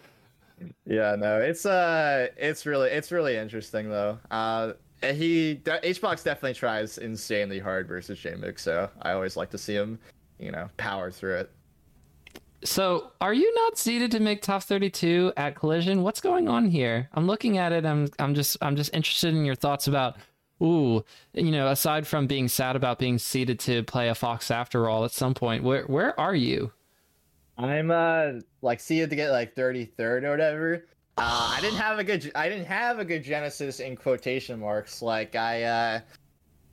yeah, 0.86 1.16
no, 1.16 1.40
it's 1.40 1.66
uh, 1.66 2.28
it's 2.38 2.66
really 2.66 2.90
it's 2.90 3.12
really 3.12 3.38
interesting 3.38 3.90
though. 3.90 4.18
Uh, 4.30 4.74
he 5.02 5.60
HBox 5.64 6.24
definitely 6.24 6.54
tries 6.54 6.98
insanely 6.98 7.60
hard 7.60 7.88
versus 7.88 8.20
Jmook, 8.20 8.60
so 8.60 8.90
I 9.02 9.14
always 9.14 9.36
like 9.36 9.50
to 9.52 9.58
see 9.58 9.74
him, 9.74 10.00
you 10.40 10.52
know, 10.52 10.70
power 10.78 11.12
through 11.12 11.38
it. 11.38 11.52
So, 12.64 13.12
are 13.20 13.34
you 13.34 13.52
not 13.56 13.80
seeded 13.80 14.12
to 14.12 14.20
make 14.20 14.44
top 14.44 14.62
32 14.62 15.34
at 15.36 15.56
Collision? 15.56 16.04
What's 16.04 16.22
going 16.22 16.48
on 16.48 16.70
here? 16.70 17.10
I'm 17.14 17.26
looking 17.26 17.58
at 17.58 17.72
it. 17.72 17.86
I'm 17.86 18.10
I'm 18.20 18.36
just 18.36 18.58
I'm 18.62 18.76
just 18.76 18.94
interested 18.94 19.34
in 19.34 19.46
your 19.46 19.56
thoughts 19.56 19.88
about 19.88 20.18
ooh, 20.62 21.04
you 21.34 21.52
know, 21.52 21.68
aside 21.70 22.06
from 22.06 22.28
being 22.28 22.48
sad 22.48 22.76
about 22.76 23.00
being 23.00 23.18
seeded 23.18 23.60
to 23.62 23.84
play 23.84 24.10
a 24.10 24.16
Fox 24.16 24.52
after 24.52 24.88
all 24.88 25.04
at 25.06 25.12
some 25.12 25.34
point, 25.34 25.64
where 25.64 25.84
where 25.86 26.20
are 26.20 26.36
you? 26.36 26.72
I'm 27.62 27.92
uh 27.92 28.40
like 28.62 28.80
see 28.80 29.02
it 29.02 29.10
to 29.10 29.16
get 29.16 29.32
like 29.32 29.56
33rd 29.56 30.24
or 30.24 30.32
whatever. 30.32 30.86
Uh, 31.18 31.54
I 31.56 31.62
didn't 31.62 31.78
have 31.78 32.00
a 32.00 32.04
good 32.04 32.32
I 32.36 32.50
didn't 32.50 32.66
have 32.66 33.00
a 33.00 33.06
good 33.06 33.24
Genesis 33.24 33.80
in 33.80 33.96
quotation 33.96 34.60
marks. 34.60 35.02
Like 35.02 35.36
I 35.36 35.64
uh 35.64 36.00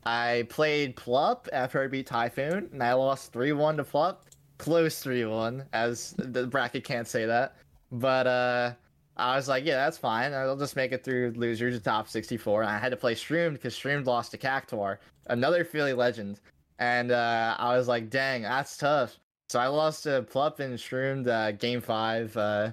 I 0.06 0.46
played 0.48 0.96
Plup 0.96 1.48
after 1.52 1.82
I 1.82 1.88
beat 1.88 2.06
Typhoon 2.06 2.70
and 2.72 2.82
I 2.82 2.94
lost 2.94 3.32
3-1 3.32 3.76
to 3.76 3.84
Plup. 3.84 4.18
Close 4.56 5.02
3-1 5.04 5.66
as 5.72 6.14
the 6.18 6.46
bracket 6.46 6.84
can't 6.84 7.06
say 7.06 7.26
that. 7.26 7.56
But 7.92 8.26
uh 8.26 8.72
I 9.16 9.34
was 9.36 9.48
like, 9.48 9.64
yeah, 9.64 9.76
that's 9.84 9.98
fine. 9.98 10.32
I'll 10.32 10.56
just 10.56 10.76
make 10.76 10.92
it 10.92 11.04
through 11.04 11.32
losers 11.36 11.76
to 11.76 11.82
top 11.82 12.08
64. 12.08 12.62
And 12.62 12.70
I 12.70 12.78
had 12.78 12.90
to 12.90 12.96
play 12.96 13.14
Shroomed 13.16 13.56
because 13.56 13.74
Shroomed 13.74 14.06
lost 14.06 14.30
to 14.30 14.38
Cactuar. 14.38 14.98
another 15.26 15.64
Philly 15.64 15.92
legend, 15.92 16.40
and 16.78 17.10
uh, 17.10 17.56
I 17.58 17.76
was 17.76 17.88
like, 17.88 18.10
dang, 18.10 18.42
that's 18.42 18.76
tough. 18.76 19.18
So 19.48 19.58
I 19.58 19.66
lost 19.68 20.02
to 20.02 20.26
Plup 20.30 20.60
and 20.60 20.78
Shroomed 20.78 21.26
uh, 21.26 21.52
game 21.52 21.80
five 21.80 22.36
uh, 22.36 22.72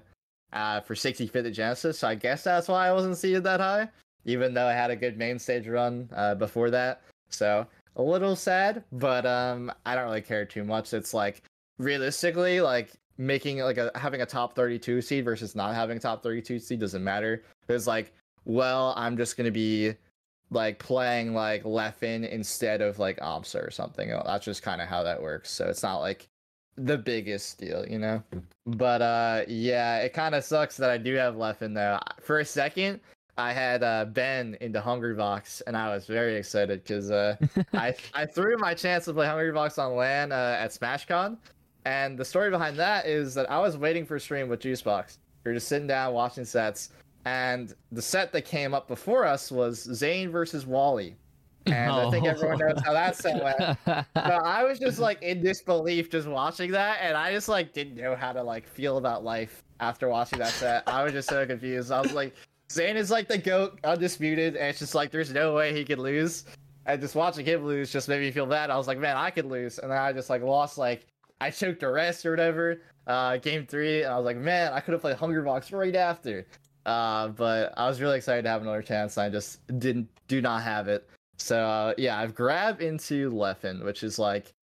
uh, 0.51 0.81
for 0.81 0.93
65th 0.93 1.47
at 1.47 1.53
Genesis. 1.53 1.99
So 1.99 2.07
I 2.07 2.15
guess 2.15 2.43
that's 2.43 2.67
why 2.67 2.87
I 2.87 2.91
wasn't 2.91 3.17
seeded 3.17 3.43
that 3.45 3.61
high, 3.61 3.89
even 4.25 4.53
though 4.53 4.65
I 4.65 4.73
had 4.73 4.91
a 4.91 4.95
good 4.95 5.17
main 5.17 5.39
stage 5.39 5.67
run 5.67 6.09
uh, 6.15 6.35
before 6.35 6.69
that. 6.71 7.01
So 7.29 7.65
a 7.95 8.01
little 8.01 8.35
sad, 8.35 8.83
but 8.91 9.25
um, 9.25 9.71
I 9.85 9.95
don't 9.95 10.05
really 10.05 10.21
care 10.21 10.45
too 10.45 10.65
much. 10.65 10.93
It's 10.93 11.13
like 11.13 11.43
realistically, 11.77 12.59
like 12.59 12.91
making 13.17 13.59
like 13.59 13.77
a 13.77 13.89
having 13.95 14.21
a 14.21 14.25
top 14.25 14.53
32 14.53 15.01
seed 15.01 15.23
versus 15.23 15.55
not 15.55 15.75
having 15.75 15.95
a 15.97 15.99
top 15.99 16.23
32 16.23 16.59
seed 16.59 16.79
doesn't 16.79 17.03
matter. 17.03 17.43
It's 17.69 17.87
like, 17.87 18.13
well, 18.43 18.93
I'm 18.97 19.15
just 19.15 19.37
gonna 19.37 19.49
be 19.49 19.93
like 20.51 20.77
playing 20.77 21.33
like 21.33 21.63
Leffen 21.63 22.29
instead 22.29 22.81
of 22.81 22.99
like 22.99 23.17
aMSa 23.19 23.65
or 23.65 23.71
something. 23.71 24.09
That's 24.25 24.43
just 24.43 24.61
kind 24.61 24.81
of 24.81 24.89
how 24.89 25.03
that 25.03 25.21
works. 25.21 25.51
So 25.51 25.67
it's 25.67 25.81
not 25.81 25.99
like 25.99 26.27
the 26.77 26.97
biggest 26.97 27.57
deal, 27.57 27.85
you 27.87 27.99
know. 27.99 28.21
But 28.65 29.01
uh 29.01 29.43
yeah, 29.47 29.97
it 29.97 30.13
kind 30.13 30.35
of 30.35 30.43
sucks 30.43 30.77
that 30.77 30.89
I 30.89 30.97
do 30.97 31.15
have 31.15 31.35
Leffen 31.35 31.73
though. 31.73 31.99
For 32.21 32.39
a 32.39 32.45
second, 32.45 32.99
I 33.37 33.51
had 33.51 33.83
uh, 33.83 34.05
Ben 34.05 34.57
into 34.61 34.79
Hungrybox, 34.79 35.61
and 35.67 35.75
I 35.75 35.93
was 35.93 36.05
very 36.05 36.35
excited 36.37 36.83
because 36.83 37.11
uh, 37.11 37.35
I 37.73 37.93
I 38.13 38.25
threw 38.25 38.57
my 38.57 38.73
chance 38.73 39.05
to 39.05 39.13
play 39.13 39.27
Hungrybox 39.27 39.77
on 39.77 39.95
LAN 39.95 40.31
uh, 40.31 40.57
at 40.59 40.71
SmashCon, 40.71 41.37
and 41.85 42.17
the 42.17 42.25
story 42.25 42.49
behind 42.49 42.77
that 42.77 43.05
is 43.05 43.33
that 43.35 43.49
I 43.51 43.59
was 43.59 43.77
waiting 43.77 44.05
for 44.05 44.15
a 44.15 44.19
stream 44.19 44.47
with 44.47 44.61
Juicebox. 44.61 45.17
We 45.43 45.51
were 45.51 45.55
just 45.55 45.67
sitting 45.67 45.87
down 45.87 46.13
watching 46.13 46.45
sets, 46.45 46.89
and 47.25 47.73
the 47.91 48.01
set 48.01 48.31
that 48.31 48.43
came 48.43 48.73
up 48.73 48.87
before 48.87 49.25
us 49.25 49.51
was 49.51 49.81
Zain 49.81 50.29
versus 50.29 50.65
Wally. 50.65 51.17
And 51.67 51.91
oh. 51.91 52.07
I 52.07 52.11
think 52.11 52.25
everyone 52.25 52.59
knows 52.59 52.79
how 52.85 52.93
that 52.93 53.15
set 53.15 53.43
went. 53.43 53.77
but 53.85 54.45
I 54.45 54.63
was 54.63 54.79
just 54.79 54.99
like 54.99 55.21
in 55.23 55.41
disbelief 55.41 56.11
just 56.11 56.27
watching 56.27 56.71
that, 56.71 56.99
and 57.01 57.17
I 57.17 57.31
just 57.31 57.49
like 57.49 57.73
didn't 57.73 57.95
know 57.95 58.15
how 58.15 58.33
to 58.33 58.43
like 58.43 58.67
feel 58.67 58.97
about 58.97 59.23
life 59.23 59.63
after 59.79 60.07
watching 60.07 60.39
that 60.39 60.49
set. 60.49 60.83
I 60.87 61.03
was 61.03 61.13
just 61.13 61.29
so 61.29 61.45
confused. 61.45 61.91
I 61.91 62.01
was 62.01 62.13
like, 62.13 62.35
Zain 62.71 62.97
is 62.97 63.11
like 63.11 63.27
the 63.27 63.37
goat, 63.37 63.79
undisputed, 63.83 64.55
and 64.55 64.67
it's 64.67 64.79
just 64.79 64.95
like 64.95 65.11
there's 65.11 65.33
no 65.33 65.53
way 65.53 65.73
he 65.73 65.83
could 65.83 65.99
lose. 65.99 66.45
And 66.85 67.01
just 67.01 67.15
watching 67.15 67.45
him 67.45 67.65
lose 67.65 67.91
just 67.91 68.07
made 68.07 68.21
me 68.21 68.29
feel 68.29 68.45
bad. 68.45 68.69
I 68.69 68.77
was 68.77 68.87
like, 68.87 68.99
man, 68.99 69.17
I 69.17 69.31
could 69.31 69.45
lose, 69.45 69.79
and 69.79 69.91
then 69.91 69.97
I 69.97 70.13
just 70.13 70.29
like 70.29 70.43
lost 70.43 70.77
like 70.77 71.07
I 71.41 71.49
choked 71.49 71.83
a 71.83 71.91
rest 71.91 72.25
or 72.25 72.31
whatever. 72.31 72.81
Uh, 73.07 73.37
game 73.37 73.65
three, 73.65 74.03
and 74.03 74.13
I 74.13 74.17
was 74.17 74.25
like, 74.25 74.37
man, 74.37 74.73
I 74.73 74.79
could 74.79 74.93
have 74.93 75.01
played 75.01 75.17
Hungrybox 75.17 75.71
right 75.71 75.95
after. 75.95 76.45
Uh, 76.85 77.29
but 77.29 77.73
I 77.77 77.87
was 77.87 77.99
really 78.01 78.17
excited 78.17 78.43
to 78.43 78.49
have 78.49 78.61
another 78.61 78.81
chance. 78.81 79.17
I 79.17 79.29
just 79.29 79.65
didn't 79.79 80.07
do 80.27 80.41
not 80.41 80.61
have 80.61 80.87
it. 80.87 81.07
So 81.37 81.59
uh, 81.59 81.93
yeah, 81.97 82.19
I've 82.19 82.35
grabbed 82.35 82.81
into 82.81 83.31
Leffen, 83.31 83.83
which 83.83 84.03
is 84.03 84.17
like 84.19 84.53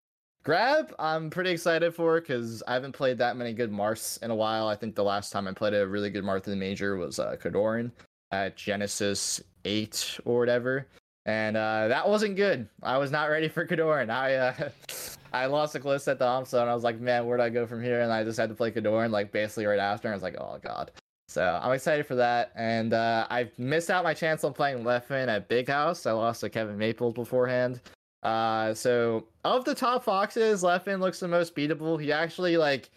grab. 0.42 0.94
I'm 0.98 1.30
pretty 1.30 1.50
excited 1.50 1.94
for 1.94 2.20
because 2.20 2.62
I 2.66 2.74
haven't 2.74 2.92
played 2.92 3.18
that 3.18 3.36
many 3.36 3.52
good 3.52 3.70
Marths 3.70 4.16
in 4.18 4.30
a 4.30 4.34
while. 4.34 4.68
I 4.68 4.76
think 4.76 4.94
the 4.94 5.04
last 5.04 5.30
time 5.30 5.46
I 5.46 5.52
played 5.52 5.74
a 5.74 5.86
really 5.86 6.10
good 6.10 6.24
Marth 6.24 6.46
in 6.46 6.50
the 6.50 6.56
major 6.56 6.96
was 6.96 7.18
uh, 7.18 7.36
Kodorin 7.40 7.90
at 8.30 8.56
Genesis 8.56 9.40
eight 9.64 10.18
or 10.24 10.38
whatever, 10.38 10.86
and 11.26 11.56
uh, 11.56 11.88
that 11.88 12.08
wasn't 12.08 12.36
good. 12.36 12.68
I 12.82 12.98
was 12.98 13.10
not 13.10 13.26
ready 13.26 13.48
for 13.48 13.66
Kodorin. 13.66 14.10
I 14.10 14.34
uh, 14.34 14.68
I 15.32 15.46
lost 15.46 15.74
a 15.74 15.80
close 15.80 16.06
at 16.08 16.18
the 16.18 16.26
aMSa, 16.26 16.60
and 16.60 16.70
I 16.70 16.74
was 16.74 16.84
like, 16.84 17.00
man, 17.00 17.26
where 17.26 17.38
do 17.38 17.42
I 17.42 17.48
go 17.48 17.66
from 17.66 17.82
here? 17.82 18.02
And 18.02 18.12
I 18.12 18.22
just 18.22 18.38
had 18.38 18.50
to 18.50 18.54
play 18.54 18.70
Kodorin 18.70 19.10
like 19.10 19.32
basically 19.32 19.66
right 19.66 19.78
after. 19.78 20.08
And 20.08 20.12
I 20.12 20.16
was 20.16 20.22
like, 20.22 20.36
oh 20.38 20.58
god. 20.62 20.90
So 21.32 21.58
I'm 21.62 21.72
excited 21.72 22.06
for 22.06 22.14
that, 22.16 22.52
and 22.54 22.92
uh, 22.92 23.26
I 23.30 23.48
missed 23.56 23.90
out 23.90 24.04
my 24.04 24.12
chance 24.12 24.44
on 24.44 24.52
playing 24.52 24.84
Leffen 24.84 25.28
at 25.28 25.48
Big 25.48 25.68
House. 25.68 26.04
I 26.04 26.12
lost 26.12 26.40
to 26.40 26.50
Kevin 26.50 26.76
Maples 26.76 27.14
beforehand. 27.14 27.80
Uh, 28.22 28.74
so 28.74 29.26
of 29.44 29.64
the 29.64 29.74
top 29.74 30.04
foxes, 30.04 30.62
Leffen 30.62 31.00
looks 31.00 31.20
the 31.20 31.28
most 31.28 31.56
beatable. 31.56 32.00
He 32.00 32.12
actually 32.12 32.56
like, 32.56 32.90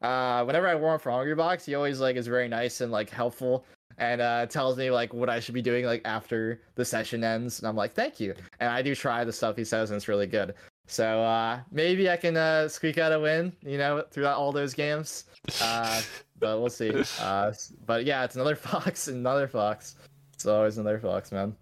uh, 0.00 0.42
whenever 0.44 0.66
I 0.66 0.74
warm 0.74 0.98
for 0.98 1.12
Hungrybox, 1.12 1.66
he 1.66 1.74
always 1.74 2.00
like 2.00 2.16
is 2.16 2.26
very 2.26 2.48
nice 2.48 2.80
and 2.80 2.90
like 2.90 3.10
helpful 3.10 3.64
and 3.98 4.20
uh, 4.20 4.46
tells 4.46 4.76
me 4.78 4.90
like 4.90 5.12
what 5.12 5.28
I 5.28 5.38
should 5.38 5.54
be 5.54 5.62
doing 5.62 5.84
like 5.84 6.00
after 6.04 6.60
the 6.74 6.84
session 6.84 7.22
ends, 7.22 7.58
and 7.58 7.68
I'm 7.68 7.76
like, 7.76 7.92
thank 7.92 8.18
you. 8.18 8.34
And 8.60 8.70
I 8.70 8.80
do 8.82 8.94
try 8.94 9.22
the 9.24 9.32
stuff 9.32 9.56
he 9.56 9.64
says, 9.64 9.90
and 9.90 9.96
it's 9.96 10.08
really 10.08 10.26
good. 10.26 10.54
So 10.86 11.22
uh, 11.22 11.60
maybe 11.70 12.10
I 12.10 12.16
can 12.16 12.36
uh, 12.36 12.68
squeak 12.68 12.98
out 12.98 13.12
a 13.12 13.20
win, 13.20 13.52
you 13.62 13.78
know, 13.78 14.04
throughout 14.10 14.36
all 14.36 14.52
those 14.52 14.74
games. 14.74 15.24
Uh, 15.60 16.00
but 16.42 16.60
we'll 16.60 16.68
see. 16.68 16.92
Uh, 17.20 17.52
but 17.86 18.04
yeah, 18.04 18.24
it's 18.24 18.34
another 18.34 18.56
fox, 18.70 19.08
another 19.08 19.46
fox. 19.46 19.96
It's 20.34 20.44
always 20.44 20.76
another 20.76 20.98
fox, 20.98 21.30
man. 21.30 21.54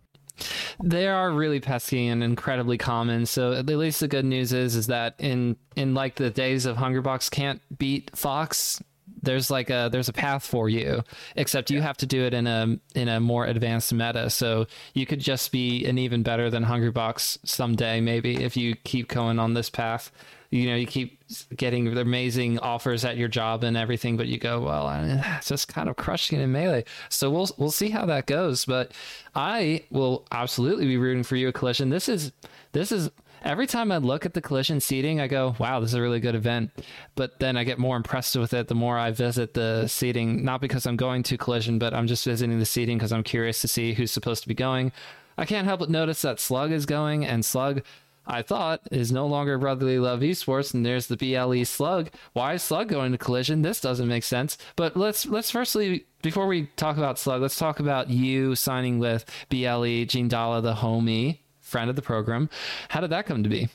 They 0.82 1.06
are 1.06 1.30
really 1.30 1.60
pesky 1.60 2.08
and 2.08 2.24
incredibly 2.24 2.78
common. 2.78 3.26
So 3.26 3.52
at 3.52 3.66
least 3.66 4.00
the 4.00 4.08
good 4.08 4.24
news 4.24 4.52
is 4.52 4.74
is 4.74 4.86
that 4.86 5.14
in 5.18 5.56
in 5.76 5.94
like 5.94 6.14
the 6.14 6.30
days 6.30 6.64
of 6.64 6.78
Hungrybox 6.78 7.30
can't 7.30 7.60
beat 7.78 8.10
Fox, 8.16 8.82
there's 9.22 9.50
like 9.50 9.70
a 9.70 9.88
there's 9.92 10.08
a 10.08 10.12
path 10.12 10.44
for 10.44 10.68
you 10.68 11.02
except 11.36 11.70
you 11.70 11.80
have 11.80 11.96
to 11.98 12.06
do 12.06 12.22
it 12.22 12.34
in 12.34 12.46
a 12.46 12.78
in 12.94 13.08
a 13.08 13.20
more 13.20 13.44
advanced 13.44 13.92
meta 13.92 14.30
so 14.30 14.66
you 14.94 15.06
could 15.06 15.20
just 15.20 15.52
be 15.52 15.84
an 15.84 15.98
even 15.98 16.22
better 16.22 16.50
than 16.50 16.64
hungrybox 16.64 17.38
someday 17.44 18.00
maybe 18.00 18.42
if 18.42 18.56
you 18.56 18.74
keep 18.76 19.08
going 19.08 19.38
on 19.38 19.54
this 19.54 19.70
path 19.70 20.10
you 20.50 20.66
know 20.66 20.74
you 20.74 20.86
keep 20.86 21.22
getting 21.56 21.96
amazing 21.96 22.58
offers 22.58 23.04
at 23.04 23.16
your 23.16 23.28
job 23.28 23.62
and 23.62 23.76
everything 23.76 24.16
but 24.16 24.26
you 24.26 24.38
go 24.38 24.60
well 24.60 24.90
it's 24.90 25.48
just 25.48 25.68
kind 25.68 25.88
of 25.88 25.96
crushing 25.96 26.40
in 26.40 26.50
melee 26.52 26.84
so 27.08 27.30
we'll 27.30 27.48
we'll 27.56 27.70
see 27.70 27.90
how 27.90 28.04
that 28.04 28.26
goes 28.26 28.64
but 28.64 28.92
i 29.34 29.82
will 29.90 30.26
absolutely 30.32 30.86
be 30.86 30.96
rooting 30.96 31.22
for 31.22 31.36
you 31.36 31.48
at 31.48 31.54
collision 31.54 31.88
this 31.88 32.08
is 32.08 32.32
this 32.72 32.92
is 32.92 33.10
every 33.42 33.66
time 33.66 33.90
I 33.90 33.98
look 33.98 34.26
at 34.26 34.34
the 34.34 34.40
collision 34.40 34.80
seating, 34.80 35.20
I 35.20 35.26
go, 35.26 35.54
wow, 35.58 35.80
this 35.80 35.90
is 35.90 35.94
a 35.94 36.02
really 36.02 36.20
good 36.20 36.34
event. 36.34 36.70
But 37.14 37.38
then 37.40 37.56
I 37.56 37.64
get 37.64 37.78
more 37.78 37.96
impressed 37.96 38.36
with 38.36 38.52
it 38.52 38.68
the 38.68 38.74
more 38.74 38.98
I 38.98 39.10
visit 39.10 39.54
the 39.54 39.86
seating, 39.88 40.44
not 40.44 40.60
because 40.60 40.86
I'm 40.86 40.96
going 40.96 41.22
to 41.24 41.38
collision, 41.38 41.78
but 41.78 41.94
I'm 41.94 42.06
just 42.06 42.24
visiting 42.24 42.58
the 42.58 42.66
seating 42.66 42.98
because 42.98 43.12
I'm 43.12 43.22
curious 43.22 43.60
to 43.62 43.68
see 43.68 43.94
who's 43.94 44.12
supposed 44.12 44.42
to 44.42 44.48
be 44.48 44.54
going. 44.54 44.92
I 45.38 45.46
can't 45.46 45.66
help 45.66 45.80
but 45.80 45.90
notice 45.90 46.22
that 46.22 46.38
Slug 46.38 46.70
is 46.70 46.84
going, 46.86 47.24
and 47.24 47.44
Slug, 47.44 47.82
I 48.26 48.42
thought, 48.42 48.82
is 48.92 49.10
no 49.10 49.26
longer 49.26 49.58
Brotherly 49.58 49.98
Love 49.98 50.20
Esports, 50.20 50.74
and 50.74 50.84
there's 50.84 51.06
the 51.06 51.16
BLE 51.16 51.64
Slug. 51.64 52.10
Why 52.32 52.54
is 52.54 52.62
Slug 52.62 52.88
going 52.88 53.12
to 53.12 53.18
collision? 53.18 53.62
This 53.62 53.80
doesn't 53.80 54.06
make 54.06 54.24
sense. 54.24 54.58
But 54.76 54.96
let's 54.96 55.26
let's 55.26 55.50
firstly, 55.50 56.06
before 56.22 56.46
we 56.46 56.66
talk 56.76 56.96
about 56.96 57.18
Slug, 57.18 57.42
let's 57.42 57.58
talk 57.58 57.80
about 57.80 58.10
you 58.10 58.54
signing 58.54 58.98
with 58.98 59.24
BLE, 59.48 60.04
Gene 60.04 60.28
Dalla, 60.28 60.60
the 60.60 60.74
homie 60.74 61.38
friend 61.60 61.88
of 61.88 61.96
the 61.96 62.02
program. 62.02 62.50
How 62.88 63.00
did 63.00 63.10
that 63.10 63.26
come 63.26 63.42
to 63.42 63.48
be? 63.48 63.68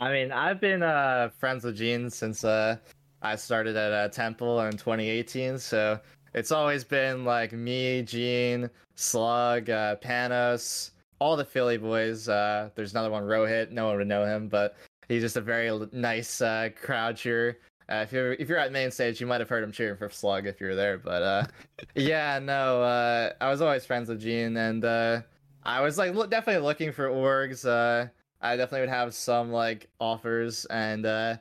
I 0.00 0.10
mean, 0.10 0.32
I've 0.32 0.60
been 0.60 0.82
uh, 0.82 1.30
friends 1.38 1.64
with 1.64 1.76
Gene 1.76 2.10
since 2.10 2.42
uh, 2.44 2.76
I 3.20 3.36
started 3.36 3.76
at 3.76 3.92
uh, 3.92 4.08
Temple 4.08 4.60
in 4.62 4.72
2018. 4.72 5.58
So 5.58 6.00
it's 6.34 6.50
always 6.50 6.82
been 6.82 7.24
like 7.24 7.52
me, 7.52 8.02
Gene, 8.02 8.68
Slug, 8.96 9.70
uh, 9.70 9.96
Panos, 9.96 10.91
all 11.22 11.36
the 11.36 11.44
Philly 11.44 11.78
boys. 11.78 12.28
Uh, 12.28 12.70
there's 12.74 12.90
another 12.90 13.10
one, 13.10 13.22
Rohit. 13.22 13.70
No 13.70 13.86
one 13.86 13.96
would 13.98 14.08
know 14.08 14.24
him, 14.24 14.48
but 14.48 14.76
he's 15.08 15.22
just 15.22 15.36
a 15.36 15.40
very 15.40 15.70
nice 15.92 16.40
uh, 16.40 16.70
crowd 16.80 17.16
cheer. 17.16 17.60
Uh, 17.88 17.96
if 17.96 18.12
you're 18.12 18.32
if 18.34 18.48
you're 18.48 18.58
at 18.58 18.72
main 18.72 18.90
stage, 18.90 19.20
you 19.20 19.26
might 19.26 19.40
have 19.40 19.48
heard 19.48 19.62
him 19.62 19.70
cheering 19.70 19.96
for 19.96 20.10
Slug 20.10 20.46
if 20.46 20.60
you 20.60 20.66
were 20.66 20.74
there. 20.74 20.98
But 20.98 21.22
uh, 21.22 21.44
yeah, 21.94 22.40
no, 22.40 22.82
uh, 22.82 23.32
I 23.40 23.48
was 23.50 23.60
always 23.60 23.86
friends 23.86 24.08
with 24.08 24.20
Gene, 24.20 24.56
and 24.56 24.84
uh, 24.84 25.20
I 25.62 25.80
was 25.80 25.96
like 25.96 26.12
definitely 26.28 26.62
looking 26.62 26.90
for 26.90 27.08
orgs. 27.08 27.64
Uh, 27.64 28.08
I 28.40 28.56
definitely 28.56 28.80
would 28.80 28.88
have 28.88 29.14
some 29.14 29.52
like 29.52 29.88
offers, 30.00 30.64
and 30.66 31.06
uh, 31.06 31.36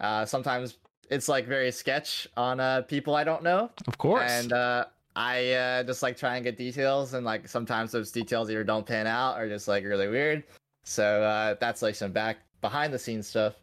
uh, 0.00 0.24
sometimes 0.24 0.78
it's 1.10 1.28
like 1.28 1.46
very 1.46 1.70
sketch 1.70 2.26
on 2.34 2.60
uh, 2.60 2.82
people 2.82 3.14
I 3.14 3.24
don't 3.24 3.42
know. 3.42 3.70
Of 3.86 3.98
course. 3.98 4.30
And 4.30 4.54
uh, 4.54 4.86
I 5.16 5.52
uh, 5.52 5.82
just 5.82 6.02
like 6.02 6.16
try 6.16 6.36
and 6.36 6.44
get 6.44 6.56
details, 6.56 7.14
and 7.14 7.24
like 7.24 7.48
sometimes 7.48 7.92
those 7.92 8.12
details 8.12 8.50
either 8.50 8.64
don't 8.64 8.86
pan 8.86 9.06
out 9.06 9.38
or 9.38 9.48
just 9.48 9.68
like 9.68 9.84
really 9.84 10.08
weird. 10.08 10.44
So 10.84 11.22
uh, 11.22 11.56
that's 11.60 11.82
like 11.82 11.94
some 11.94 12.12
back 12.12 12.38
behind 12.60 12.92
the 12.92 12.98
scenes 12.98 13.26
stuff. 13.26 13.54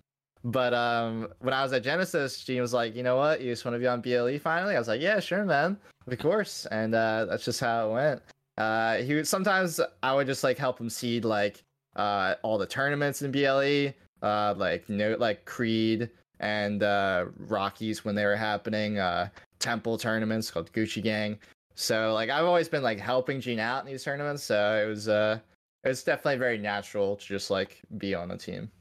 But 0.43 0.75
um, 0.75 1.29
when 1.39 1.53
I 1.55 1.63
was 1.63 1.73
at 1.73 1.83
Genesis, 1.83 2.43
Gene 2.43 2.61
was 2.61 2.73
like, 2.73 2.95
you 2.95 3.01
know 3.01 3.17
what, 3.17 3.41
you 3.41 3.51
just 3.51 3.65
want 3.65 3.73
to 3.73 3.79
be 3.79 3.87
on 3.87 4.01
BLE 4.01 4.37
finally? 4.37 4.75
I 4.75 4.79
was 4.79 4.87
like, 4.87 5.01
yeah, 5.01 5.19
sure, 5.19 5.43
man, 5.43 5.75
of 6.05 6.19
course. 6.19 6.67
And 6.67 6.93
uh, 6.93 7.25
that's 7.25 7.43
just 7.43 7.59
how 7.59 7.89
it 7.89 7.93
went. 7.93 8.21
Uh, 8.57 8.97
he 8.97 9.15
would 9.15 9.27
sometimes 9.27 9.81
I 10.01 10.13
would 10.15 10.27
just 10.27 10.43
like 10.43 10.57
help 10.57 10.79
him 10.79 10.89
seed 10.89 11.25
like 11.25 11.63
uh 11.95 12.35
all 12.41 12.57
the 12.57 12.65
tournaments 12.65 13.21
in 13.21 13.31
BLE, 13.31 13.93
uh 14.21 14.53
like 14.55 14.87
know 14.89 15.15
like 15.19 15.45
Creed 15.45 16.09
and 16.39 16.83
uh 16.83 17.25
Rockies 17.37 18.05
when 18.05 18.15
they 18.15 18.25
were 18.25 18.35
happening, 18.35 18.97
uh 18.99 19.29
Temple 19.59 19.97
tournaments 19.97 20.51
called 20.51 20.71
Gucci 20.73 21.01
Gang. 21.03 21.37
So 21.75 22.13
like 22.13 22.29
I've 22.29 22.45
always 22.45 22.69
been 22.69 22.83
like 22.83 22.99
helping 22.99 23.41
Gene 23.41 23.59
out 23.59 23.85
in 23.85 23.91
these 23.91 24.03
tournaments, 24.03 24.43
so 24.43 24.81
it 24.83 24.87
was 24.87 25.07
uh 25.07 25.39
it 25.83 25.89
was 25.89 26.03
definitely 26.03 26.37
very 26.37 26.57
natural 26.57 27.15
to 27.17 27.25
just 27.25 27.51
like 27.51 27.81
be 27.97 28.15
on 28.15 28.29
the 28.29 28.37
team. 28.37 28.71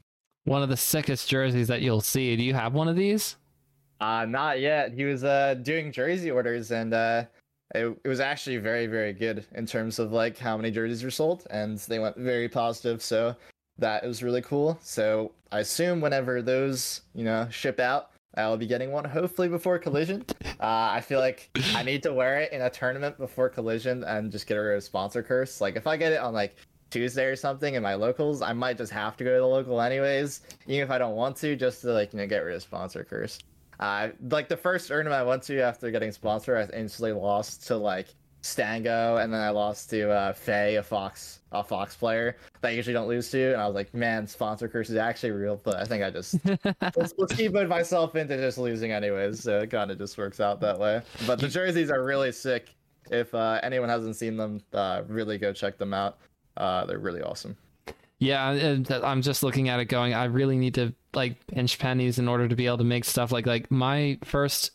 One 0.45 0.63
of 0.63 0.69
the 0.69 0.77
sickest 0.77 1.27
jerseys 1.29 1.67
that 1.67 1.81
you'll 1.81 2.01
see. 2.01 2.35
Do 2.35 2.43
you 2.43 2.53
have 2.53 2.73
one 2.73 2.87
of 2.87 2.95
these? 2.95 3.35
Uh 3.99 4.25
not 4.25 4.59
yet. 4.59 4.93
He 4.93 5.03
was 5.03 5.23
uh 5.23 5.55
doing 5.55 5.91
jersey 5.91 6.31
orders 6.31 6.71
and 6.71 6.93
uh 6.93 7.25
it, 7.73 7.85
it 8.03 8.07
was 8.07 8.19
actually 8.19 8.57
very 8.57 8.87
very 8.87 9.11
good 9.11 9.45
in 9.55 9.65
terms 9.65 9.99
of 9.99 10.11
like 10.11 10.37
how 10.37 10.55
many 10.55 10.71
jerseys 10.71 11.03
were 11.03 11.11
sold 11.11 11.45
and 11.49 11.77
they 11.79 11.99
went 11.99 12.15
very 12.15 12.47
positive 12.47 13.01
so 13.01 13.35
that 13.77 14.05
was 14.05 14.23
really 14.23 14.41
cool. 14.41 14.77
So 14.81 15.31
I 15.51 15.59
assume 15.59 16.01
whenever 16.01 16.41
those, 16.41 17.01
you 17.13 17.23
know, 17.23 17.47
ship 17.49 17.79
out, 17.79 18.11
I'll 18.37 18.57
be 18.57 18.67
getting 18.67 18.91
one 18.91 19.05
hopefully 19.05 19.47
before 19.47 19.79
Collision. 19.79 20.25
Uh, 20.59 20.89
I 20.91 21.01
feel 21.01 21.19
like 21.19 21.49
I 21.73 21.83
need 21.83 22.03
to 22.03 22.13
wear 22.13 22.39
it 22.39 22.51
in 22.51 22.61
a 22.61 22.69
tournament 22.69 23.17
before 23.17 23.49
Collision 23.49 24.03
and 24.03 24.31
just 24.31 24.47
get 24.47 24.55
rid 24.55 24.77
of 24.77 24.83
sponsor 24.83 25.23
curse. 25.23 25.61
Like 25.61 25.75
if 25.75 25.87
I 25.87 25.97
get 25.97 26.11
it 26.11 26.19
on 26.19 26.33
like 26.33 26.55
Tuesday 26.89 27.25
or 27.25 27.35
something 27.35 27.75
in 27.75 27.83
my 27.83 27.95
locals, 27.95 28.41
I 28.41 28.53
might 28.53 28.77
just 28.77 28.91
have 28.91 29.17
to 29.17 29.23
go 29.23 29.33
to 29.33 29.39
the 29.39 29.47
local 29.47 29.81
anyways, 29.81 30.41
even 30.67 30.83
if 30.83 30.91
I 30.91 30.97
don't 30.97 31.15
want 31.15 31.37
to, 31.37 31.55
just 31.55 31.81
to 31.81 31.91
like 31.91 32.13
you 32.13 32.19
know 32.19 32.27
get 32.27 32.39
rid 32.39 32.55
of 32.55 32.61
sponsor 32.61 33.03
curse. 33.03 33.39
Uh, 33.79 34.09
like 34.29 34.47
the 34.47 34.57
first 34.57 34.87
tournament 34.87 35.19
I 35.19 35.23
went 35.23 35.43
to 35.43 35.59
after 35.61 35.91
getting 35.91 36.11
sponsor, 36.11 36.57
I 36.57 36.63
instantly 36.77 37.11
lost 37.11 37.67
to 37.67 37.77
like 37.77 38.07
Stango, 38.45 39.17
and 39.17 39.33
then 39.33 39.41
I 39.41 39.49
lost 39.49 39.89
to 39.89 40.11
uh, 40.11 40.33
Faye, 40.33 40.75
a 40.75 40.83
Fox, 40.83 41.39
a 41.51 41.63
Fox 41.63 41.95
player 41.95 42.37
that 42.61 42.69
I 42.69 42.71
usually 42.71 42.93
don't 42.93 43.07
lose 43.07 43.31
to. 43.31 43.53
And 43.53 43.61
I 43.61 43.65
was 43.65 43.73
like, 43.73 43.93
man, 43.93 44.27
sponsor 44.27 44.67
curse 44.67 44.89
is 44.89 44.97
actually 44.97 45.31
real, 45.31 45.59
but 45.63 45.75
I 45.77 45.85
think 45.85 46.03
I 46.03 46.11
just 46.11 46.37
let's, 46.95 47.13
let's 47.17 47.35
keep 47.35 47.53
myself 47.53 48.15
into 48.15 48.37
just 48.37 48.57
losing 48.57 48.91
anyways. 48.91 49.41
So 49.41 49.61
it 49.61 49.71
kind 49.71 49.89
of 49.89 49.97
just 49.97 50.17
works 50.17 50.39
out 50.39 50.61
that 50.61 50.79
way. 50.79 51.01
But 51.25 51.39
the 51.39 51.47
jerseys 51.47 51.89
are 51.89 52.03
really 52.03 52.31
sick. 52.31 52.69
If 53.09 53.33
uh, 53.33 53.59
anyone 53.63 53.89
hasn't 53.89 54.15
seen 54.15 54.37
them, 54.37 54.61
uh, 54.73 55.01
really 55.07 55.37
go 55.37 55.51
check 55.51 55.77
them 55.77 55.93
out. 55.93 56.17
Uh, 56.55 56.85
they're 56.85 56.99
really 56.99 57.21
awesome. 57.21 57.57
Yeah, 58.19 58.51
and 58.51 58.89
I'm 58.91 59.21
just 59.21 59.43
looking 59.43 59.69
at 59.69 59.79
it 59.79 59.85
going, 59.85 60.13
I 60.13 60.25
really 60.25 60.57
need 60.57 60.75
to 60.75 60.93
like 61.13 61.45
pinch 61.47 61.79
pennies 61.79 62.19
in 62.19 62.27
order 62.27 62.47
to 62.47 62.55
be 62.55 62.67
able 62.67 62.77
to 62.77 62.83
make 62.83 63.05
stuff 63.05 63.31
like 63.31 63.45
like 63.45 63.69
my 63.71 64.17
first 64.23 64.71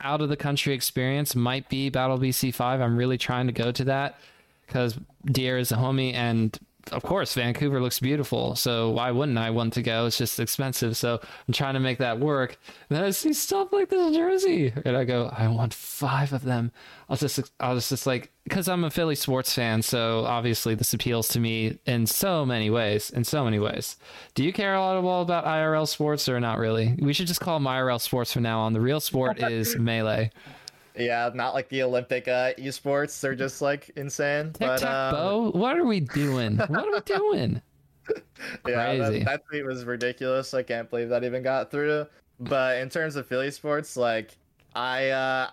out 0.00 0.20
of 0.20 0.28
the 0.28 0.36
country 0.36 0.74
experience 0.74 1.34
might 1.34 1.68
be 1.68 1.90
Battle 1.90 2.18
BC5. 2.18 2.60
I'm 2.60 2.96
really 2.96 3.18
trying 3.18 3.46
to 3.46 3.52
go 3.52 3.72
to 3.72 3.84
that 3.84 4.18
because 4.66 4.98
Dier 5.24 5.58
is 5.58 5.72
a 5.72 5.76
homie 5.76 6.14
and 6.14 6.58
of 6.92 7.02
course 7.02 7.34
Vancouver 7.34 7.80
looks 7.80 8.00
beautiful. 8.00 8.54
So 8.56 8.90
why 8.90 9.10
wouldn't 9.10 9.38
I 9.38 9.50
want 9.50 9.72
to 9.74 9.82
go? 9.82 10.06
It's 10.06 10.18
just 10.18 10.40
expensive. 10.40 10.96
So 10.96 11.20
I'm 11.46 11.54
trying 11.54 11.74
to 11.74 11.80
make 11.80 11.98
that 11.98 12.20
work. 12.20 12.58
And 12.88 12.96
then 12.96 13.04
I 13.04 13.10
see 13.10 13.32
stuff 13.32 13.72
like 13.72 13.88
this 13.88 14.14
jersey 14.16 14.72
and 14.84 14.96
I 14.96 15.04
go, 15.04 15.30
I 15.36 15.48
want 15.48 15.74
five 15.74 16.32
of 16.32 16.42
them. 16.42 16.72
I'll 17.08 17.16
just, 17.16 17.52
I 17.60 17.72
was 17.72 17.88
just 17.88 18.06
like, 18.06 18.32
because 18.44 18.68
I'm 18.68 18.84
a 18.84 18.90
Philly 18.90 19.14
sports 19.14 19.52
fan. 19.52 19.82
So 19.82 20.24
obviously 20.24 20.74
this 20.74 20.94
appeals 20.94 21.28
to 21.28 21.40
me 21.40 21.78
in 21.86 22.06
so 22.06 22.44
many 22.44 22.70
ways, 22.70 23.10
in 23.10 23.24
so 23.24 23.44
many 23.44 23.58
ways. 23.58 23.96
Do 24.34 24.44
you 24.44 24.52
care 24.52 24.74
a 24.74 24.80
lot 24.80 24.96
all 24.96 25.22
about 25.22 25.44
IRL 25.44 25.88
sports 25.88 26.28
or 26.28 26.40
not 26.40 26.58
really? 26.58 26.96
We 26.98 27.12
should 27.12 27.26
just 27.26 27.40
call 27.40 27.58
them 27.58 27.66
IRL 27.66 28.00
sports 28.00 28.32
from 28.32 28.42
now 28.42 28.60
on. 28.60 28.72
The 28.72 28.80
real 28.80 29.00
sport 29.00 29.42
is 29.42 29.76
melee. 29.78 30.30
Yeah, 30.96 31.30
not 31.34 31.54
like 31.54 31.68
the 31.68 31.82
Olympic 31.82 32.28
uh, 32.28 32.52
esports. 32.54 33.20
They're 33.20 33.34
just 33.34 33.60
like 33.60 33.90
insane. 33.96 34.52
Tac 34.52 34.82
um... 34.84 35.52
What 35.52 35.76
are 35.76 35.84
we 35.84 36.00
doing? 36.14 36.56
What 36.56 36.70
are 36.70 36.92
we 36.92 37.00
doing? 37.00 37.60
yeah, 38.68 38.96
that, 38.96 39.24
that, 39.24 39.46
tweet 39.46 39.64
was 39.64 39.84
ridiculous. 39.84 40.52
I 40.52 40.62
can't 40.62 40.88
believe 40.90 41.08
that 41.08 41.24
even 41.24 41.42
got 41.42 41.70
through. 41.70 42.06
But 42.38 42.78
in 42.78 42.90
terms 42.90 43.16
of 43.16 43.26
Philly 43.26 43.50
sports, 43.50 43.96
like 43.96 44.36
I 44.74 45.10
uh 45.10 45.50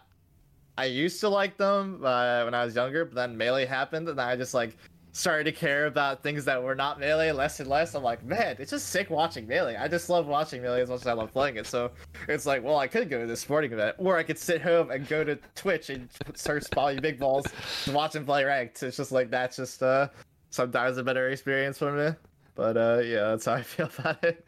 I 0.78 0.86
used 0.86 1.20
to 1.22 1.30
like 1.30 1.58
them 1.58 2.04
uh, 2.04 2.44
when 2.44 2.54
I 2.54 2.66
was 2.66 2.76
younger, 2.76 3.06
but 3.06 3.16
then 3.16 3.38
melee 3.38 3.66
happened, 3.66 4.10
and 4.10 4.20
I 4.20 4.36
just 4.36 4.54
like 4.54 4.76
started 5.14 5.44
to 5.44 5.52
care 5.52 5.88
about 5.88 6.24
things 6.24 6.46
that 6.46 6.62
were 6.62 6.76
not 6.76 7.00
melee 7.00 7.32
less 7.32 7.60
and 7.60 7.70
less. 7.70 7.96
I'm 7.96 8.04
like, 8.04 8.24
man, 8.24 8.56
it's 8.60 8.72
just 8.72 8.90
sick 8.90 9.10
watching 9.10 9.48
melee. 9.48 9.76
I 9.76 9.88
just 9.88 10.10
love 10.10 10.28
watching 10.28 10.62
melee 10.62 10.82
as 10.82 10.90
much 10.90 11.02
as 11.02 11.08
I 11.08 11.14
love 11.14 11.32
playing 11.32 11.58
it. 11.58 11.68
So 11.68 11.92
it's 12.28 12.46
like, 12.46 12.64
well, 12.64 12.78
I 12.78 12.88
could 12.88 13.10
go 13.10 13.20
to 13.20 13.28
this 13.28 13.42
sporting 13.42 13.72
event, 13.74 13.96
or 14.00 14.18
I 14.18 14.24
could 14.24 14.38
sit 14.38 14.62
home 14.62 14.92
and 14.92 15.08
go 15.08 15.24
to 15.24 15.38
Twitch 15.56 15.90
and 15.90 16.10
start 16.34 16.64
spawning 16.64 17.02
big 17.02 17.20
balls 17.20 17.46
and 17.86 17.96
watch 17.96 18.14
them 18.14 18.26
play 18.26 18.44
ranked. 18.44 18.82
It's 18.84 18.98
just 18.98 19.12
like 19.12 19.30
that's 19.30 19.58
just 19.58 19.84
uh 19.84 20.08
sometimes 20.50 20.98
a 20.98 21.04
better 21.04 21.30
experience 21.30 21.78
for 21.78 21.92
me. 21.92 22.16
But 22.56 22.78
uh 22.78 23.02
yeah, 23.04 23.30
that's 23.30 23.46
how 23.46 23.54
I 23.54 23.64
feel 23.64 23.90
about 24.00 24.24
it. 24.24 24.46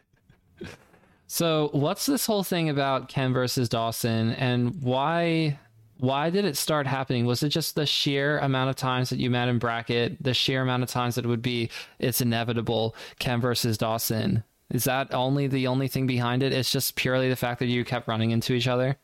So 1.28 1.70
what's 1.74 2.06
this 2.06 2.26
whole 2.26 2.44
thing 2.44 2.70
about 2.70 3.10
Kem 3.10 3.34
versus 3.34 3.68
Dawson 3.68 4.32
and 4.34 4.82
why 4.82 5.60
why 5.98 6.30
did 6.30 6.46
it 6.46 6.58
start 6.58 6.88
happening? 6.88 7.26
Was 7.26 7.44
it 7.44 7.50
just 7.50 7.76
the 7.76 7.86
sheer 7.86 8.40
amount 8.40 8.70
of 8.70 8.76
times 8.76 9.10
that 9.10 9.20
you 9.20 9.30
met 9.30 9.48
in 9.48 9.60
bracket, 9.60 10.22
the 10.22 10.34
sheer 10.34 10.62
amount 10.62 10.84
of 10.84 10.90
times 10.90 11.16
that 11.16 11.26
it 11.26 11.28
would 11.28 11.42
be 11.42 11.70
it's 12.00 12.22
inevitable 12.22 12.96
Kem 13.20 13.42
versus 13.42 13.78
Dawson? 13.78 14.44
Is 14.70 14.86
that 14.86 15.14
only 15.14 15.48
the 15.48 15.68
only 15.68 15.88
thing 15.88 16.08
behind 16.08 16.42
it? 16.44 16.52
It's 16.52 16.72
just 16.72 16.96
purely 16.96 17.30
the 17.30 17.36
fact 17.36 17.60
that 17.60 17.68
you 17.68 17.86
kept 17.86 18.08
running 18.08 18.32
into 18.32 18.54
each 18.54 18.68
other? 18.68 18.98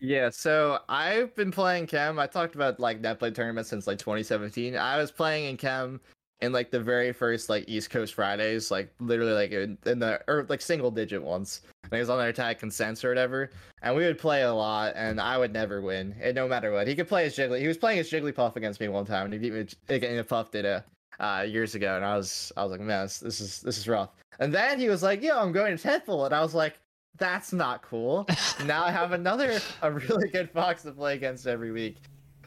Yeah, 0.00 0.30
so 0.30 0.78
I've 0.88 1.34
been 1.34 1.50
playing 1.50 1.88
Kem. 1.88 2.18
I 2.18 2.26
talked 2.26 2.54
about 2.54 2.78
like 2.78 3.02
NetPlay 3.02 3.34
tournament 3.34 3.66
since 3.66 3.86
like 3.86 3.98
2017. 3.98 4.76
I 4.76 4.96
was 4.96 5.10
playing 5.10 5.46
in 5.46 5.56
Kem 5.56 6.00
in 6.40 6.52
like 6.52 6.70
the 6.70 6.80
very 6.80 7.12
first 7.12 7.48
like 7.48 7.64
East 7.68 7.90
Coast 7.90 8.14
Fridays, 8.14 8.70
like 8.70 8.92
literally 9.00 9.32
like 9.32 9.50
in, 9.50 9.78
in 9.86 9.98
the 9.98 10.20
or 10.28 10.46
like 10.48 10.60
single 10.60 10.90
digit 10.90 11.22
ones. 11.22 11.62
And 11.84 11.94
he 11.94 11.98
was 11.98 12.10
on 12.10 12.18
their 12.18 12.32
tag 12.32 12.58
consents 12.58 13.04
or 13.04 13.08
whatever, 13.08 13.50
and 13.82 13.96
we 13.96 14.04
would 14.04 14.18
play 14.18 14.42
a 14.42 14.52
lot, 14.52 14.92
and 14.94 15.20
I 15.20 15.38
would 15.38 15.52
never 15.52 15.80
win, 15.80 16.14
and 16.20 16.34
no 16.34 16.46
matter 16.46 16.72
what. 16.72 16.86
He 16.86 16.94
could 16.94 17.08
play 17.08 17.26
as 17.26 17.36
Jiggly. 17.36 17.60
He 17.60 17.68
was 17.68 17.78
playing 17.78 17.98
as 17.98 18.10
Jigglypuff 18.10 18.56
against 18.56 18.80
me 18.80 18.88
one 18.88 19.06
time, 19.06 19.24
and 19.24 19.32
he 19.32 19.38
beat 19.38 19.52
me. 19.52 19.66
Again, 19.88 20.22
Puff 20.24 20.50
did 20.50 20.64
it 20.64 20.84
uh, 21.18 21.44
years 21.48 21.74
ago, 21.74 21.96
and 21.96 22.04
I 22.04 22.16
was 22.16 22.52
I 22.56 22.62
was 22.62 22.72
like, 22.72 22.80
man, 22.80 23.04
this, 23.04 23.18
this 23.18 23.40
is 23.40 23.60
this 23.60 23.78
is 23.78 23.88
rough. 23.88 24.10
And 24.38 24.54
then 24.54 24.78
he 24.78 24.88
was 24.88 25.02
like, 25.02 25.22
yo, 25.22 25.38
I'm 25.38 25.52
going 25.52 25.76
to 25.76 25.82
Temple, 25.82 26.24
and 26.24 26.34
I 26.34 26.40
was 26.40 26.54
like, 26.54 26.78
that's 27.16 27.52
not 27.52 27.82
cool. 27.82 28.26
now 28.64 28.84
I 28.84 28.90
have 28.90 29.12
another 29.12 29.58
a 29.82 29.90
really 29.90 30.28
good 30.28 30.50
fox 30.50 30.82
to 30.82 30.92
play 30.92 31.14
against 31.14 31.46
every 31.46 31.72
week. 31.72 31.96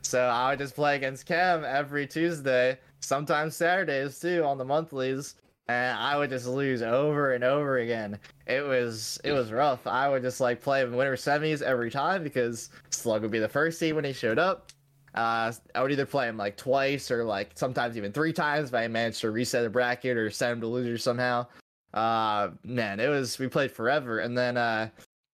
So 0.03 0.21
I 0.21 0.49
would 0.49 0.59
just 0.59 0.75
play 0.75 0.95
against 0.95 1.25
Kem 1.25 1.63
every 1.63 2.07
Tuesday 2.07 2.79
sometimes 3.01 3.55
Saturdays 3.55 4.19
too 4.19 4.43
on 4.43 4.57
the 4.57 4.65
monthlies, 4.65 5.35
and 5.67 5.97
I 5.97 6.17
would 6.17 6.29
just 6.29 6.47
lose 6.47 6.81
over 6.81 7.33
and 7.33 7.43
over 7.43 7.79
again. 7.79 8.17
It 8.47 8.65
was 8.65 9.19
it 9.23 9.31
was 9.31 9.51
rough. 9.51 9.85
I 9.87 10.09
would 10.09 10.21
just 10.21 10.39
like 10.39 10.61
play 10.61 10.81
him 10.81 10.95
winter 10.95 11.15
semis 11.15 11.61
every 11.61 11.91
time 11.91 12.23
because 12.23 12.69
Slug 12.89 13.21
would 13.21 13.31
be 13.31 13.39
the 13.39 13.49
first 13.49 13.79
seed 13.79 13.93
when 13.95 14.05
he 14.05 14.13
showed 14.13 14.39
up. 14.39 14.71
Uh, 15.13 15.51
I 15.75 15.81
would 15.81 15.91
either 15.91 16.05
play 16.05 16.29
him 16.29 16.37
like 16.37 16.55
twice 16.55 17.11
or 17.11 17.25
like 17.25 17.51
sometimes 17.55 17.97
even 17.97 18.13
three 18.13 18.31
times 18.31 18.69
if 18.69 18.75
I 18.75 18.87
managed 18.87 19.19
to 19.21 19.31
reset 19.31 19.65
a 19.65 19.69
bracket 19.69 20.15
or 20.15 20.29
send 20.29 20.53
him 20.53 20.61
to 20.61 20.67
loser 20.67 20.97
somehow. 20.97 21.47
Uh, 21.93 22.51
man, 22.63 23.01
it 23.01 23.09
was 23.09 23.37
we 23.37 23.47
played 23.47 23.71
forever, 23.71 24.19
and 24.19 24.37
then 24.37 24.55
uh, 24.55 24.87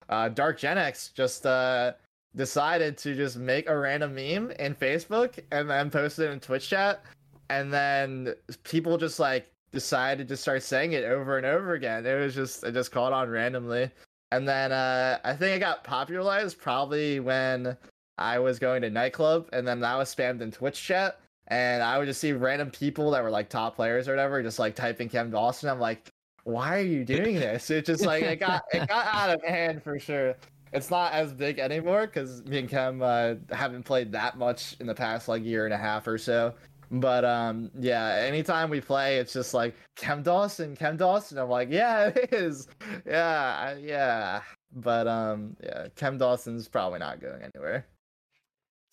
uh, 0.09 0.29
Dark 0.29 0.57
Gen 0.57 0.77
X 0.77 1.09
just 1.09 1.45
uh 1.45 1.93
decided 2.35 2.97
to 2.99 3.15
just 3.15 3.37
make 3.37 3.67
a 3.67 3.77
random 3.77 4.13
meme 4.13 4.51
in 4.59 4.75
Facebook 4.75 5.39
and 5.51 5.69
then 5.69 5.89
post 5.89 6.19
it 6.19 6.29
in 6.29 6.39
Twitch 6.39 6.69
chat 6.69 7.03
and 7.49 7.73
then 7.73 8.33
people 8.63 8.97
just 8.97 9.19
like 9.19 9.51
decided 9.71 10.27
to 10.27 10.37
start 10.37 10.63
saying 10.63 10.93
it 10.93 11.03
over 11.03 11.37
and 11.37 11.45
over 11.45 11.73
again. 11.73 12.05
It 12.05 12.19
was 12.19 12.35
just 12.35 12.63
it 12.63 12.73
just 12.73 12.91
caught 12.91 13.13
on 13.13 13.29
randomly. 13.29 13.91
And 14.31 14.47
then 14.47 14.71
uh, 14.71 15.19
I 15.23 15.33
think 15.33 15.55
it 15.55 15.59
got 15.59 15.83
popularized 15.83 16.57
probably 16.59 17.19
when 17.19 17.77
I 18.17 18.39
was 18.39 18.59
going 18.59 18.81
to 18.81 18.89
nightclub, 18.89 19.47
and 19.53 19.67
then 19.67 19.79
that 19.81 19.95
was 19.95 20.13
spammed 20.13 20.41
in 20.41 20.51
Twitch 20.51 20.81
chat, 20.81 21.19
and 21.47 21.81
I 21.81 21.97
would 21.97 22.07
just 22.07 22.19
see 22.19 22.33
random 22.33 22.71
people 22.71 23.11
that 23.11 23.23
were 23.23 23.29
like 23.29 23.47
top 23.47 23.75
players 23.75 24.07
or 24.07 24.11
whatever, 24.11 24.41
just 24.43 24.59
like 24.59 24.75
typing 24.75 25.07
Kem 25.07 25.31
Dawson. 25.31 25.69
I'm 25.69 25.79
like, 25.79 26.09
why 26.43 26.77
are 26.77 26.83
you 26.83 27.05
doing 27.05 27.35
this? 27.39 27.69
It's 27.69 27.87
just 27.87 28.05
like 28.05 28.23
it 28.23 28.39
got 28.39 28.63
it 28.73 28.87
got 28.87 29.05
out 29.07 29.29
of 29.29 29.43
hand 29.43 29.83
for 29.83 29.99
sure. 29.99 30.35
It's 30.73 30.89
not 30.89 31.13
as 31.13 31.31
big 31.31 31.59
anymore 31.59 32.07
because 32.07 32.43
me 32.45 32.59
and 32.59 32.69
Kem 32.69 33.01
uh, 33.01 33.35
haven't 33.51 33.83
played 33.83 34.11
that 34.11 34.37
much 34.37 34.75
in 34.81 34.87
the 34.87 34.95
past 34.95 35.29
like 35.29 35.43
year 35.43 35.65
and 35.65 35.73
a 35.73 35.77
half 35.77 36.07
or 36.07 36.17
so. 36.17 36.53
But 36.89 37.25
um, 37.25 37.69
yeah, 37.77 38.15
anytime 38.25 38.69
we 38.69 38.79
play, 38.79 39.17
it's 39.17 39.33
just 39.33 39.53
like 39.53 39.75
Kem 39.95 40.23
Dawson, 40.23 40.75
Kem 40.75 40.97
Dawson. 40.97 41.37
I'm 41.37 41.49
like, 41.49 41.69
yeah, 41.69 42.07
it 42.15 42.33
is, 42.33 42.67
yeah, 43.05 43.75
yeah. 43.77 44.41
But 44.73 45.07
um, 45.07 45.57
yeah, 45.63 45.87
Kem 45.95 46.17
Dawson's 46.17 46.67
probably 46.67 46.99
not 46.99 47.19
going 47.19 47.41
anywhere. 47.41 47.85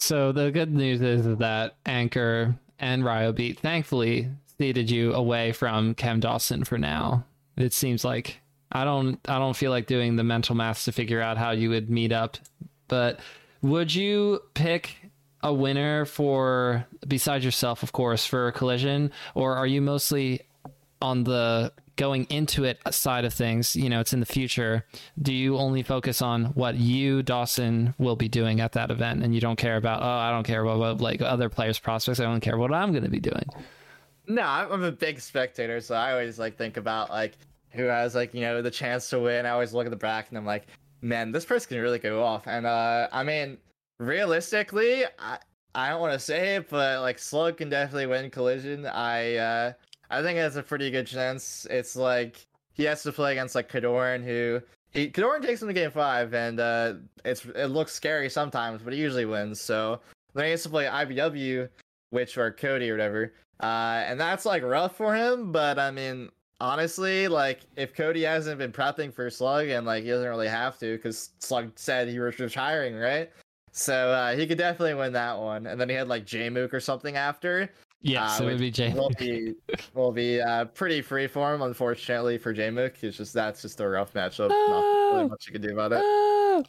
So 0.01 0.33
the 0.33 0.51
good 0.51 0.73
news 0.73 1.01
is 1.01 1.39
that 1.39 1.77
Anchor 1.87 2.57
and 2.79 3.03
Ryobeat 3.05 3.59
thankfully 3.59 4.29
seated 4.59 4.91
you 4.91 5.15
away 5.15 5.53
from 5.53 5.95
Kem 5.95 6.21
Dawson 6.21 6.65
for 6.65 6.79
now. 6.79 7.25
It 7.57 7.73
seems 7.73 8.05
like 8.05 8.41
I 8.73 8.85
don't 8.85 9.19
I 9.29 9.39
don't 9.39 9.57
feel 9.57 9.71
like 9.71 9.87
doing 9.87 10.17
the 10.17 10.25
mental 10.25 10.57
math 10.57 10.85
to 10.85 10.93
figure 10.93 11.21
out 11.21 11.39
how 11.39 11.53
you 11.53 11.71
would 11.71 11.91
meet 11.91 12.13
up. 12.13 12.39
But 12.89 13.21
would 13.63 13.95
you 13.95 14.41
pick 14.55 14.97
a 15.45 15.53
winner 15.53 16.07
for 16.07 16.87
besides 17.07 17.45
yourself, 17.45 17.83
of 17.83 17.93
course, 17.93 18.27
for 18.27 18.49
a 18.49 18.53
collision, 18.53 19.13
or 19.35 19.55
are 19.55 19.67
you 19.67 19.81
mostly 19.81 20.41
on 21.03 21.25
the 21.25 21.71
going 21.97 22.25
into 22.31 22.65
it 22.65 22.81
side 22.91 23.27
of 23.27 23.35
things? 23.35 23.77
You 23.77 23.91
know, 23.91 24.01
it's 24.01 24.15
in 24.15 24.21
the 24.21 24.27
future. 24.27 24.87
Do 25.21 25.35
you 25.35 25.59
only 25.59 25.83
focus 25.83 26.23
on 26.23 26.47
what 26.47 26.77
you, 26.77 27.23
Dawson, 27.23 27.95
will 27.99 28.17
be 28.17 28.27
doing 28.27 28.61
at 28.61 28.73
that 28.73 28.91
event, 28.91 29.23
and 29.23 29.35
you 29.35 29.41
don't 29.41 29.57
care 29.57 29.77
about? 29.77 30.03
Oh, 30.03 30.07
I 30.07 30.31
don't 30.31 30.45
care 30.45 30.63
about 30.63 30.79
what 30.79 31.01
like 31.01 31.21
other 31.21 31.51
players' 31.51 31.79
prospects. 31.79 32.21
I 32.21 32.25
don't 32.25 32.41
care 32.41 32.57
what 32.57 32.73
I'm 32.73 32.93
going 32.93 33.05
to 33.05 33.11
be 33.11 33.21
doing. 33.21 33.49
No, 34.27 34.43
I'm 34.43 34.83
a 34.83 34.93
big 34.93 35.21
spectator, 35.21 35.83
so 35.83 35.95
I 35.95 36.13
always 36.13 36.39
like 36.39 36.57
think 36.57 36.79
about 36.79 37.11
like 37.11 37.37
who 37.69 37.85
has 37.85 38.15
like 38.15 38.33
you 38.33 38.41
know 38.41 38.63
the 38.63 38.71
chance 38.71 39.11
to 39.11 39.21
win. 39.21 39.45
I 39.45 39.51
always 39.51 39.75
look 39.75 39.85
at 39.85 39.91
the 39.91 39.97
back 39.97 40.31
and 40.31 40.39
I'm 40.39 40.47
like, 40.47 40.65
man, 41.03 41.33
this 41.33 41.45
person 41.45 41.69
can 41.69 41.81
really 41.81 41.99
go 41.99 42.25
off. 42.25 42.47
And 42.47 42.65
uh, 42.65 43.09
I 43.13 43.23
mean, 43.23 43.59
realistically, 43.99 45.05
I, 45.19 45.39
I 45.75 45.91
don't 45.91 46.01
want 46.01 46.13
to 46.13 46.19
say 46.19 46.57
it, 46.57 46.69
but 46.69 47.01
like 47.01 47.19
Slug 47.19 47.57
can 47.57 47.69
definitely 47.69 48.07
win 48.07 48.31
collision. 48.31 48.87
I 48.87 49.37
uh, 49.37 49.73
I 50.11 50.23
think 50.23 50.39
it's 50.39 50.57
a 50.57 50.63
pretty 50.63 50.91
good 50.91 51.07
chance. 51.07 51.67
It's 51.71 51.97
like 51.97 52.47
he 52.75 52.85
has 52.85 53.03
to 53.03 53.13
play 53.13 53.33
against 53.33 53.55
like 53.55 53.71
Kodorin, 53.71 54.23
who 54.23 54.61
he 54.93 55.11
Kodorin 55.11 55.43
takes 55.43 55.63
him 55.63 55.69
to 55.69 55.75
game 55.75 55.91
five, 55.91 56.35
and 56.35 56.61
uh, 56.61 56.95
it's 57.25 57.45
it 57.45 57.67
looks 57.67 57.93
scary 57.93 58.31
sometimes, 58.31 58.83
but 58.83 58.93
he 58.93 59.01
usually 59.01 59.25
wins. 59.25 59.61
So 59.61 60.01
then 60.35 60.45
he 60.45 60.51
has 60.53 60.63
to 60.63 60.69
play 60.69 60.85
iBDW, 60.85 61.69
which 62.11 62.39
or 62.39 62.53
Cody 62.53 62.91
or 62.91 62.95
whatever, 62.95 63.35
uh, 63.61 64.05
and 64.07 64.21
that's 64.21 64.45
like 64.45 64.63
rough 64.63 64.97
for 64.97 65.15
him. 65.15 65.51
But 65.51 65.79
I 65.81 65.91
mean, 65.91 66.31
honestly, 66.61 67.27
like 67.27 67.63
if 67.77 67.95
Cody 67.95 68.23
hasn't 68.23 68.59
been 68.59 68.73
prepping 68.73 69.13
for 69.13 69.29
Slug 69.31 69.69
and 69.69 69.85
like 69.85 70.05
he 70.05 70.11
doesn't 70.11 70.29
really 70.29 70.49
have 70.49 70.79
to 70.79 70.97
because 70.97 71.31
Slug 71.41 71.73
said 71.77 72.09
he 72.09 72.21
was 72.21 72.39
retiring, 72.39 72.95
right? 72.95 73.31
So 73.77 74.11
uh, 74.11 74.37
he 74.37 74.47
could 74.47 74.57
definitely 74.57 74.95
win 74.95 75.13
that 75.15 75.37
one. 75.37 75.67
And 75.67 75.81
then 75.81 75.89
he 75.89 75.97
had 75.97 76.07
like 76.07 76.25
Jmook 76.25 76.73
or 76.73 76.79
something 76.79 77.17
after. 77.17 77.69
Yeah, 78.03 78.27
uh, 78.27 78.29
so 78.29 78.45
it 78.45 78.53
would 78.53 78.61
be 78.61 78.71
J. 78.71 78.93
Will 78.93 79.11
be 79.19 79.55
will 79.95 80.13
be 80.13 80.41
uh, 80.41 80.67
pretty 80.67 81.03
free 81.03 81.27
for 81.27 81.53
him, 81.53 81.61
unfortunately 81.61 82.39
for 82.39 82.55
Jmook. 82.55 83.03
It's 83.03 83.17
just 83.17 83.33
that's 83.33 83.63
just 83.63 83.81
a 83.81 83.89
rough 83.89 84.13
matchup. 84.13 84.51
Not 84.51 85.17
really 85.17 85.29
much 85.29 85.47
you 85.47 85.53
can 85.53 85.63
do 85.63 85.73
about 85.73 85.93
it. 85.93 86.01
Oh! 86.03 86.65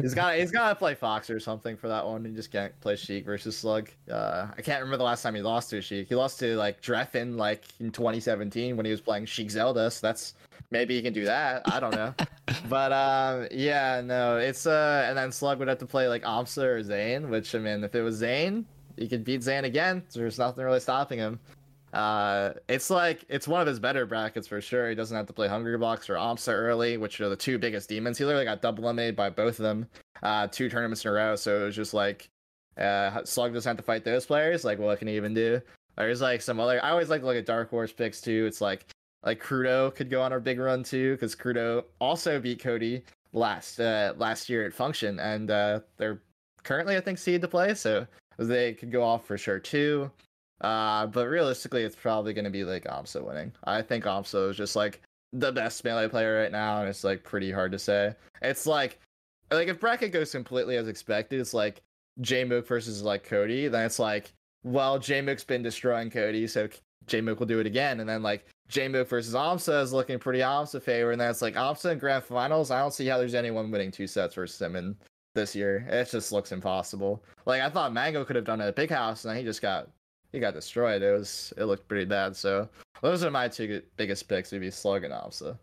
He's 0.00 0.14
got 0.14 0.36
he's 0.36 0.50
got 0.50 0.70
to 0.70 0.74
play 0.74 0.94
Fox 0.94 1.28
or 1.28 1.38
something 1.38 1.76
for 1.76 1.88
that 1.88 2.06
one. 2.06 2.24
He 2.24 2.32
just 2.32 2.50
can't 2.50 2.78
play 2.80 2.96
Sheik 2.96 3.24
versus 3.24 3.56
Slug. 3.56 3.90
Uh, 4.10 4.48
I 4.56 4.62
can't 4.62 4.80
remember 4.80 4.96
the 4.96 5.04
last 5.04 5.22
time 5.22 5.34
he 5.34 5.42
lost 5.42 5.70
to 5.70 5.82
Sheik. 5.82 6.08
He 6.08 6.14
lost 6.14 6.38
to 6.40 6.56
like 6.56 6.80
Dreffin 6.80 7.36
like 7.36 7.64
in 7.80 7.90
2017 7.90 8.76
when 8.76 8.86
he 8.86 8.90
was 8.90 9.00
playing 9.00 9.26
Sheik 9.26 9.50
Zelda. 9.50 9.90
So 9.90 10.06
that's 10.06 10.34
maybe 10.70 10.96
he 10.96 11.02
can 11.02 11.12
do 11.12 11.24
that. 11.24 11.62
I 11.66 11.80
don't 11.80 11.94
know. 11.94 12.14
but 12.68 12.92
um, 12.92 13.48
yeah, 13.50 14.00
no, 14.04 14.38
it's 14.38 14.66
uh, 14.66 15.04
and 15.08 15.16
then 15.16 15.30
Slug 15.30 15.58
would 15.58 15.68
have 15.68 15.78
to 15.78 15.86
play 15.86 16.08
like 16.08 16.22
aMSa 16.22 16.62
or 16.62 16.82
Zain. 16.82 17.28
Which 17.28 17.54
I 17.54 17.58
mean, 17.58 17.84
if 17.84 17.94
it 17.94 18.02
was 18.02 18.16
Zain, 18.16 18.66
he 18.96 19.08
could 19.08 19.24
beat 19.24 19.42
Zain 19.42 19.64
again. 19.64 20.02
There's 20.12 20.38
nothing 20.38 20.64
really 20.64 20.80
stopping 20.80 21.18
him. 21.18 21.38
Uh, 21.92 22.54
it's 22.68 22.88
like 22.88 23.24
it's 23.28 23.46
one 23.46 23.60
of 23.60 23.66
his 23.66 23.78
better 23.78 24.06
brackets 24.06 24.48
for 24.48 24.60
sure. 24.60 24.88
He 24.88 24.94
doesn't 24.94 25.16
have 25.16 25.26
to 25.26 25.32
play 25.32 25.48
Hungry 25.48 25.76
Hungrybox 25.76 26.08
or 26.08 26.14
aMSa 26.14 26.52
early, 26.52 26.96
which 26.96 27.20
are 27.20 27.28
the 27.28 27.36
two 27.36 27.58
biggest 27.58 27.88
demons. 27.88 28.18
He 28.18 28.24
literally 28.24 28.46
got 28.46 28.62
double 28.62 28.84
eliminated 28.84 29.16
by 29.16 29.28
both 29.30 29.58
of 29.58 29.64
them, 29.64 29.86
uh, 30.22 30.46
two 30.46 30.70
tournaments 30.70 31.04
in 31.04 31.10
a 31.10 31.14
row. 31.14 31.36
So 31.36 31.60
it 31.60 31.64
was 31.64 31.76
just 31.76 31.92
like, 31.92 32.30
uh, 32.78 33.22
Slug 33.24 33.52
doesn't 33.52 33.68
have 33.68 33.76
to 33.76 33.82
fight 33.82 34.04
those 34.04 34.24
players. 34.24 34.64
Like, 34.64 34.78
what 34.78 34.98
can 34.98 35.08
he 35.08 35.16
even 35.16 35.34
do? 35.34 35.60
There's 35.96 36.22
like 36.22 36.40
some 36.40 36.58
other. 36.58 36.82
I 36.82 36.90
always 36.90 37.10
like 37.10 37.20
to 37.20 37.26
look 37.26 37.36
at 37.36 37.46
dark 37.46 37.70
horse 37.70 37.92
picks 37.92 38.20
too. 38.20 38.46
It's 38.46 38.60
like 38.60 38.86
like 39.24 39.42
Krudo 39.42 39.94
could 39.94 40.10
go 40.10 40.22
on 40.22 40.32
a 40.32 40.40
big 40.40 40.58
run 40.58 40.82
too, 40.82 41.12
because 41.12 41.36
Krudo 41.36 41.84
also 42.00 42.40
beat 42.40 42.60
Cody 42.60 43.04
last 43.34 43.80
uh 43.80 44.14
last 44.16 44.48
year 44.48 44.64
at 44.64 44.72
Function, 44.72 45.18
and 45.20 45.50
uh 45.50 45.80
they're 45.98 46.22
currently 46.64 46.96
I 46.96 47.00
think 47.00 47.18
seed 47.18 47.42
to 47.42 47.48
play, 47.48 47.74
so 47.74 48.06
they 48.38 48.72
could 48.72 48.90
go 48.90 49.02
off 49.02 49.26
for 49.26 49.36
sure 49.36 49.58
too. 49.58 50.10
Uh, 50.62 51.06
but 51.06 51.26
realistically, 51.26 51.82
it's 51.82 51.96
probably 51.96 52.32
going 52.32 52.44
to 52.44 52.50
be 52.50 52.64
like 52.64 52.84
aMSa 52.84 53.22
winning. 53.22 53.52
I 53.64 53.82
think 53.82 54.04
aMSa 54.04 54.50
is 54.50 54.56
just 54.56 54.76
like 54.76 55.02
the 55.32 55.50
best 55.50 55.82
melee 55.84 56.08
player 56.08 56.40
right 56.40 56.52
now, 56.52 56.80
and 56.80 56.88
it's 56.88 57.04
like 57.04 57.24
pretty 57.24 57.50
hard 57.50 57.72
to 57.72 57.78
say. 57.78 58.14
It's 58.40 58.66
like, 58.66 58.98
like 59.50 59.68
if 59.68 59.80
bracket 59.80 60.12
goes 60.12 60.30
completely 60.30 60.76
as 60.76 60.88
expected, 60.88 61.40
it's 61.40 61.52
like 61.52 61.82
Jmook 62.20 62.66
versus 62.66 63.02
like 63.02 63.24
Cody. 63.24 63.68
Then 63.68 63.84
it's 63.84 63.98
like, 63.98 64.32
well, 64.62 64.98
Jmook's 65.00 65.44
been 65.44 65.62
destroying 65.62 66.10
Cody, 66.10 66.46
so 66.46 66.68
Jmook 67.06 67.40
will 67.40 67.46
do 67.46 67.58
it 67.58 67.66
again. 67.66 67.98
And 67.98 68.08
then 68.08 68.22
like 68.22 68.46
Jmook 68.70 69.08
versus 69.08 69.34
aMSa 69.34 69.82
is 69.82 69.92
looking 69.92 70.20
pretty 70.20 70.40
aMSa 70.40 70.80
favor, 70.80 71.10
and 71.10 71.20
then 71.20 71.28
it's 71.28 71.42
like 71.42 71.54
aMSa 71.54 71.90
in 71.92 71.98
grand 71.98 72.22
finals. 72.22 72.70
I 72.70 72.78
don't 72.78 72.94
see 72.94 73.06
how 73.06 73.18
there's 73.18 73.34
anyone 73.34 73.72
winning 73.72 73.90
two 73.90 74.06
sets 74.06 74.36
versus 74.36 74.62
him 74.62 74.76
in 74.76 74.94
this 75.34 75.56
year. 75.56 75.84
It 75.88 76.08
just 76.08 76.30
looks 76.30 76.52
impossible. 76.52 77.24
Like 77.46 77.62
I 77.62 77.68
thought 77.68 77.92
Mango 77.92 78.24
could 78.24 78.36
have 78.36 78.44
done 78.44 78.60
it 78.60 78.66
at 78.66 78.76
Big 78.76 78.90
House, 78.90 79.24
and 79.24 79.30
then 79.30 79.38
he 79.38 79.44
just 79.44 79.60
got 79.60 79.88
he 80.32 80.40
got 80.40 80.54
destroyed. 80.54 81.02
It 81.02 81.12
was 81.12 81.52
it 81.56 81.64
looked 81.64 81.88
pretty 81.88 82.04
bad. 82.06 82.34
So 82.36 82.68
those 83.02 83.22
are 83.24 83.30
my 83.30 83.48
two 83.48 83.82
biggest 83.96 84.28
picks. 84.28 84.50
Would 84.52 84.60
be 84.60 84.70
Slug 84.70 85.04
and 85.04 85.12
aMSa. 85.12 85.58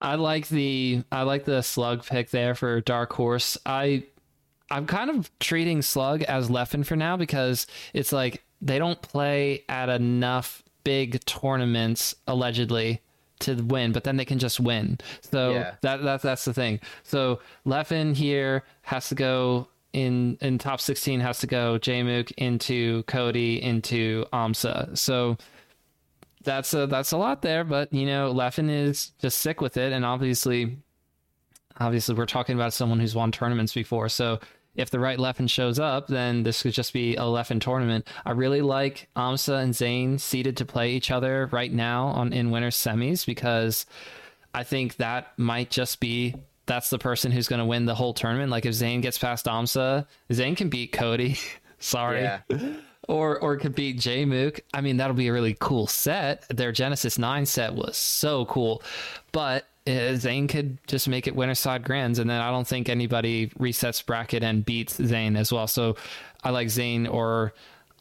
I 0.00 0.16
like 0.16 0.48
the 0.48 1.02
I 1.10 1.22
like 1.22 1.44
the 1.44 1.62
Slug 1.62 2.04
pick 2.04 2.30
there 2.30 2.54
for 2.54 2.80
Dark 2.80 3.12
Horse. 3.12 3.56
I 3.64 4.04
I'm 4.70 4.86
kind 4.86 5.10
of 5.10 5.30
treating 5.38 5.82
Slug 5.82 6.22
as 6.22 6.48
Leffen 6.48 6.84
for 6.84 6.96
now 6.96 7.16
because 7.16 7.66
it's 7.92 8.12
like 8.12 8.42
they 8.60 8.78
don't 8.78 9.00
play 9.02 9.64
at 9.68 9.88
enough 9.88 10.62
big 10.84 11.24
tournaments 11.24 12.14
allegedly 12.26 13.00
to 13.40 13.54
win, 13.54 13.92
but 13.92 14.04
then 14.04 14.16
they 14.16 14.24
can 14.24 14.38
just 14.38 14.60
win. 14.60 14.98
So 15.20 15.52
Yeah. 15.52 15.74
that 15.82 16.02
that 16.02 16.22
that's 16.22 16.44
the 16.44 16.54
thing. 16.54 16.80
So 17.02 17.40
Leffen 17.66 18.14
here 18.16 18.64
has 18.82 19.08
to 19.10 19.14
go 19.14 19.68
in 19.94 20.36
in 20.40 20.58
top 20.58 20.80
16 20.80 21.20
has 21.20 21.38
to 21.40 21.46
go 21.46 21.78
Jmook 21.78 22.32
into 22.36 23.02
Cody 23.04 23.62
into 23.62 24.26
aMSa. 24.32 24.96
So 24.98 25.36
that's 26.42 26.74
a 26.74 26.86
that's 26.86 27.12
a 27.12 27.16
lot 27.16 27.42
there, 27.42 27.64
but 27.64 27.92
you 27.92 28.06
know, 28.06 28.32
Leffen 28.32 28.70
is 28.70 29.12
just 29.20 29.38
sick 29.38 29.60
with 29.60 29.76
it 29.76 29.92
and 29.92 30.04
obviously 30.04 30.76
obviously 31.78 32.14
we're 32.14 32.26
talking 32.26 32.54
about 32.54 32.72
someone 32.72 33.00
who's 33.00 33.14
won 33.14 33.32
tournaments 33.32 33.72
before. 33.72 34.08
So 34.08 34.40
if 34.74 34.90
the 34.90 34.98
right 34.98 35.18
Leffen 35.18 35.48
shows 35.48 35.78
up, 35.78 36.08
then 36.08 36.42
this 36.42 36.62
could 36.62 36.72
just 36.72 36.92
be 36.92 37.14
a 37.14 37.22
Leffen 37.22 37.60
tournament. 37.60 38.08
I 38.24 38.32
really 38.32 38.60
like 38.60 39.08
Amsa 39.16 39.62
and 39.62 39.74
Zain 39.74 40.18
seated 40.18 40.56
to 40.56 40.64
play 40.64 40.92
each 40.92 41.10
other 41.10 41.48
right 41.52 41.72
now 41.72 42.06
on 42.06 42.32
in 42.32 42.50
winners 42.50 42.76
semis 42.76 43.24
because 43.24 43.86
I 44.52 44.64
think 44.64 44.96
that 44.96 45.38
might 45.38 45.70
just 45.70 46.00
be 46.00 46.34
that's 46.66 46.90
the 46.90 46.98
person 46.98 47.32
who's 47.32 47.48
going 47.48 47.58
to 47.58 47.64
win 47.64 47.86
the 47.86 47.94
whole 47.94 48.14
tournament. 48.14 48.50
Like 48.50 48.66
if 48.66 48.74
Zain 48.74 49.00
gets 49.00 49.18
past 49.18 49.46
aMSa, 49.46 50.06
Zain 50.32 50.54
can 50.54 50.68
beat 50.68 50.92
Cody. 50.92 51.36
Sorry. 51.78 52.22
Yeah. 52.22 52.40
Or 53.06 53.38
or 53.38 53.58
could 53.58 53.74
beat 53.74 53.98
Jmook. 53.98 54.60
I 54.72 54.80
mean, 54.80 54.96
that'll 54.96 55.12
be 55.12 55.28
a 55.28 55.32
really 55.34 55.54
cool 55.60 55.86
set. 55.86 56.48
Their 56.48 56.72
Genesis 56.72 57.18
9 57.18 57.44
set 57.44 57.74
was 57.74 57.98
so 57.98 58.46
cool. 58.46 58.82
But 59.30 59.66
uh, 59.86 60.14
Zain 60.14 60.48
could 60.48 60.78
just 60.86 61.06
make 61.06 61.26
it 61.26 61.36
winner 61.36 61.54
side 61.54 61.84
grands, 61.84 62.18
and 62.18 62.30
then 62.30 62.40
I 62.40 62.50
don't 62.50 62.66
think 62.66 62.88
anybody 62.88 63.48
resets 63.58 64.04
bracket 64.06 64.42
and 64.42 64.64
beats 64.64 64.94
Zain 64.94 65.36
as 65.36 65.52
well. 65.52 65.66
So 65.66 65.96
I 66.42 66.48
like 66.48 66.70
Zain 66.70 67.06
or 67.06 67.52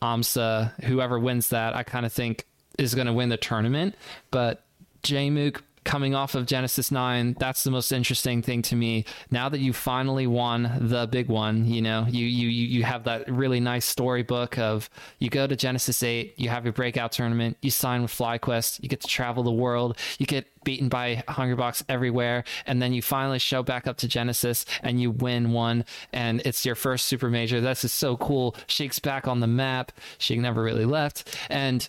aMSa, 0.01 0.81
whoever 0.85 1.19
wins 1.19 1.49
that. 1.49 1.75
I 1.75 1.83
kind 1.83 2.05
of 2.05 2.13
think 2.13 2.45
is 2.79 2.95
going 2.95 3.07
to 3.07 3.13
win 3.13 3.27
the 3.27 3.35
tournament. 3.35 3.95
But 4.31 4.63
Jmook 5.03 5.61
coming 5.83 6.15
off 6.15 6.35
of 6.35 6.45
Genesis 6.45 6.91
9, 6.91 7.35
that's 7.39 7.63
the 7.63 7.71
most 7.71 7.91
interesting 7.91 8.41
thing 8.41 8.61
to 8.63 8.75
me. 8.75 9.05
Now 9.31 9.49
that 9.49 9.59
you 9.59 9.73
finally 9.73 10.27
won 10.27 10.71
the 10.79 11.07
big 11.07 11.27
one, 11.27 11.65
you 11.65 11.81
know, 11.81 12.05
you 12.09 12.25
you 12.25 12.47
you 12.47 12.83
have 12.83 13.03
that 13.05 13.29
really 13.29 13.59
nice 13.59 13.85
storybook 13.85 14.57
of 14.57 14.89
you 15.19 15.29
go 15.29 15.47
to 15.47 15.55
Genesis 15.55 16.03
8, 16.03 16.33
you 16.37 16.49
have 16.49 16.65
your 16.65 16.73
breakout 16.73 17.11
tournament, 17.11 17.57
you 17.61 17.71
sign 17.71 18.01
with 18.01 18.11
FlyQuest, 18.11 18.81
you 18.81 18.89
get 18.89 19.01
to 19.01 19.07
travel 19.07 19.43
the 19.43 19.51
world, 19.51 19.97
you 20.17 20.25
get 20.25 20.47
beaten 20.63 20.89
by 20.89 21.23
Hungrybox 21.27 21.83
everywhere, 21.89 22.43
and 22.65 22.81
then 22.81 22.93
you 22.93 23.01
finally 23.01 23.39
show 23.39 23.63
back 23.63 23.87
up 23.87 23.97
to 23.97 24.07
Genesis 24.07 24.65
and 24.81 25.01
you 25.01 25.11
win 25.11 25.51
one, 25.51 25.85
and 26.11 26.41
it's 26.45 26.65
your 26.65 26.75
first 26.75 27.05
super 27.05 27.29
major. 27.29 27.59
This 27.61 27.83
is 27.83 27.91
so 27.91 28.17
cool. 28.17 28.55
Sheik's 28.67 28.99
back 28.99 29.27
on 29.27 29.39
the 29.39 29.47
map. 29.47 29.91
Sheik 30.17 30.39
never 30.39 30.63
really 30.63 30.85
left, 30.85 31.37
and 31.49 31.87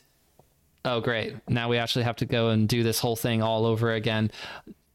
oh 0.84 1.00
great. 1.00 1.34
Now 1.48 1.68
we 1.68 1.78
actually 1.78 2.04
have 2.04 2.16
to 2.16 2.26
go 2.26 2.48
and 2.48 2.68
do 2.68 2.82
this 2.82 2.98
whole 2.98 3.16
thing 3.16 3.42
all 3.42 3.66
over 3.66 3.92
again. 3.92 4.30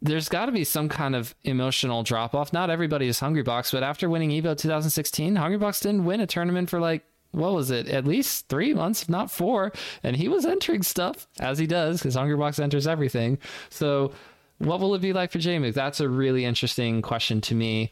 There's 0.02 0.30
got 0.30 0.46
to 0.46 0.52
be 0.52 0.64
some 0.64 0.88
kind 0.88 1.16
of 1.16 1.36
emotional 1.44 2.04
drop 2.04 2.34
off 2.34 2.54
not 2.54 2.70
everybody 2.70 3.08
is 3.08 3.20
hungrybox 3.20 3.72
but 3.74 3.84
after 3.84 4.10
winning 4.10 4.30
evo 4.30 4.58
2016 4.58 5.36
hungrybox 5.36 5.82
didn't 5.82 6.06
win 6.06 6.22
a 6.22 6.28
tournament 6.28 6.70
for 6.70 6.80
like 6.80 7.04
what 7.32 7.54
was 7.54 7.70
it? 7.70 7.88
At 7.90 8.06
least 8.06 8.48
three 8.50 8.74
months 8.74 9.04
if 9.04 9.10
not 9.10 9.32
four. 9.32 9.72
And 10.04 10.16
he 10.16 10.28
was 10.28 10.46
entering 10.46 10.84
stuff 10.84 11.28
as 11.40 11.60
he 11.60 11.68
does 11.68 12.00
because 12.00 12.16
hungrybox 12.16 12.60
enters 12.60 12.88
everything. 12.88 13.38
So 13.70 14.14
what 14.58 14.80
will 14.80 14.96
it 14.96 15.02
be 15.02 15.14
like 15.14 15.32
for 15.32 15.40
Jamie? 15.40 15.72
That's 15.72 16.00
a 16.00 16.10
really 16.10 16.46
interesting 16.46 17.02
question 17.02 17.42
to 17.42 17.56
me. 17.56 17.92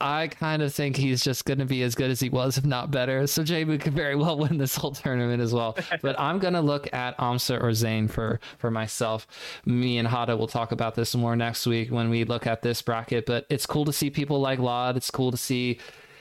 I 0.00 0.28
kind 0.28 0.62
of 0.62 0.72
think 0.72 0.96
he's 0.96 1.24
just 1.24 1.44
going 1.44 1.58
to 1.58 1.64
be 1.64 1.82
as 1.82 1.96
good 1.96 2.10
as 2.10 2.20
he 2.20 2.28
was, 2.28 2.56
if 2.56 2.64
not 2.64 2.90
better. 2.90 3.26
So 3.26 3.42
Jmook 3.42 3.80
could 3.80 3.94
very 3.94 4.14
well 4.14 4.38
win 4.38 4.58
this 4.58 4.76
whole 4.76 4.92
tournament 4.92 5.42
as 5.42 5.52
well. 5.52 5.76
But 6.02 6.18
I'm 6.20 6.38
going 6.38 6.54
to 6.54 6.60
look 6.60 6.92
at 6.92 7.18
aMSa 7.18 7.60
or 7.60 7.74
Zain 7.74 8.06
for 8.06 8.38
for 8.58 8.70
myself. 8.70 9.26
Me 9.66 9.98
and 9.98 10.06
Hada 10.06 10.38
will 10.38 10.46
talk 10.46 10.70
about 10.70 10.94
this 10.94 11.14
more 11.16 11.34
next 11.34 11.66
week 11.66 11.90
when 11.90 12.10
we 12.10 12.24
look 12.24 12.46
at 12.46 12.62
this 12.62 12.80
bracket. 12.80 13.26
But 13.26 13.46
it's 13.50 13.66
cool 13.66 13.84
to 13.86 13.92
see 13.92 14.08
people 14.08 14.40
like 14.40 14.60
Lod. 14.60 14.96
It's 14.96 15.10
cool 15.10 15.32
to 15.32 15.36
see 15.36 15.78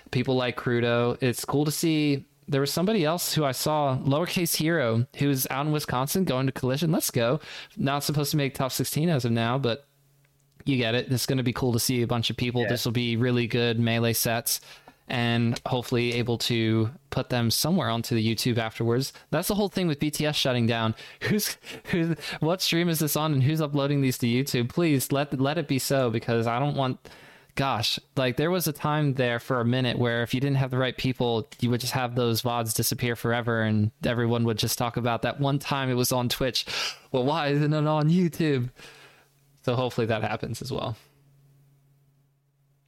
people 0.10 0.36
like 0.36 0.58
Krudo. 0.58 1.18
It's 1.22 1.46
cool 1.46 1.66
to 1.66 1.72
see. 1.72 2.26
There 2.50 2.62
was 2.62 2.72
somebody 2.72 3.04
else 3.04 3.34
who 3.34 3.44
I 3.44 3.52
saw, 3.52 3.98
lowercase 3.98 4.56
hero, 4.56 5.06
who's 5.18 5.46
out 5.52 5.66
in 5.66 5.74
Wisconsin 5.74 6.24
going 6.24 6.46
to 6.46 6.54
collision. 6.54 6.94
Let's 6.94 7.12
go. 7.12 7.42
Not 7.76 8.06
supposed 8.06 8.32
to 8.32 8.38
make 8.38 8.54
top 8.54 8.72
16 8.72 9.10
as 9.10 9.26
of 9.26 9.34
now, 9.34 9.58
but 9.58 9.87
you 10.68 10.78
get 10.78 10.96
it. 10.96 11.12
It's 11.12 11.26
going 11.26 11.38
to 11.38 11.44
be 11.44 11.54
cool 11.54 11.74
to 11.74 11.80
see 11.80 12.02
a 12.02 12.08
bunch 12.08 12.30
of 12.30 12.38
people. 12.38 12.62
Yeah. 12.62 12.70
This 12.70 12.86
will 12.86 12.92
be 12.92 13.18
really 13.18 13.48
good 13.48 13.80
melee 13.80 14.14
sets 14.14 14.62
and 15.08 15.60
hopefully 15.66 16.14
able 16.14 16.38
to 16.38 16.90
put 17.10 17.30
them 17.30 17.50
somewhere 17.50 17.90
onto 17.90 18.14
the 18.14 18.36
YouTube 18.36 18.58
afterwards. 18.58 19.14
That's 19.32 19.48
the 19.48 19.56
whole 19.56 19.70
thing 19.70 19.88
with 19.88 20.00
BTS 20.00 20.36
shutting 20.36 20.68
down. 20.68 20.96
Who's 21.22 21.58
who 21.86 22.16
what 22.40 22.62
stream 22.62 22.90
is 22.90 23.00
this 23.00 23.16
on 23.16 23.34
and 23.34 23.44
who's 23.44 23.62
uploading 23.62 24.02
these 24.02 24.18
to 24.20 24.28
YouTube? 24.28 24.70
Please 24.70 25.12
let 25.12 25.40
let 25.40 25.58
it 25.58 25.68
be 25.68 25.80
so 25.80 26.10
because 26.10 26.46
I 26.48 26.60
don't 26.60 26.76
want 26.76 27.00
gosh, 27.56 28.00
like 28.16 28.38
there 28.38 28.52
was 28.52 28.68
a 28.68 28.72
time 28.72 29.16
there 29.16 29.40
for 29.40 29.60
a 29.60 29.66
minute 29.66 29.98
where 29.98 30.22
if 30.22 30.34
you 30.34 30.40
didn't 30.40 30.58
have 30.58 30.70
the 30.70 30.78
right 30.78 30.96
people, 30.96 31.50
you 31.60 31.72
would 31.72 31.82
just 31.82 31.94
have 31.94 32.14
those 32.14 32.44
VODs 32.44 32.76
disappear 32.76 33.16
forever 33.16 33.64
and 33.64 33.92
everyone 34.06 34.44
would 34.44 34.60
just 34.60 34.78
talk 34.78 34.96
about 34.96 35.24
that 35.24 35.40
one 35.40 35.58
time 35.58 35.90
it 35.90 35.96
was 35.96 36.12
on 36.12 36.30
Twitch. 36.30 36.66
Well, 37.12 37.26
why 37.26 37.48
isn't 37.48 37.74
it 37.74 37.88
on 37.88 38.10
YouTube? 38.10 38.70
So 39.68 39.76
hopefully 39.76 40.08
that 40.08 40.22
happens 40.22 40.62
as 40.62 40.72
well. 40.72 40.96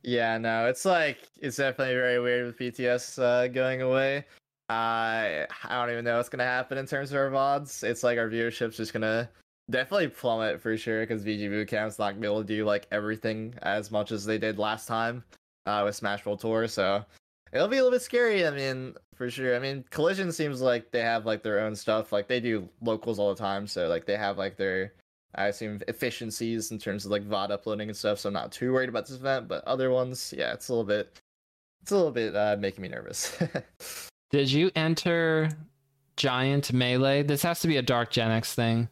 Yeah, 0.01 0.37
no, 0.37 0.67
it's 0.67 0.85
like 0.85 1.17
it's 1.41 1.57
definitely 1.57 1.93
very 1.93 2.21
weird 2.21 2.45
with 2.45 2.57
BTS 2.57 3.21
uh, 3.21 3.49
going 3.49 3.81
away. 3.81 4.19
Uh, 4.69 4.71
I 4.71 5.45
don't 5.67 5.89
even 5.89 6.05
know 6.05 6.15
what's 6.15 6.29
gonna 6.29 6.45
happen 6.45 6.77
in 6.77 6.85
terms 6.85 7.11
of 7.11 7.17
our 7.17 7.29
VODs. 7.31 7.83
It's 7.83 8.01
like 8.01 8.17
our 8.17 8.29
viewership's 8.29 8.77
just 8.77 8.93
gonna 8.93 9.29
definitely 9.69 10.07
plummet 10.07 10.61
for 10.61 10.77
sure 10.77 11.01
because 11.01 11.25
VG 11.25 11.49
Bootcamp's 11.49 11.99
not 11.99 12.11
gonna 12.11 12.21
be 12.21 12.27
able 12.27 12.43
to 12.43 12.47
do 12.47 12.63
like 12.63 12.87
everything 12.91 13.55
as 13.61 13.91
much 13.91 14.13
as 14.13 14.23
they 14.23 14.37
did 14.37 14.57
last 14.57 14.87
time 14.87 15.21
uh, 15.65 15.81
with 15.83 15.97
Smash 15.97 16.25
World 16.25 16.39
Tour. 16.39 16.65
So 16.69 17.03
it'll 17.51 17.67
be 17.67 17.79
a 17.79 17.83
little 17.83 17.97
bit 17.97 18.03
scary. 18.03 18.47
I 18.47 18.51
mean, 18.51 18.95
for 19.15 19.29
sure. 19.29 19.53
I 19.53 19.59
mean, 19.59 19.83
Collision 19.89 20.31
seems 20.31 20.61
like 20.61 20.91
they 20.91 21.01
have 21.01 21.25
like 21.25 21.43
their 21.43 21.59
own 21.59 21.75
stuff. 21.75 22.13
Like 22.13 22.29
they 22.29 22.39
do 22.39 22.69
locals 22.81 23.19
all 23.19 23.35
the 23.35 23.37
time, 23.37 23.67
so 23.67 23.89
like 23.89 24.05
they 24.05 24.15
have 24.15 24.37
like 24.37 24.55
their 24.55 24.93
I 25.35 25.47
assume 25.47 25.81
efficiencies 25.87 26.71
in 26.71 26.79
terms 26.79 27.05
of 27.05 27.11
like 27.11 27.27
VOD 27.27 27.51
uploading 27.51 27.89
and 27.89 27.97
stuff. 27.97 28.19
So 28.19 28.29
I'm 28.29 28.33
not 28.33 28.51
too 28.51 28.73
worried 28.73 28.89
about 28.89 29.05
this 29.05 29.17
event, 29.17 29.47
but 29.47 29.63
other 29.65 29.91
ones, 29.91 30.33
yeah, 30.35 30.53
it's 30.53 30.69
a 30.69 30.73
little 30.73 30.85
bit, 30.85 31.19
it's 31.81 31.91
a 31.91 31.95
little 31.95 32.11
bit 32.11 32.35
uh, 32.35 32.57
making 32.59 32.81
me 32.81 32.87
nervous. 32.89 33.37
Did 34.31 34.51
you 34.51 34.71
enter 34.75 35.49
Giant 36.17 36.73
Melee? 36.73 37.23
This 37.23 37.43
has 37.43 37.59
to 37.61 37.67
be 37.67 37.77
a 37.77 37.81
Dark 37.81 38.11
Gen 38.11 38.31
X 38.31 38.53
thing. 38.53 38.89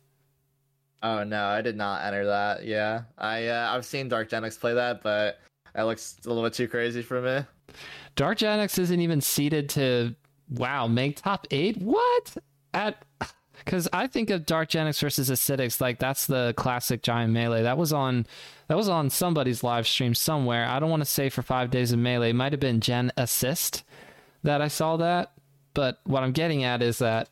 Oh 1.03 1.23
no, 1.23 1.45
I 1.45 1.61
did 1.61 1.77
not 1.77 2.03
enter 2.03 2.25
that. 2.25 2.65
Yeah, 2.65 3.03
I 3.19 3.47
uh, 3.47 3.71
I've 3.71 3.85
seen 3.85 4.09
Dark 4.09 4.29
Gen 4.29 4.43
X 4.43 4.57
play 4.57 4.73
that, 4.73 5.03
but 5.03 5.39
that 5.75 5.83
looks 5.83 6.17
a 6.25 6.27
little 6.27 6.43
bit 6.43 6.53
too 6.53 6.67
crazy 6.67 7.03
for 7.03 7.21
me. 7.21 7.45
Dark 8.15 8.39
Gen 8.39 8.59
X 8.59 8.79
isn't 8.79 8.99
even 8.99 9.21
seeded 9.21 9.69
to 9.69 10.15
wow 10.49 10.87
make 10.87 11.17
top 11.17 11.45
eight. 11.51 11.77
What 11.77 12.35
at? 12.73 13.05
Because 13.63 13.87
I 13.91 14.07
think 14.07 14.29
of 14.29 14.45
Dark 14.45 14.69
Gen 14.69 14.87
X 14.87 14.99
versus 15.01 15.29
Acidics 15.29 15.81
like 15.81 15.99
that's 15.99 16.27
the 16.27 16.53
classic 16.57 17.01
Giant 17.01 17.33
Melee. 17.33 17.63
That 17.63 17.77
was 17.77 17.91
on 17.91 18.25
that 18.67 18.77
was 18.77 18.89
on 18.89 19.09
somebody's 19.09 19.63
live 19.63 19.87
stream 19.87 20.13
somewhere. 20.13 20.65
I 20.65 20.79
don't 20.79 20.89
want 20.89 21.01
to 21.01 21.05
say 21.09 21.29
for 21.29 21.41
five 21.41 21.69
days 21.69 21.91
of 21.91 21.99
Melee. 21.99 22.29
It 22.29 22.35
might 22.35 22.53
have 22.53 22.59
been 22.59 22.79
Gen 22.79 23.11
Assist 23.17 23.83
that 24.43 24.61
I 24.61 24.67
saw 24.67 24.97
that. 24.97 25.33
But 25.73 25.99
what 26.05 26.23
I'm 26.23 26.31
getting 26.31 26.63
at 26.63 26.81
is 26.81 26.99
that 26.99 27.29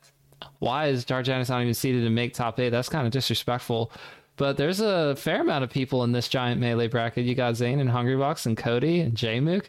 why 0.59 0.87
is 0.87 1.05
Dark 1.05 1.25
Gen 1.25 1.43
not 1.47 1.61
even 1.61 1.73
seeded 1.73 2.03
to 2.03 2.09
make 2.09 2.33
top 2.33 2.59
eight? 2.59 2.69
That's 2.69 2.89
kind 2.89 3.05
of 3.05 3.11
disrespectful. 3.11 3.91
But 4.37 4.57
there's 4.57 4.81
a 4.81 5.15
fair 5.15 5.41
amount 5.41 5.63
of 5.63 5.69
people 5.69 6.03
in 6.03 6.11
this 6.11 6.27
giant 6.27 6.59
melee 6.59 6.87
bracket. 6.87 7.25
You 7.25 7.35
got 7.35 7.55
Zain 7.55 7.79
and 7.79 7.89
Hungrybox 7.89 8.45
and 8.45 8.57
Cody 8.57 8.99
and 8.99 9.15
Jmook. 9.15 9.65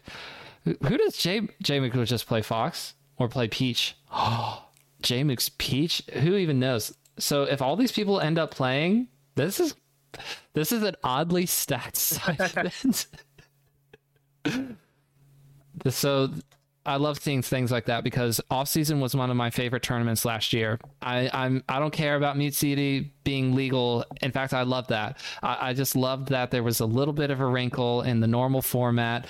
Who, 0.65 0.75
who 0.85 0.97
does 0.97 1.15
J 1.17 1.41
Jmook 1.63 1.95
would 1.95 2.07
just 2.07 2.27
play 2.27 2.41
Fox 2.41 2.93
or 3.17 3.27
play 3.27 3.47
Peach? 3.47 3.95
Oh, 4.09 4.66
Jmook's 5.01 5.49
Peach. 5.57 6.01
Who 6.13 6.35
even 6.35 6.59
knows? 6.59 6.95
So 7.19 7.43
if 7.43 7.61
all 7.61 7.75
these 7.75 7.91
people 7.91 8.19
end 8.19 8.37
up 8.37 8.51
playing, 8.51 9.07
this 9.35 9.59
is 9.59 9.75
this 10.53 10.71
is 10.71 10.83
an 10.83 10.95
oddly 11.03 11.45
stacked 11.45 11.95
side. 11.97 12.71
so 15.89 16.29
I 16.87 16.95
love 16.95 17.19
seeing 17.19 17.41
things 17.41 17.69
like 17.69 17.85
that 17.85 18.05
because 18.05 18.39
off 18.49 18.69
season 18.69 19.01
was 19.01 19.13
one 19.13 19.29
of 19.29 19.35
my 19.35 19.49
favorite 19.49 19.83
tournaments 19.83 20.23
last 20.23 20.53
year. 20.53 20.79
I, 21.01 21.29
I'm 21.33 21.63
I 21.67 21.79
don't 21.79 21.91
care 21.91 22.15
about 22.15 22.37
Mute 22.37 22.55
City 22.55 23.11
being 23.25 23.55
legal. 23.55 24.05
In 24.21 24.31
fact, 24.31 24.53
I 24.53 24.63
love 24.63 24.87
that. 24.87 25.17
I, 25.43 25.69
I 25.69 25.73
just 25.73 25.95
loved 25.97 26.29
that 26.29 26.49
there 26.49 26.63
was 26.63 26.79
a 26.79 26.85
little 26.85 27.13
bit 27.13 27.29
of 27.29 27.41
a 27.41 27.45
wrinkle 27.45 28.03
in 28.03 28.21
the 28.21 28.27
normal 28.27 28.61
format. 28.61 29.27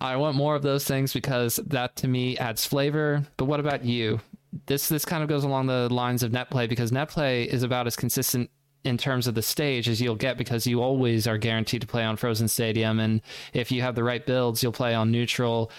I 0.00 0.16
want 0.16 0.36
more 0.36 0.54
of 0.54 0.62
those 0.62 0.84
things 0.84 1.12
because 1.12 1.56
that 1.56 1.96
to 1.96 2.08
me 2.08 2.38
adds 2.38 2.64
flavor. 2.64 3.26
But 3.36 3.46
what 3.46 3.58
about 3.58 3.84
you? 3.84 4.20
This 4.66 4.88
this 4.88 5.04
kind 5.04 5.22
of 5.22 5.28
goes 5.28 5.44
along 5.44 5.66
the 5.66 5.92
lines 5.92 6.22
of 6.22 6.32
net 6.32 6.50
play 6.50 6.66
because 6.66 6.92
net 6.92 7.08
play 7.08 7.44
is 7.44 7.62
about 7.62 7.86
as 7.86 7.96
consistent 7.96 8.50
in 8.84 8.96
terms 8.96 9.26
of 9.26 9.34
the 9.34 9.42
stage 9.42 9.88
as 9.88 10.00
you'll 10.00 10.14
get 10.14 10.38
because 10.38 10.66
you 10.66 10.80
always 10.80 11.26
are 11.26 11.36
guaranteed 11.36 11.80
to 11.80 11.86
play 11.86 12.04
on 12.04 12.16
Frozen 12.16 12.48
Stadium. 12.48 13.00
And 13.00 13.20
if 13.52 13.72
you 13.72 13.82
have 13.82 13.94
the 13.94 14.04
right 14.04 14.24
builds, 14.24 14.62
you'll 14.62 14.72
play 14.72 14.94
on 14.94 15.10
neutral 15.10 15.70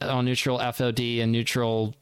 on 0.00 0.24
neutral 0.24 0.58
FOD 0.58 1.22
and 1.22 1.32
neutral 1.32 1.94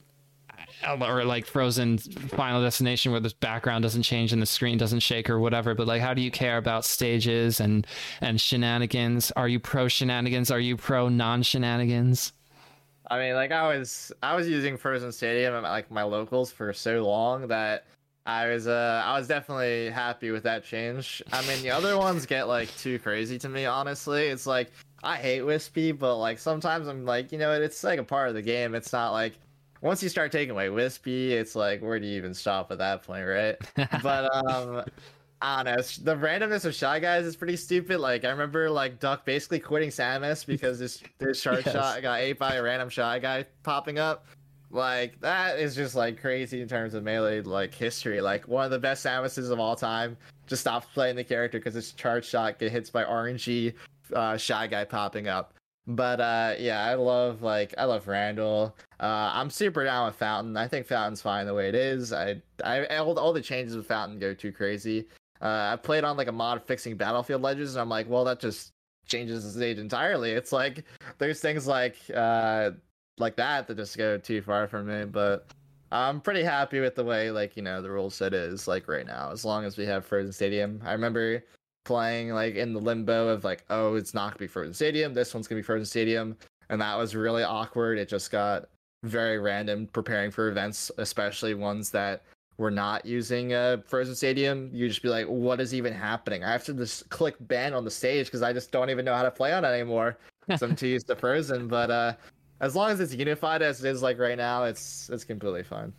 or 1.00 1.24
like 1.24 1.46
frozen 1.46 1.96
final 1.96 2.60
destination 2.62 3.10
where 3.10 3.20
the 3.20 3.32
background 3.40 3.82
doesn't 3.82 4.02
change 4.02 4.32
and 4.32 4.42
the 4.42 4.46
screen 4.46 4.76
doesn't 4.76 5.00
shake 5.00 5.30
or 5.30 5.38
whatever. 5.38 5.74
But 5.74 5.86
like 5.86 6.02
how 6.02 6.14
do 6.14 6.22
you 6.22 6.30
care 6.30 6.58
about 6.58 6.84
stages 6.84 7.60
and 7.60 7.86
and 8.20 8.40
shenanigans? 8.40 9.30
Are 9.32 9.48
you 9.48 9.60
pro 9.60 9.88
shenanigans 9.88 10.50
are 10.50 10.60
you 10.60 10.76
pro 10.76 11.08
non 11.08 11.42
shenanigans 11.42 12.32
i 13.10 13.18
mean 13.18 13.34
like 13.34 13.52
i 13.52 13.66
was 13.66 14.12
i 14.22 14.34
was 14.34 14.48
using 14.48 14.76
frozen 14.76 15.12
stadium 15.12 15.54
at 15.54 15.62
like 15.62 15.90
my 15.90 16.02
locals 16.02 16.50
for 16.50 16.72
so 16.72 17.04
long 17.04 17.46
that 17.48 17.84
i 18.26 18.46
was 18.46 18.66
uh 18.66 19.02
i 19.04 19.18
was 19.18 19.28
definitely 19.28 19.90
happy 19.90 20.30
with 20.30 20.42
that 20.42 20.64
change 20.64 21.22
i 21.32 21.46
mean 21.46 21.60
the 21.62 21.70
other 21.70 21.98
ones 21.98 22.26
get 22.26 22.48
like 22.48 22.74
too 22.76 22.98
crazy 22.98 23.38
to 23.38 23.48
me 23.48 23.66
honestly 23.66 24.26
it's 24.26 24.46
like 24.46 24.70
I 25.04 25.16
hate 25.16 25.42
Wispy, 25.42 25.92
but 25.92 26.16
like 26.16 26.38
sometimes 26.38 26.88
I'm 26.88 27.04
like, 27.04 27.30
you 27.30 27.38
know, 27.38 27.52
it's 27.52 27.84
like 27.84 27.98
a 27.98 28.04
part 28.04 28.28
of 28.28 28.34
the 28.34 28.42
game. 28.42 28.74
It's 28.74 28.92
not 28.92 29.12
like 29.12 29.34
once 29.82 30.02
you 30.02 30.08
start 30.08 30.32
taking 30.32 30.52
away 30.52 30.70
Wispy, 30.70 31.34
it's 31.34 31.54
like 31.54 31.82
where 31.82 32.00
do 32.00 32.06
you 32.06 32.16
even 32.16 32.32
stop 32.32 32.72
at 32.72 32.78
that 32.78 33.02
point, 33.02 33.26
right? 33.26 33.56
but 34.02 34.34
um 34.34 34.82
I. 35.40 35.62
The 35.64 36.16
randomness 36.16 36.64
of 36.64 36.74
Shy 36.74 37.00
Guys 37.00 37.24
is 37.24 37.36
pretty 37.36 37.56
stupid. 37.56 38.00
Like 38.00 38.24
I 38.24 38.30
remember 38.30 38.70
like 38.70 39.00
Duck 39.00 39.24
basically 39.24 39.60
quitting 39.60 39.90
Samus 39.90 40.46
because 40.46 40.78
this 40.78 41.02
this 41.18 41.40
shark 41.42 41.64
yes. 41.64 41.74
shot 41.74 42.02
got 42.02 42.20
ate 42.20 42.38
by 42.38 42.54
a 42.54 42.62
random 42.62 42.88
Shy 42.88 43.18
Guy 43.18 43.44
popping 43.62 43.98
up. 43.98 44.26
Like 44.70 45.20
that 45.20 45.58
is 45.58 45.76
just 45.76 45.94
like 45.94 46.20
crazy 46.20 46.60
in 46.60 46.68
terms 46.68 46.94
of 46.94 47.04
melee 47.04 47.42
like 47.42 47.74
history. 47.74 48.20
Like 48.20 48.48
one 48.48 48.64
of 48.64 48.70
the 48.70 48.78
best 48.78 49.04
Samuses 49.04 49.50
of 49.50 49.60
all 49.60 49.76
time 49.76 50.16
just 50.46 50.62
stops 50.62 50.86
playing 50.92 51.16
the 51.16 51.24
character 51.24 51.58
because 51.58 51.74
his 51.74 51.92
charge 51.92 52.26
shot 52.26 52.58
get 52.58 52.72
hits 52.72 52.90
by 52.90 53.04
RNG 53.04 53.74
uh, 54.12 54.36
shy 54.36 54.66
guy 54.66 54.84
popping 54.84 55.28
up. 55.28 55.54
But 55.86 56.20
uh, 56.20 56.54
yeah, 56.58 56.84
I 56.84 56.94
love 56.94 57.42
like 57.42 57.74
I 57.76 57.84
love 57.84 58.08
Randall. 58.08 58.74
Uh, 58.98 59.30
I'm 59.34 59.50
super 59.50 59.84
down 59.84 60.06
with 60.06 60.16
Fountain. 60.16 60.56
I 60.56 60.66
think 60.66 60.86
Fountain's 60.86 61.20
fine 61.20 61.46
the 61.46 61.54
way 61.54 61.68
it 61.68 61.74
is. 61.74 62.12
I 62.12 62.40
I 62.64 62.86
all, 62.96 63.18
all 63.18 63.32
the 63.32 63.42
changes 63.42 63.76
with 63.76 63.86
Fountain 63.86 64.18
go 64.18 64.32
too 64.32 64.50
crazy. 64.50 65.06
Uh, 65.44 65.72
I 65.72 65.76
played 65.76 66.04
on 66.04 66.16
like 66.16 66.28
a 66.28 66.32
mod 66.32 66.62
fixing 66.64 66.96
Battlefield 66.96 67.42
Legends, 67.42 67.74
and 67.74 67.82
I'm 67.82 67.90
like, 67.90 68.08
well, 68.08 68.24
that 68.24 68.40
just 68.40 68.72
changes 69.06 69.44
the 69.44 69.50
stage 69.50 69.78
entirely. 69.78 70.30
It's 70.30 70.52
like 70.52 70.84
there's 71.18 71.40
things 71.40 71.66
like 71.66 71.96
uh 72.14 72.70
like 73.18 73.36
that 73.36 73.68
that 73.68 73.76
just 73.76 73.98
go 73.98 74.18
too 74.18 74.40
far 74.42 74.66
for 74.66 74.82
me. 74.82 75.04
But 75.04 75.46
I'm 75.92 76.20
pretty 76.20 76.42
happy 76.42 76.80
with 76.80 76.94
the 76.94 77.04
way 77.04 77.30
like 77.30 77.56
you 77.56 77.62
know 77.62 77.82
the 77.82 77.90
rule 77.90 78.10
set 78.10 78.32
is 78.34 78.66
like 78.66 78.88
right 78.88 79.06
now. 79.06 79.30
As 79.30 79.44
long 79.44 79.64
as 79.64 79.76
we 79.76 79.84
have 79.86 80.06
Frozen 80.06 80.32
Stadium, 80.32 80.80
I 80.84 80.92
remember 80.92 81.44
playing 81.84 82.30
like 82.30 82.54
in 82.54 82.72
the 82.72 82.80
limbo 82.80 83.28
of 83.28 83.44
like, 83.44 83.64
oh, 83.68 83.94
it's 83.96 84.14
not 84.14 84.30
gonna 84.30 84.38
be 84.38 84.46
Frozen 84.46 84.74
Stadium. 84.74 85.12
This 85.12 85.34
one's 85.34 85.46
gonna 85.46 85.58
be 85.60 85.64
Frozen 85.64 85.86
Stadium, 85.86 86.36
and 86.70 86.80
that 86.80 86.96
was 86.96 87.14
really 87.14 87.42
awkward. 87.42 87.98
It 87.98 88.08
just 88.08 88.30
got 88.30 88.70
very 89.02 89.38
random 89.38 89.86
preparing 89.88 90.30
for 90.30 90.48
events, 90.48 90.90
especially 90.96 91.52
ones 91.52 91.90
that 91.90 92.24
were 92.56 92.70
not 92.70 93.04
using 93.04 93.52
a 93.52 93.82
Frozen 93.86 94.14
Stadium. 94.14 94.70
You 94.72 94.88
just 94.88 95.02
be 95.02 95.08
like, 95.08 95.26
what 95.26 95.60
is 95.60 95.74
even 95.74 95.92
happening? 95.92 96.44
I 96.44 96.52
have 96.52 96.64
to 96.64 96.74
just 96.74 97.08
click 97.08 97.34
ban 97.40 97.74
on 97.74 97.84
the 97.84 97.90
stage 97.90 98.26
because 98.26 98.42
I 98.42 98.52
just 98.52 98.70
don't 98.70 98.90
even 98.90 99.04
know 99.04 99.14
how 99.14 99.22
to 99.22 99.30
play 99.30 99.52
on 99.52 99.64
it 99.64 99.68
anymore. 99.68 100.18
so 100.56 100.66
I'm 100.66 100.76
too 100.76 100.88
used 100.88 101.06
to 101.08 101.16
Frozen. 101.16 101.68
But 101.68 101.90
uh, 101.90 102.12
as 102.60 102.76
long 102.76 102.90
as 102.90 103.00
it's 103.00 103.14
unified 103.14 103.62
as 103.62 103.84
it 103.84 103.88
is 103.88 104.02
like 104.02 104.18
right 104.18 104.38
now, 104.38 104.64
it's 104.64 105.10
it's 105.10 105.24
completely 105.24 105.62
fine. 105.62 105.92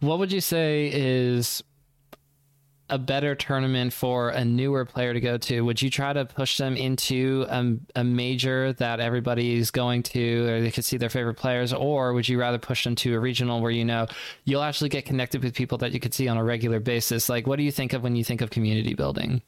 What 0.00 0.18
would 0.18 0.32
you 0.32 0.40
say 0.40 0.90
is 0.92 1.62
a 2.90 2.98
better 2.98 3.34
tournament 3.34 3.92
for 3.92 4.30
a 4.30 4.44
newer 4.44 4.84
player 4.84 5.14
to 5.14 5.20
go 5.20 5.38
to, 5.38 5.62
would 5.62 5.80
you 5.80 5.88
try 5.88 6.12
to 6.12 6.24
push 6.24 6.58
them 6.58 6.76
into 6.76 7.46
a, 7.48 7.76
a 7.96 8.04
major 8.04 8.72
that 8.74 9.00
everybody's 9.00 9.70
going 9.70 10.02
to, 10.02 10.48
or 10.48 10.60
they 10.60 10.70
could 10.70 10.84
see 10.84 10.96
their 10.96 11.08
favorite 11.08 11.36
players, 11.36 11.72
or 11.72 12.12
would 12.12 12.28
you 12.28 12.38
rather 12.38 12.58
push 12.58 12.84
them 12.84 12.94
to 12.96 13.14
a 13.14 13.20
regional 13.20 13.60
where 13.60 13.70
you 13.70 13.84
know 13.84 14.06
you'll 14.44 14.62
actually 14.62 14.90
get 14.90 15.04
connected 15.04 15.42
with 15.42 15.54
people 15.54 15.78
that 15.78 15.92
you 15.92 16.00
could 16.00 16.12
see 16.12 16.28
on 16.28 16.36
a 16.36 16.44
regular 16.44 16.80
basis? 16.80 17.28
Like, 17.28 17.46
what 17.46 17.56
do 17.56 17.62
you 17.62 17.72
think 17.72 17.92
of 17.92 18.02
when 18.02 18.16
you 18.16 18.24
think 18.24 18.40
of 18.40 18.50
community 18.50 18.94
building? 18.94 19.42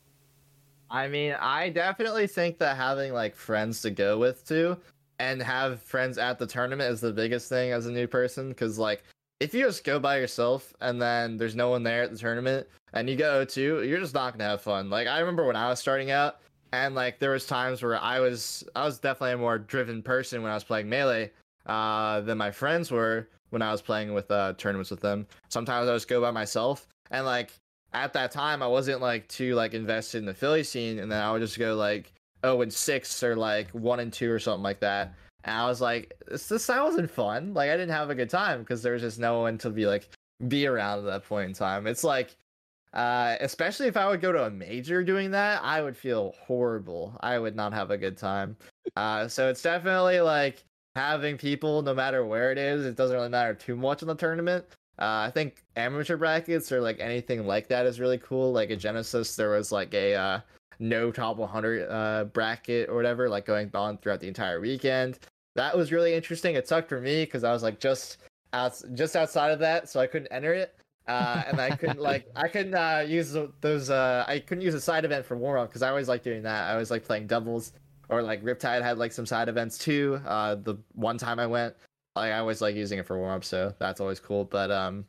I 0.90 1.08
mean, 1.08 1.34
I 1.40 1.70
definitely 1.70 2.26
think 2.26 2.58
that 2.58 2.76
having 2.76 3.12
like 3.12 3.34
friends 3.34 3.82
to 3.82 3.90
go 3.90 4.18
with 4.18 4.46
to 4.48 4.76
and 5.18 5.40
have 5.42 5.80
friends 5.82 6.18
at 6.18 6.38
the 6.38 6.46
tournament 6.46 6.92
is 6.92 7.00
the 7.00 7.12
biggest 7.12 7.48
thing 7.48 7.72
as 7.72 7.86
a 7.86 7.92
new 7.92 8.06
person 8.06 8.48
because 8.48 8.78
like 8.78 9.04
if 9.40 9.54
you 9.54 9.64
just 9.64 9.84
go 9.84 9.98
by 9.98 10.18
yourself 10.18 10.72
and 10.80 11.00
then 11.00 11.36
there's 11.36 11.56
no 11.56 11.70
one 11.70 11.82
there 11.82 12.02
at 12.02 12.10
the 12.10 12.18
tournament 12.18 12.66
and 12.92 13.08
you 13.08 13.16
go 13.16 13.44
to, 13.44 13.82
you're 13.82 14.00
just 14.00 14.14
not 14.14 14.32
gonna 14.32 14.50
have 14.50 14.62
fun. 14.62 14.90
Like 14.90 15.08
I 15.08 15.18
remember 15.20 15.46
when 15.46 15.56
I 15.56 15.68
was 15.68 15.80
starting 15.80 16.10
out, 16.10 16.40
and 16.72 16.94
like 16.94 17.18
there 17.18 17.30
was 17.30 17.46
times 17.46 17.82
where 17.82 17.96
I 17.96 18.20
was 18.20 18.64
I 18.74 18.84
was 18.84 18.98
definitely 18.98 19.32
a 19.32 19.38
more 19.38 19.58
driven 19.58 20.02
person 20.02 20.42
when 20.42 20.50
I 20.50 20.54
was 20.54 20.64
playing 20.64 20.88
melee 20.88 21.30
uh, 21.66 22.20
than 22.20 22.38
my 22.38 22.50
friends 22.50 22.90
were 22.90 23.28
when 23.50 23.62
I 23.62 23.70
was 23.70 23.82
playing 23.82 24.14
with 24.14 24.30
uh, 24.30 24.54
tournaments 24.56 24.90
with 24.90 25.00
them. 25.00 25.26
Sometimes 25.48 25.88
I 25.88 25.94
just 25.94 26.08
go 26.08 26.20
by 26.20 26.30
myself, 26.30 26.86
and 27.10 27.26
like 27.26 27.52
at 27.92 28.12
that 28.14 28.30
time 28.30 28.62
I 28.62 28.66
wasn't 28.66 29.00
like 29.00 29.28
too 29.28 29.54
like 29.54 29.74
invested 29.74 30.18
in 30.18 30.26
the 30.26 30.34
Philly 30.34 30.64
scene, 30.64 30.98
and 30.98 31.10
then 31.10 31.22
I 31.22 31.32
would 31.32 31.42
just 31.42 31.58
go 31.58 31.74
like 31.74 32.12
oh 32.44 32.60
and 32.62 32.72
6 32.72 33.22
or 33.22 33.36
like 33.36 33.70
1 33.70 34.00
and 34.00 34.12
2 34.12 34.30
or 34.30 34.38
something 34.38 34.62
like 34.62 34.80
that. 34.80 35.14
And 35.44 35.56
I 35.56 35.66
was 35.66 35.80
like, 35.80 36.12
this, 36.28 36.48
this 36.48 36.68
wasn't 36.68 37.10
fun. 37.10 37.54
Like 37.54 37.70
I 37.70 37.76
didn't 37.76 37.94
have 37.94 38.10
a 38.10 38.14
good 38.14 38.30
time 38.30 38.60
because 38.60 38.82
there 38.82 38.92
was 38.92 39.02
just 39.02 39.18
no 39.18 39.40
one 39.40 39.58
to 39.58 39.70
be 39.70 39.86
like 39.86 40.08
be 40.48 40.66
around 40.66 41.00
at 41.00 41.04
that 41.04 41.24
point 41.24 41.48
in 41.48 41.54
time. 41.54 41.86
It's 41.86 42.04
like 42.04 42.36
uh, 42.92 43.36
especially 43.40 43.86
if 43.86 43.96
I 43.96 44.08
would 44.08 44.20
go 44.20 44.32
to 44.32 44.44
a 44.44 44.50
major 44.50 45.02
doing 45.02 45.30
that, 45.30 45.62
I 45.62 45.80
would 45.80 45.96
feel 45.96 46.34
horrible. 46.46 47.16
I 47.20 47.38
would 47.38 47.56
not 47.56 47.72
have 47.72 47.90
a 47.90 47.96
good 47.96 48.16
time. 48.16 48.56
Uh, 48.96 49.28
so 49.28 49.48
it's 49.48 49.62
definitely 49.62 50.20
like 50.20 50.64
having 50.94 51.38
people, 51.38 51.82
no 51.82 51.94
matter 51.94 52.24
where 52.24 52.52
it 52.52 52.58
is, 52.58 52.84
it 52.84 52.96
doesn't 52.96 53.16
really 53.16 53.28
matter 53.30 53.54
too 53.54 53.76
much 53.76 54.02
in 54.02 54.08
the 54.08 54.14
tournament. 54.14 54.64
Uh, 54.98 55.24
I 55.26 55.30
think 55.32 55.64
amateur 55.74 56.18
brackets 56.18 56.70
or 56.70 56.80
like 56.80 57.00
anything 57.00 57.46
like 57.46 57.66
that 57.68 57.86
is 57.86 57.98
really 57.98 58.18
cool. 58.18 58.52
Like 58.52 58.70
at 58.70 58.78
Genesis, 58.78 59.36
there 59.36 59.50
was 59.50 59.72
like 59.72 59.94
a 59.94 60.14
uh, 60.14 60.40
no 60.78 61.10
top 61.10 61.38
100 61.38 61.88
uh, 61.88 62.24
bracket 62.24 62.90
or 62.90 62.94
whatever, 62.94 63.28
like 63.28 63.46
going 63.46 63.70
on 63.72 63.96
throughout 63.98 64.20
the 64.20 64.28
entire 64.28 64.60
weekend. 64.60 65.18
That 65.54 65.76
was 65.76 65.92
really 65.92 66.12
interesting. 66.12 66.56
It 66.56 66.68
sucked 66.68 66.90
for 66.90 67.00
me 67.00 67.24
because 67.24 67.42
I 67.42 67.52
was 67.52 67.62
like 67.62 67.80
just 67.80 68.18
out, 68.52 68.80
just 68.92 69.16
outside 69.16 69.50
of 69.50 69.58
that, 69.60 69.88
so 69.88 69.98
I 69.98 70.06
couldn't 70.06 70.28
enter 70.30 70.52
it. 70.52 70.74
Uh, 71.08 71.42
and 71.48 71.60
I 71.60 71.70
couldn't 71.70 72.00
like 72.00 72.28
I 72.36 72.48
couldn't 72.48 72.74
uh, 72.74 73.04
use 73.06 73.36
those 73.60 73.90
uh, 73.90 74.24
I 74.28 74.38
couldn't 74.38 74.62
use 74.62 74.74
a 74.74 74.80
side 74.80 75.04
event 75.04 75.26
for 75.26 75.36
warm 75.36 75.60
up 75.60 75.68
because 75.68 75.82
I 75.82 75.88
always 75.88 76.08
like 76.08 76.22
doing 76.22 76.42
that. 76.42 76.70
I 76.70 76.72
always 76.72 76.90
like 76.90 77.04
playing 77.04 77.26
doubles 77.26 77.72
or 78.08 78.22
like 78.22 78.42
Riptide 78.44 78.82
had 78.82 78.98
like 78.98 79.12
some 79.12 79.26
side 79.26 79.48
events 79.48 79.78
too. 79.78 80.20
Uh, 80.26 80.54
the 80.54 80.76
one 80.94 81.18
time 81.18 81.38
I 81.38 81.46
went, 81.46 81.74
like, 82.14 82.32
I 82.32 82.38
always 82.38 82.60
like 82.60 82.76
using 82.76 82.98
it 82.98 83.06
for 83.06 83.18
warm 83.18 83.36
up, 83.36 83.44
so 83.44 83.74
that's 83.78 84.00
always 84.00 84.20
cool. 84.20 84.44
But 84.44 84.70
um, 84.70 85.04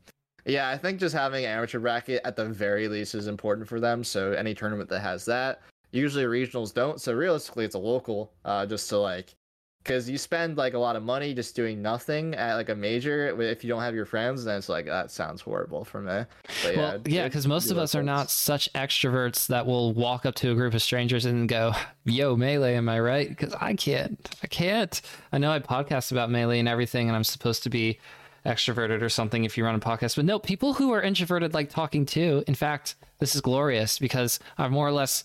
yeah, 0.46 0.70
I 0.70 0.78
think 0.78 1.00
just 1.00 1.14
having 1.14 1.46
an 1.46 1.52
amateur 1.52 1.80
bracket 1.80 2.22
at 2.24 2.36
the 2.36 2.46
very 2.46 2.88
least 2.88 3.14
is 3.14 3.28
important 3.28 3.68
for 3.68 3.80
them. 3.80 4.04
So 4.04 4.32
any 4.32 4.54
tournament 4.54 4.90
that 4.90 5.02
has 5.02 5.26
that, 5.26 5.62
usually 5.92 6.24
regionals 6.24 6.74
don't. 6.74 7.00
So 7.00 7.14
realistically, 7.14 7.66
it's 7.66 7.76
a 7.76 7.80
local, 7.80 8.32
uh, 8.46 8.66
just 8.66 8.90
to 8.90 8.98
like 8.98 9.36
because 9.84 10.10
you 10.10 10.18
spend 10.18 10.58
like 10.58 10.74
a 10.74 10.78
lot 10.78 10.96
of 10.96 11.04
money 11.04 11.34
just 11.34 11.56
doing 11.56 11.82
nothing 11.82 12.34
at 12.36 12.56
like 12.56 12.70
a 12.70 12.76
major 12.76 13.40
if 13.42 13.64
you 13.64 13.68
don't 13.68 13.82
have 13.82 13.94
your 13.94 14.06
friends 14.06 14.46
then 14.46 14.58
it's 14.58 14.70
like 14.70 14.86
that 14.86 15.12
sounds 15.12 15.42
horrible 15.42 15.84
for 15.84 16.02
me. 16.02 16.24
But, 16.64 16.76
well 16.76 17.02
yeah 17.06 17.26
because 17.26 17.46
most 17.46 17.70
of 17.70 17.78
us 17.78 17.94
are 17.94 18.04
not 18.04 18.30
such 18.30 18.72
extroverts 18.74 19.48
that 19.48 19.66
will 19.66 19.94
walk 19.94 20.26
up 20.26 20.36
to 20.36 20.52
a 20.52 20.56
group 20.56 20.74
of 20.74 20.82
strangers 20.82 21.26
and 21.26 21.50
go 21.50 21.74
yo 22.06 22.36
melee 22.36 22.76
am 22.76 22.88
i 22.90 23.00
right? 23.00 23.30
Because 23.30 23.54
i 23.56 23.74
can't. 23.74 24.36
I 24.42 24.48
can't. 24.48 25.02
I 25.32 25.38
know 25.38 25.52
i 25.52 25.60
podcast 25.60 26.12
about 26.12 26.30
melee 26.30 26.60
and 26.60 26.68
everything 26.68 27.08
and 27.10 27.16
i'm 27.16 27.24
supposed 27.24 27.64
to 27.64 27.70
be 27.70 28.00
extroverted 28.46 29.02
or 29.02 29.10
something 29.10 29.46
if 29.46 29.58
you 29.58 29.64
run 29.64 29.76
a 29.76 29.80
podcast 29.80 30.18
but 30.18 30.26
no 30.26 30.38
people 30.38 30.74
who 30.74 30.92
are 30.92 31.02
introverted 31.02 31.54
like 31.54 31.70
talking 31.70 32.06
too. 32.06 32.44
In 32.48 32.56
fact 32.56 32.96
this 33.20 33.36
is 33.36 33.42
glorious 33.42 34.00
because 34.00 34.40
i've 34.58 34.72
more 34.72 34.88
or 34.88 34.92
less 34.92 35.24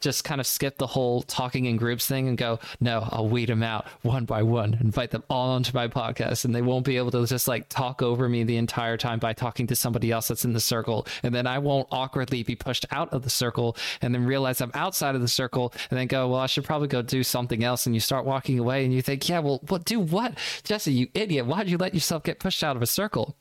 just 0.00 0.24
kind 0.24 0.40
of 0.40 0.46
skip 0.46 0.78
the 0.78 0.86
whole 0.86 1.22
talking 1.22 1.66
in 1.66 1.76
groups 1.76 2.06
thing 2.06 2.28
and 2.28 2.38
go, 2.38 2.58
no, 2.80 3.06
I'll 3.10 3.28
weed 3.28 3.48
them 3.48 3.62
out 3.62 3.86
one 4.02 4.24
by 4.24 4.42
one, 4.42 4.76
invite 4.80 5.10
them 5.10 5.24
all 5.28 5.50
onto 5.50 5.72
my 5.74 5.88
podcast, 5.88 6.44
and 6.44 6.54
they 6.54 6.62
won't 6.62 6.84
be 6.84 6.96
able 6.96 7.10
to 7.12 7.26
just 7.26 7.48
like 7.48 7.68
talk 7.68 8.02
over 8.02 8.28
me 8.28 8.44
the 8.44 8.56
entire 8.56 8.96
time 8.96 9.18
by 9.18 9.32
talking 9.32 9.66
to 9.68 9.76
somebody 9.76 10.10
else 10.10 10.28
that's 10.28 10.44
in 10.44 10.52
the 10.52 10.60
circle. 10.60 11.06
And 11.22 11.34
then 11.34 11.46
I 11.46 11.58
won't 11.58 11.88
awkwardly 11.90 12.42
be 12.42 12.54
pushed 12.54 12.86
out 12.90 13.12
of 13.12 13.22
the 13.22 13.30
circle 13.30 13.76
and 14.00 14.14
then 14.14 14.24
realize 14.24 14.60
I'm 14.60 14.72
outside 14.74 15.14
of 15.14 15.20
the 15.20 15.28
circle 15.28 15.72
and 15.90 15.98
then 15.98 16.06
go, 16.06 16.28
well, 16.28 16.40
I 16.40 16.46
should 16.46 16.64
probably 16.64 16.88
go 16.88 17.02
do 17.02 17.22
something 17.22 17.64
else. 17.64 17.86
And 17.86 17.94
you 17.94 18.00
start 18.00 18.24
walking 18.24 18.58
away 18.58 18.84
and 18.84 18.92
you 18.92 19.02
think, 19.02 19.28
yeah, 19.28 19.40
well, 19.40 19.60
what 19.68 19.84
do 19.84 20.00
what? 20.00 20.34
Jesse, 20.64 20.92
you 20.92 21.08
idiot. 21.14 21.46
Why'd 21.46 21.68
you 21.68 21.78
let 21.78 21.94
yourself 21.94 22.22
get 22.22 22.38
pushed 22.38 22.62
out 22.62 22.76
of 22.76 22.82
a 22.82 22.86
circle? 22.86 23.36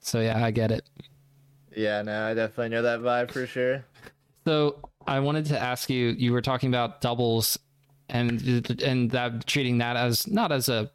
So 0.00 0.20
yeah, 0.20 0.44
I 0.44 0.50
get 0.50 0.70
it. 0.70 0.88
Yeah, 1.76 2.02
no, 2.02 2.26
I 2.26 2.34
definitely 2.34 2.70
know 2.70 2.82
that 2.82 3.00
vibe 3.00 3.30
for 3.30 3.46
sure. 3.46 3.84
So 4.46 4.80
I 5.06 5.20
wanted 5.20 5.46
to 5.46 5.58
ask 5.58 5.90
you. 5.90 6.08
You 6.10 6.32
were 6.32 6.42
talking 6.42 6.68
about 6.68 7.00
doubles, 7.00 7.58
and 8.08 8.40
and 8.82 9.10
that 9.10 9.46
treating 9.46 9.78
that 9.78 9.96
as 9.96 10.26
not 10.26 10.52
as 10.52 10.68
a 10.68 10.90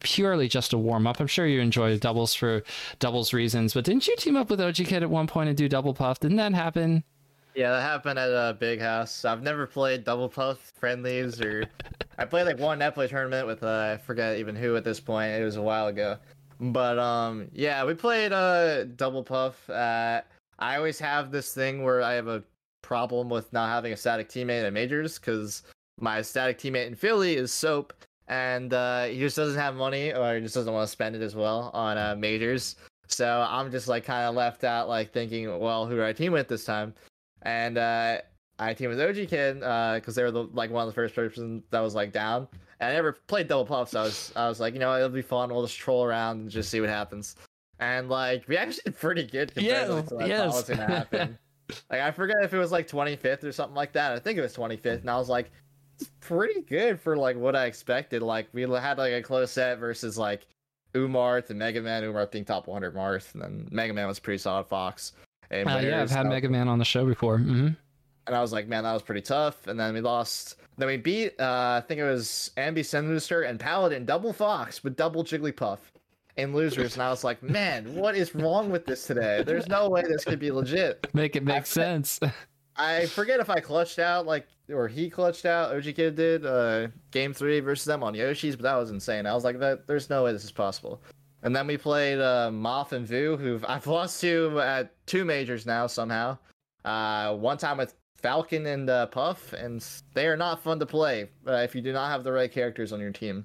purely 0.00 0.48
just 0.48 0.72
a 0.72 0.78
warm 0.78 1.06
up. 1.06 1.18
I'm 1.18 1.26
sure 1.26 1.46
you 1.46 1.60
enjoy 1.60 1.98
doubles 1.98 2.34
for 2.34 2.62
doubles 2.98 3.32
reasons, 3.32 3.74
but 3.74 3.84
didn't 3.84 4.06
you 4.06 4.14
team 4.16 4.36
up 4.36 4.50
with 4.50 4.60
OG 4.60 4.76
Kid 4.76 5.02
at 5.02 5.10
one 5.10 5.26
point 5.26 5.48
and 5.48 5.56
do 5.56 5.68
double 5.68 5.94
puff? 5.94 6.20
Didn't 6.20 6.36
that 6.36 6.54
happen? 6.54 7.02
Yeah, 7.54 7.70
that 7.70 7.82
happened 7.82 8.18
at 8.18 8.30
a 8.30 8.56
big 8.58 8.80
house. 8.80 9.24
I've 9.24 9.42
never 9.42 9.66
played 9.66 10.04
double 10.04 10.28
puff 10.28 10.72
friendlies 10.78 11.40
or 11.40 11.64
I 12.18 12.24
played 12.24 12.44
like 12.44 12.58
one 12.58 12.80
net 12.80 12.94
play 12.94 13.08
tournament 13.08 13.46
with 13.46 13.62
uh, 13.62 13.94
I 13.94 13.96
forget 13.96 14.38
even 14.38 14.56
who 14.56 14.76
at 14.76 14.84
this 14.84 15.00
point. 15.00 15.32
It 15.32 15.44
was 15.44 15.56
a 15.56 15.62
while 15.62 15.86
ago. 15.86 16.18
But 16.60 16.98
um 16.98 17.48
yeah, 17.52 17.84
we 17.84 17.94
played 17.94 18.32
uh 18.32 18.84
double 18.84 19.22
puff. 19.22 19.68
Uh 19.70 20.22
I 20.58 20.76
always 20.76 20.98
have 20.98 21.30
this 21.30 21.54
thing 21.54 21.82
where 21.82 22.02
I 22.02 22.14
have 22.14 22.28
a 22.28 22.42
problem 22.84 23.30
with 23.30 23.50
not 23.52 23.70
having 23.70 23.92
a 23.92 23.96
static 23.96 24.28
teammate 24.28 24.62
at 24.62 24.72
majors 24.72 25.18
because 25.18 25.62
my 25.98 26.20
static 26.20 26.58
teammate 26.58 26.86
in 26.86 26.94
Philly 26.94 27.34
is 27.34 27.50
Soap, 27.50 27.94
and 28.28 28.74
uh, 28.74 29.04
he 29.04 29.18
just 29.18 29.36
doesn't 29.36 29.58
have 29.58 29.74
money 29.74 30.12
or 30.12 30.34
he 30.34 30.40
just 30.42 30.54
doesn't 30.54 30.72
want 30.72 30.86
to 30.86 30.92
spend 30.92 31.16
it 31.16 31.22
as 31.22 31.34
well 31.34 31.70
on 31.72 31.96
uh, 31.96 32.14
majors. 32.14 32.76
So 33.08 33.46
I'm 33.48 33.70
just 33.70 33.88
like 33.88 34.04
kind 34.04 34.28
of 34.28 34.34
left 34.34 34.64
out, 34.64 34.88
like 34.88 35.12
thinking, 35.12 35.58
well, 35.58 35.86
who 35.86 35.96
do 35.96 36.04
I 36.04 36.12
team 36.12 36.32
with 36.32 36.48
this 36.48 36.64
time? 36.64 36.94
And 37.42 37.78
uh, 37.78 38.18
I 38.58 38.74
team 38.74 38.90
with 38.90 39.00
OG 39.00 39.28
Kid 39.28 39.60
because 39.60 40.08
uh, 40.08 40.12
they 40.14 40.22
were 40.22 40.30
the, 40.30 40.44
like 40.52 40.70
one 40.70 40.82
of 40.82 40.88
the 40.88 40.94
first 40.94 41.14
person 41.14 41.62
that 41.70 41.80
was 41.80 41.94
like 41.94 42.12
down. 42.12 42.48
And 42.80 42.90
I 42.90 42.94
never 42.94 43.12
played 43.12 43.48
double 43.48 43.64
puffs. 43.64 43.92
so 43.92 44.00
I 44.00 44.04
was 44.04 44.32
I 44.36 44.48
was 44.48 44.60
like, 44.60 44.74
you 44.74 44.80
know, 44.80 44.94
it'll 44.94 45.08
be 45.08 45.22
fun. 45.22 45.50
We'll 45.50 45.66
just 45.66 45.78
troll 45.78 46.04
around 46.04 46.40
and 46.40 46.50
just 46.50 46.70
see 46.70 46.80
what 46.80 46.90
happens. 46.90 47.36
And 47.78 48.08
like 48.08 48.46
we 48.46 48.56
actually 48.56 48.82
did 48.84 48.98
pretty 48.98 49.24
good 49.24 49.54
compared 49.54 49.88
yeah, 49.88 50.02
to 50.02 50.14
what 50.14 50.28
yes. 50.28 50.40
I 50.40 50.44
thought 50.44 50.54
was 50.54 50.68
gonna 50.68 50.86
happen. 50.86 51.38
Like 51.90 52.00
I 52.00 52.10
forget 52.10 52.36
if 52.42 52.52
it 52.52 52.58
was 52.58 52.72
like 52.72 52.88
25th 52.88 53.44
or 53.44 53.52
something 53.52 53.74
like 53.74 53.92
that. 53.92 54.12
I 54.12 54.18
think 54.18 54.38
it 54.38 54.42
was 54.42 54.54
25th, 54.54 55.00
and 55.00 55.10
I 55.10 55.16
was 55.16 55.28
like, 55.28 55.50
it's 55.98 56.10
pretty 56.20 56.60
good 56.62 57.00
for 57.00 57.16
like 57.16 57.36
what 57.36 57.56
I 57.56 57.66
expected. 57.66 58.22
Like 58.22 58.48
we 58.52 58.62
had 58.62 58.98
like 58.98 59.12
a 59.12 59.22
close 59.22 59.52
set 59.52 59.78
versus 59.78 60.18
like 60.18 60.46
Umar 60.96 61.40
to 61.42 61.54
Mega 61.54 61.80
Man. 61.80 62.04
Umar 62.04 62.26
being 62.26 62.44
top 62.44 62.66
100 62.66 62.94
Marth, 62.94 63.34
and 63.34 63.42
then 63.42 63.68
Mega 63.70 63.92
Man 63.92 64.06
was 64.06 64.18
pretty 64.18 64.38
solid 64.38 64.66
Fox. 64.66 65.12
And 65.50 65.68
uh, 65.68 65.78
yeah, 65.82 66.02
I've 66.02 66.10
had 66.10 66.26
Mega 66.26 66.48
Man 66.48 66.68
on 66.68 66.78
the 66.78 66.84
show 66.84 67.06
before. 67.06 67.38
Mm-hmm. 67.38 67.68
And 68.26 68.34
I 68.34 68.40
was 68.40 68.52
like, 68.52 68.66
man, 68.68 68.84
that 68.84 68.92
was 68.92 69.02
pretty 69.02 69.20
tough. 69.20 69.66
And 69.66 69.78
then 69.78 69.92
we 69.94 70.00
lost. 70.00 70.56
Then 70.78 70.88
we 70.88 70.96
beat. 70.96 71.38
Uh, 71.38 71.80
I 71.82 71.86
think 71.86 72.00
it 72.00 72.04
was 72.04 72.50
Ambisinister 72.56 73.48
and 73.48 73.60
Paladin 73.60 74.04
double 74.04 74.32
Fox 74.32 74.82
with 74.82 74.96
double 74.96 75.22
Jigglypuff 75.22 75.78
and 76.36 76.54
losers, 76.54 76.94
and 76.94 77.02
I 77.02 77.10
was 77.10 77.24
like, 77.24 77.42
man, 77.42 77.94
what 77.94 78.16
is 78.16 78.34
wrong 78.34 78.70
with 78.70 78.86
this 78.86 79.06
today? 79.06 79.42
There's 79.44 79.68
no 79.68 79.88
way 79.88 80.02
this 80.02 80.24
could 80.24 80.40
be 80.40 80.50
legit. 80.50 81.06
Make 81.14 81.36
it 81.36 81.44
make 81.44 81.56
I, 81.56 81.62
sense. 81.62 82.20
I 82.76 83.06
forget 83.06 83.40
if 83.40 83.48
I 83.50 83.60
clutched 83.60 83.98
out 83.98 84.26
like 84.26 84.46
or 84.72 84.88
he 84.88 85.10
clutched 85.10 85.44
out. 85.44 85.74
OG 85.74 85.94
Kid 85.94 86.16
did 86.16 86.46
uh, 86.46 86.88
game 87.10 87.32
three 87.32 87.60
versus 87.60 87.84
them 87.84 88.02
on 88.02 88.14
Yoshi's, 88.14 88.56
but 88.56 88.62
that 88.62 88.76
was 88.76 88.90
insane. 88.90 89.26
I 89.26 89.34
was 89.34 89.44
like, 89.44 89.58
that 89.60 89.86
there's 89.86 90.10
no 90.10 90.24
way 90.24 90.32
this 90.32 90.44
is 90.44 90.52
possible. 90.52 91.02
And 91.42 91.54
then 91.54 91.66
we 91.66 91.76
played 91.76 92.20
uh, 92.20 92.50
Moth 92.50 92.92
and 92.92 93.06
Vu, 93.06 93.36
who 93.36 93.60
I've 93.68 93.86
lost 93.86 94.20
to 94.22 94.60
at 94.60 94.94
two 95.06 95.24
majors 95.24 95.66
now 95.66 95.86
somehow. 95.86 96.38
Uh, 96.84 97.34
one 97.36 97.58
time 97.58 97.78
with 97.78 97.94
Falcon 98.20 98.66
and 98.66 98.88
uh, 98.88 99.06
Puff, 99.06 99.52
and 99.52 99.84
they 100.14 100.26
are 100.26 100.36
not 100.36 100.62
fun 100.62 100.78
to 100.78 100.86
play 100.86 101.28
uh, 101.46 101.52
if 101.56 101.74
you 101.74 101.82
do 101.82 101.92
not 101.92 102.10
have 102.10 102.24
the 102.24 102.32
right 102.32 102.50
characters 102.50 102.92
on 102.92 103.00
your 103.00 103.12
team. 103.12 103.44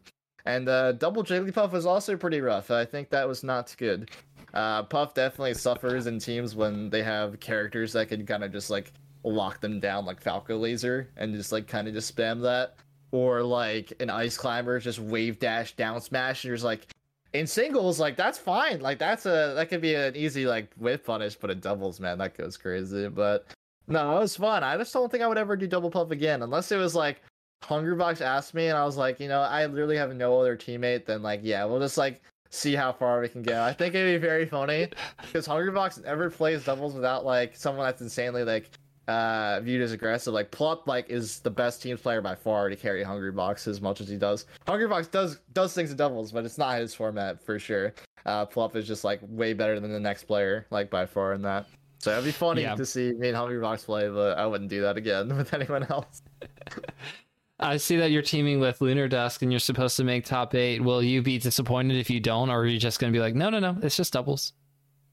And 0.49 0.67
uh, 0.67 0.93
double 0.93 1.23
Jigglypuff 1.23 1.71
was 1.71 1.85
also 1.85 2.17
pretty 2.17 2.41
rough. 2.41 2.71
I 2.71 2.83
think 2.83 3.11
that 3.11 3.27
was 3.27 3.43
not 3.43 3.75
good. 3.77 4.09
Uh, 4.55 4.81
Puff 4.81 5.13
definitely 5.13 5.53
suffers 5.53 6.07
in 6.07 6.17
teams 6.17 6.55
when 6.55 6.89
they 6.89 7.03
have 7.03 7.39
characters 7.39 7.93
that 7.93 8.09
can 8.09 8.25
kind 8.25 8.43
of 8.43 8.51
just 8.51 8.71
like 8.71 8.91
lock 9.23 9.61
them 9.61 9.79
down, 9.79 10.05
like 10.05 10.19
Falco 10.19 10.57
Laser, 10.57 11.07
and 11.17 11.35
just 11.35 11.51
like 11.51 11.67
kind 11.67 11.87
of 11.87 11.93
just 11.93 12.15
spam 12.15 12.41
that. 12.41 12.77
Or 13.11 13.43
like 13.43 13.93
an 13.99 14.09
Ice 14.09 14.37
Climber, 14.37 14.79
just 14.79 14.97
wave 14.97 15.37
dash 15.37 15.75
down 15.75 16.01
smash, 16.01 16.43
and 16.43 16.49
you're 16.49 16.55
just 16.55 16.65
like, 16.65 16.87
in 17.33 17.45
singles, 17.45 17.99
like 17.99 18.15
that's 18.15 18.39
fine. 18.39 18.79
Like 18.79 18.97
that's 18.97 19.27
a 19.27 19.53
that 19.55 19.69
could 19.69 19.81
be 19.81 19.93
an 19.93 20.15
easy 20.15 20.47
like 20.47 20.73
whip 20.77 21.05
punish, 21.05 21.35
but 21.35 21.51
in 21.51 21.59
doubles, 21.59 21.99
man, 21.99 22.17
that 22.17 22.35
goes 22.35 22.57
crazy. 22.57 23.07
But 23.07 23.45
no, 23.87 24.17
it 24.17 24.19
was 24.21 24.35
fun. 24.35 24.63
I 24.63 24.77
just 24.77 24.93
don't 24.93 25.11
think 25.11 25.21
I 25.21 25.27
would 25.27 25.37
ever 25.37 25.55
do 25.55 25.67
double 25.67 25.91
puff 25.91 26.09
again, 26.09 26.41
unless 26.41 26.71
it 26.71 26.77
was 26.77 26.95
like 26.95 27.21
Hungrybox 27.61 28.21
asked 28.21 28.53
me, 28.53 28.67
and 28.67 28.77
I 28.77 28.85
was 28.85 28.97
like, 28.97 29.19
you 29.19 29.27
know, 29.27 29.41
I 29.41 29.65
literally 29.65 29.97
have 29.97 30.15
no 30.15 30.39
other 30.39 30.55
teammate 30.55 31.05
than 31.05 31.21
like, 31.21 31.41
yeah, 31.43 31.65
we'll 31.65 31.79
just 31.79 31.97
like 31.97 32.21
see 32.49 32.75
how 32.75 32.91
far 32.91 33.21
we 33.21 33.29
can 33.29 33.43
go. 33.43 33.61
I 33.61 33.73
think 33.73 33.95
it'd 33.95 34.21
be 34.21 34.25
very 34.25 34.45
funny 34.45 34.89
because 35.21 35.47
Hungrybox 35.47 36.03
never 36.03 36.29
plays 36.29 36.63
doubles 36.65 36.93
without 36.95 37.25
like 37.25 37.55
someone 37.55 37.85
that's 37.85 38.01
insanely 38.01 38.43
like 38.43 38.69
uh 39.07 39.59
viewed 39.61 39.81
as 39.81 39.91
aggressive. 39.91 40.33
Like 40.33 40.51
Plop 40.51 40.87
like 40.87 41.09
is 41.09 41.39
the 41.39 41.49
best 41.49 41.81
team 41.81 41.97
player 41.97 42.21
by 42.21 42.35
far 42.35 42.69
to 42.69 42.75
carry 42.75 43.03
Hungrybox 43.03 43.67
as 43.67 43.81
much 43.81 44.01
as 44.01 44.09
he 44.09 44.17
does. 44.17 44.45
Hungrybox 44.67 45.11
does 45.11 45.39
does 45.53 45.73
things 45.73 45.91
in 45.91 45.97
doubles, 45.97 46.31
but 46.31 46.45
it's 46.45 46.57
not 46.57 46.79
his 46.79 46.93
format 46.93 47.41
for 47.41 47.59
sure. 47.59 47.93
Uh 48.25 48.45
Plop 48.45 48.75
is 48.75 48.87
just 48.87 49.03
like 49.03 49.19
way 49.23 49.53
better 49.53 49.79
than 49.79 49.91
the 49.91 49.99
next 49.99 50.23
player, 50.23 50.65
like 50.71 50.89
by 50.89 51.05
far 51.05 51.33
in 51.33 51.41
that. 51.43 51.67
So 51.99 52.11
it'd 52.13 52.23
be 52.23 52.31
funny 52.31 52.61
yeah. 52.61 52.75
to 52.75 52.85
see 52.85 53.11
me 53.11 53.27
and 53.27 53.37
Hungrybox 53.37 53.85
play, 53.85 54.07
but 54.07 54.37
I 54.37 54.45
wouldn't 54.47 54.69
do 54.69 54.81
that 54.81 54.95
again 54.95 55.35
with 55.37 55.53
anyone 55.53 55.83
else. 55.83 56.21
I 57.59 57.77
see 57.77 57.97
that 57.97 58.11
you're 58.11 58.21
teaming 58.21 58.59
with 58.59 58.79
Lunar 58.81 59.07
Dusk 59.07 59.41
and 59.41 59.51
you're 59.51 59.59
supposed 59.59 59.97
to 59.97 60.03
make 60.03 60.25
top 60.25 60.55
eight. 60.55 60.81
Will 60.81 61.03
you 61.03 61.21
be 61.21 61.37
disappointed 61.37 61.97
if 61.97 62.09
you 62.09 62.19
don't, 62.19 62.49
or 62.49 62.61
are 62.61 62.65
you 62.65 62.79
just 62.79 62.99
going 62.99 63.11
to 63.11 63.17
be 63.17 63.21
like, 63.21 63.35
no, 63.35 63.49
no, 63.49 63.59
no, 63.59 63.77
it's 63.81 63.97
just 63.97 64.13
doubles? 64.13 64.53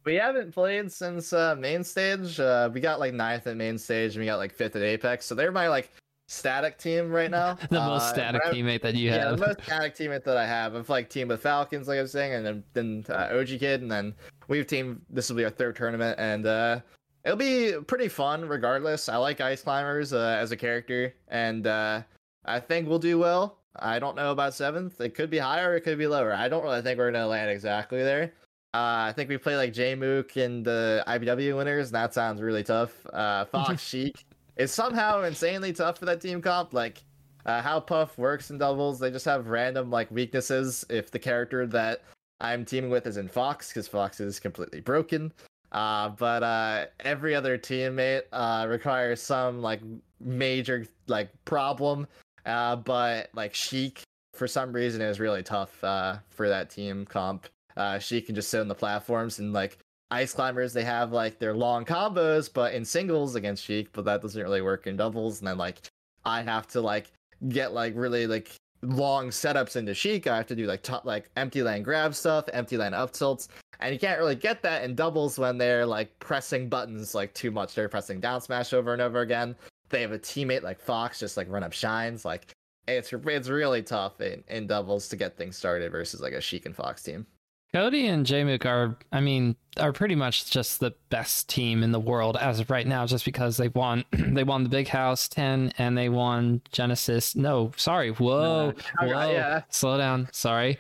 We 0.04 0.14
haven't 0.14 0.54
played 0.54 0.92
since 0.92 1.32
uh, 1.32 1.56
main 1.56 1.82
stage. 1.82 2.38
Uh, 2.38 2.70
we 2.72 2.80
got 2.80 3.00
like 3.00 3.12
ninth 3.12 3.48
at 3.48 3.56
main 3.56 3.76
stage 3.76 4.14
and 4.14 4.20
we 4.20 4.26
got 4.26 4.36
like 4.36 4.52
fifth 4.52 4.76
at 4.76 4.82
Apex. 4.82 5.26
So 5.26 5.34
they're 5.34 5.50
my 5.50 5.68
like 5.68 5.90
static 6.28 6.78
team 6.78 7.10
right 7.10 7.30
now. 7.30 7.54
the 7.70 7.80
most 7.80 8.02
Uh, 8.02 8.12
static 8.12 8.42
but 8.44 8.54
teammate 8.54 8.82
that 8.82 8.94
you 8.94 9.10
Yeah, 9.10 9.14
have. 9.16 9.22
Yeah, 9.22 9.30
the 9.32 9.46
most 9.48 9.62
static 9.64 9.96
teammate 9.96 10.22
that 10.22 10.36
I 10.36 10.46
have. 10.46 10.76
I've 10.76 10.88
like 10.88 11.10
teamed 11.10 11.30
with 11.30 11.42
Falcons, 11.42 11.88
like 11.88 11.98
I 11.98 12.02
was 12.02 12.12
saying, 12.12 12.34
and 12.34 12.46
then 12.46 12.64
then 12.74 13.04
uh, 13.08 13.36
OG 13.36 13.58
Kid, 13.58 13.82
and 13.82 13.90
then 13.90 14.14
we've 14.46 14.66
teamed. 14.66 15.00
This 15.10 15.28
will 15.28 15.36
be 15.36 15.44
our 15.44 15.50
third 15.50 15.74
tournament, 15.74 16.16
and 16.20 16.46
uh, 16.46 16.80
it'll 17.24 17.36
be 17.36 17.72
pretty 17.88 18.06
fun 18.06 18.46
regardless. 18.46 19.08
I 19.08 19.16
like 19.16 19.40
Ice 19.40 19.62
Climbers 19.62 20.12
uh, 20.12 20.36
as 20.38 20.52
a 20.52 20.56
character, 20.56 21.12
and 21.26 21.66
uh, 21.66 22.02
I 22.46 22.60
think 22.60 22.88
we'll 22.88 22.98
do 22.98 23.18
well. 23.18 23.58
I 23.78 23.98
don't 23.98 24.16
know 24.16 24.30
about 24.32 24.54
seventh. 24.54 25.00
It 25.00 25.14
could 25.14 25.28
be 25.28 25.38
higher, 25.38 25.76
it 25.76 25.82
could 25.82 25.98
be 25.98 26.06
lower. 26.06 26.32
I 26.32 26.48
don't 26.48 26.62
really 26.62 26.80
think 26.80 26.98
we're 26.98 27.12
gonna 27.12 27.26
land 27.26 27.50
exactly 27.50 28.02
there. 28.02 28.32
Uh, 28.72 29.08
I 29.08 29.12
think 29.14 29.28
we 29.28 29.38
play 29.38 29.56
like 29.56 29.72
J 29.72 29.94
Mook 29.94 30.36
and 30.36 30.64
the 30.64 31.02
iBDW 31.06 31.56
winners, 31.56 31.88
and 31.88 31.94
that 31.94 32.14
sounds 32.14 32.40
really 32.40 32.62
tough. 32.62 33.06
Uh, 33.12 33.44
Fox 33.52 33.82
Sheik 33.82 34.24
is 34.56 34.72
somehow 34.72 35.22
insanely 35.22 35.72
tough 35.72 35.98
for 35.98 36.04
that 36.06 36.20
team 36.20 36.40
comp. 36.40 36.72
Like 36.72 37.02
uh, 37.46 37.62
how 37.62 37.80
Puff 37.80 38.18
works 38.18 38.50
in 38.50 38.58
doubles, 38.58 38.98
they 38.98 39.10
just 39.10 39.24
have 39.24 39.48
random 39.48 39.90
like 39.90 40.10
weaknesses. 40.10 40.84
If 40.88 41.10
the 41.10 41.18
character 41.18 41.66
that 41.66 42.02
I'm 42.40 42.64
teaming 42.64 42.90
with 42.90 43.06
is 43.06 43.16
in 43.16 43.28
Fox, 43.28 43.68
because 43.68 43.88
Fox 43.88 44.20
is 44.20 44.38
completely 44.38 44.80
broken. 44.80 45.32
Uh, 45.72 46.10
but 46.10 46.42
uh, 46.42 46.86
every 47.00 47.34
other 47.34 47.58
teammate 47.58 48.22
uh, 48.32 48.66
requires 48.68 49.20
some 49.20 49.62
like 49.62 49.80
major 50.20 50.86
like 51.06 51.30
problem. 51.44 52.06
Uh, 52.46 52.76
but 52.76 53.28
like 53.34 53.54
Sheik, 53.54 54.02
for 54.32 54.46
some 54.48 54.72
reason, 54.72 55.02
is 55.02 55.20
really 55.20 55.42
tough 55.42 55.82
uh, 55.84 56.16
for 56.30 56.48
that 56.48 56.70
team 56.70 57.04
comp. 57.04 57.46
Uh, 57.76 57.98
Sheik 57.98 58.26
can 58.26 58.34
just 58.34 58.48
sit 58.48 58.60
on 58.60 58.68
the 58.68 58.74
platforms 58.74 59.38
and 59.38 59.52
like 59.52 59.78
Ice 60.10 60.32
Climbers, 60.32 60.72
they 60.72 60.84
have 60.84 61.12
like 61.12 61.38
their 61.38 61.54
long 61.54 61.84
combos, 61.84 62.52
but 62.52 62.74
in 62.74 62.84
singles 62.84 63.34
against 63.34 63.64
Sheik, 63.64 63.92
but 63.92 64.04
that 64.04 64.22
doesn't 64.22 64.40
really 64.40 64.62
work 64.62 64.86
in 64.86 64.96
doubles. 64.96 65.40
And 65.40 65.48
then 65.48 65.58
like 65.58 65.82
I 66.24 66.42
have 66.42 66.68
to 66.68 66.80
like 66.80 67.10
get 67.48 67.72
like 67.72 67.92
really 67.96 68.26
like 68.26 68.54
long 68.82 69.30
setups 69.30 69.74
into 69.74 69.94
Sheik. 69.94 70.28
I 70.28 70.36
have 70.36 70.46
to 70.46 70.54
do 70.54 70.66
like 70.66 70.82
top 70.82 71.04
like 71.04 71.28
empty 71.36 71.62
land 71.62 71.84
grab 71.84 72.14
stuff, 72.14 72.48
empty 72.52 72.76
land 72.76 72.94
up 72.94 73.12
tilts, 73.12 73.48
and 73.80 73.92
you 73.92 73.98
can't 73.98 74.20
really 74.20 74.36
get 74.36 74.62
that 74.62 74.84
in 74.84 74.94
doubles 74.94 75.40
when 75.40 75.58
they're 75.58 75.84
like 75.84 76.16
pressing 76.20 76.68
buttons 76.68 77.14
like 77.14 77.34
too 77.34 77.50
much. 77.50 77.74
They're 77.74 77.88
pressing 77.88 78.20
down 78.20 78.40
smash 78.40 78.72
over 78.72 78.92
and 78.92 79.02
over 79.02 79.22
again. 79.22 79.56
They 79.88 80.02
have 80.02 80.12
a 80.12 80.18
teammate 80.18 80.62
like 80.62 80.80
Fox 80.80 81.20
just 81.20 81.36
like 81.36 81.50
run 81.50 81.62
up 81.62 81.72
shines. 81.72 82.24
Like 82.24 82.54
it's 82.88 83.12
it's 83.12 83.48
really 83.48 83.82
tough 83.82 84.20
in, 84.20 84.44
in 84.48 84.66
doubles 84.66 85.08
to 85.08 85.16
get 85.16 85.36
things 85.36 85.56
started 85.56 85.90
versus 85.92 86.20
like 86.20 86.32
a 86.32 86.40
Sheik 86.40 86.66
and 86.66 86.74
Fox 86.74 87.02
team. 87.02 87.26
Cody 87.72 88.06
and 88.06 88.24
Jmook 88.24 88.64
are, 88.64 88.96
I 89.12 89.20
mean, 89.20 89.56
are 89.78 89.92
pretty 89.92 90.14
much 90.14 90.50
just 90.50 90.80
the 90.80 90.94
best 91.10 91.48
team 91.48 91.82
in 91.82 91.92
the 91.92 92.00
world 92.00 92.36
as 92.38 92.60
of 92.60 92.70
right 92.70 92.86
now, 92.86 93.04
just 93.04 93.24
because 93.24 93.56
they 93.56 93.68
won, 93.68 94.04
they 94.12 94.44
won 94.44 94.62
the 94.62 94.70
Big 94.70 94.88
House 94.88 95.28
ten 95.28 95.72
and 95.76 95.98
they 95.98 96.08
won 96.08 96.62
Genesis. 96.72 97.36
No, 97.36 97.72
sorry, 97.76 98.12
whoa, 98.12 98.72
whoa, 99.00 99.30
yeah. 99.30 99.62
slow 99.68 99.98
down, 99.98 100.28
sorry. 100.32 100.78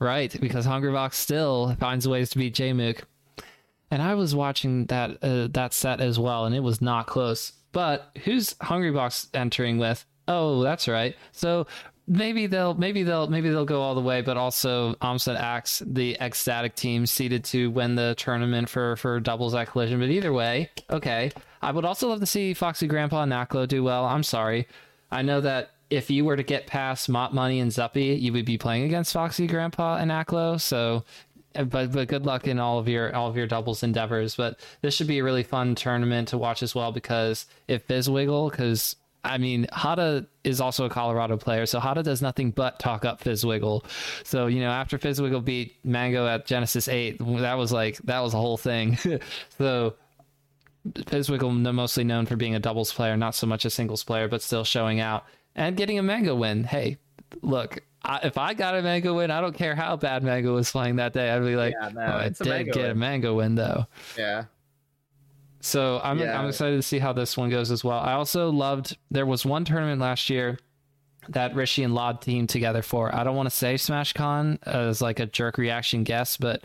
Right, 0.00 0.36
because 0.40 0.66
Hungrybox 0.66 1.14
still 1.14 1.76
finds 1.78 2.08
ways 2.08 2.30
to 2.30 2.38
beat 2.38 2.56
Jmook, 2.56 3.02
and 3.92 4.02
I 4.02 4.14
was 4.14 4.34
watching 4.34 4.86
that 4.86 5.22
uh, 5.22 5.46
that 5.52 5.72
set 5.72 6.00
as 6.00 6.18
well, 6.18 6.46
and 6.46 6.54
it 6.54 6.60
was 6.60 6.82
not 6.82 7.06
close. 7.06 7.52
But 7.74 8.16
who's 8.24 8.54
Hungrybox 8.54 9.28
entering 9.34 9.76
with? 9.76 10.06
Oh, 10.26 10.62
that's 10.62 10.88
right. 10.88 11.14
So 11.32 11.66
maybe 12.06 12.46
they'll 12.46 12.74
maybe 12.74 13.02
they'll 13.02 13.26
maybe 13.26 13.50
they'll 13.50 13.64
go 13.64 13.82
all 13.82 13.94
the 13.94 14.00
way, 14.00 14.22
but 14.22 14.36
also 14.36 14.94
aMSa 15.02 15.28
and 15.28 15.38
Axe, 15.38 15.82
the 15.84 16.16
ecstatic 16.20 16.74
team, 16.76 17.04
seeded 17.04 17.44
to 17.46 17.70
win 17.70 17.96
the 17.96 18.14
tournament 18.16 18.68
for 18.68 18.96
for 18.96 19.20
doubles 19.20 19.54
at 19.54 19.68
collision. 19.68 20.00
But 20.00 20.08
either 20.08 20.32
way, 20.32 20.70
okay. 20.88 21.32
I 21.60 21.72
would 21.72 21.84
also 21.84 22.08
love 22.08 22.20
to 22.20 22.26
see 22.26 22.54
Foxy 22.54 22.86
Grandpa 22.86 23.22
and 23.22 23.32
Aklo 23.32 23.66
do 23.66 23.82
well. 23.82 24.04
I'm 24.04 24.22
sorry. 24.22 24.68
I 25.10 25.22
know 25.22 25.40
that 25.40 25.70
if 25.90 26.10
you 26.10 26.24
were 26.24 26.36
to 26.36 26.42
get 26.42 26.66
past 26.66 27.08
Mop 27.08 27.32
Money 27.32 27.60
and 27.60 27.70
Zuppy, 27.70 28.20
you 28.20 28.32
would 28.32 28.44
be 28.44 28.58
playing 28.58 28.84
against 28.84 29.12
Foxy 29.12 29.46
Grandpa 29.46 29.96
and 29.96 30.10
Aklo. 30.10 30.60
So 30.60 31.04
but 31.54 31.92
but 31.92 32.08
good 32.08 32.26
luck 32.26 32.46
in 32.46 32.58
all 32.58 32.78
of 32.78 32.88
your 32.88 33.14
all 33.14 33.28
of 33.28 33.36
your 33.36 33.46
doubles 33.46 33.82
endeavors. 33.82 34.36
But 34.36 34.58
this 34.82 34.94
should 34.94 35.06
be 35.06 35.18
a 35.18 35.24
really 35.24 35.42
fun 35.42 35.74
tournament 35.74 36.28
to 36.28 36.38
watch 36.38 36.62
as 36.62 36.74
well 36.74 36.92
because 36.92 37.46
if 37.68 37.86
Fizzwiggle, 37.86 38.50
because 38.50 38.96
I 39.22 39.38
mean 39.38 39.66
Hada 39.72 40.26
is 40.42 40.60
also 40.60 40.84
a 40.84 40.90
Colorado 40.90 41.36
player, 41.36 41.66
so 41.66 41.78
Hada 41.78 42.02
does 42.02 42.20
nothing 42.20 42.50
but 42.50 42.78
talk 42.78 43.04
up 43.04 43.22
Fizzwiggle. 43.22 43.84
So 44.24 44.46
you 44.46 44.60
know 44.60 44.70
after 44.70 44.98
Fizzwiggle 44.98 45.44
beat 45.44 45.76
Mango 45.84 46.26
at 46.26 46.46
Genesis 46.46 46.88
Eight, 46.88 47.18
that 47.18 47.54
was 47.54 47.72
like 47.72 47.98
that 47.98 48.20
was 48.20 48.34
a 48.34 48.38
whole 48.38 48.56
thing. 48.56 48.98
so. 49.58 49.94
Fizzwiggle 50.86 51.72
mostly 51.72 52.04
known 52.04 52.26
for 52.26 52.36
being 52.36 52.54
a 52.54 52.58
doubles 52.58 52.92
player, 52.92 53.16
not 53.16 53.34
so 53.34 53.46
much 53.46 53.64
a 53.64 53.70
singles 53.70 54.04
player, 54.04 54.28
but 54.28 54.42
still 54.42 54.64
showing 54.64 55.00
out 55.00 55.24
and 55.56 55.78
getting 55.78 55.98
a 55.98 56.02
mango 56.02 56.34
win. 56.34 56.62
Hey, 56.62 56.98
look, 57.40 57.80
I, 58.04 58.20
if 58.24 58.36
I 58.38 58.54
got 58.54 58.76
a 58.76 58.82
mango 58.82 59.14
win, 59.14 59.30
I 59.30 59.40
don't 59.40 59.54
care 59.54 59.74
how 59.74 59.96
bad 59.96 60.22
mango 60.22 60.54
was 60.54 60.70
playing 60.70 60.96
that 60.96 61.12
day. 61.12 61.30
I'd 61.30 61.40
be 61.40 61.56
like, 61.56 61.74
Yeah, 61.80 61.88
no, 61.88 62.02
oh, 62.02 62.18
I 62.18 62.28
did 62.28 62.72
get 62.72 62.90
a 62.90 62.94
mango 62.94 63.34
win 63.36 63.54
though. 63.54 63.86
Yeah. 64.16 64.44
So 65.60 66.00
I'm 66.04 66.18
Yeah. 66.18 66.38
I'm 66.38 66.48
excited 66.48 66.76
to 66.76 66.82
see 66.82 66.98
how 66.98 67.12
this 67.12 67.36
one 67.36 67.48
goes 67.48 67.70
as 67.70 67.82
well. 67.82 67.98
I 67.98 68.12
also 68.12 68.50
loved 68.50 68.96
there 69.10 69.26
was 69.26 69.46
one 69.46 69.64
tournament 69.64 70.00
last 70.00 70.28
year 70.28 70.58
that 71.30 71.54
Rishi 71.54 71.82
and 71.82 71.94
Lod 71.94 72.20
teamed 72.20 72.50
together 72.50 72.82
for. 72.82 73.14
I 73.14 73.24
don't 73.24 73.36
want 73.36 73.48
to 73.48 73.56
say 73.56 73.74
SmashCon 73.74 74.58
as 74.64 75.00
like 75.00 75.20
a 75.20 75.26
jerk 75.26 75.56
reaction 75.56 76.04
guess, 76.04 76.36
but 76.36 76.64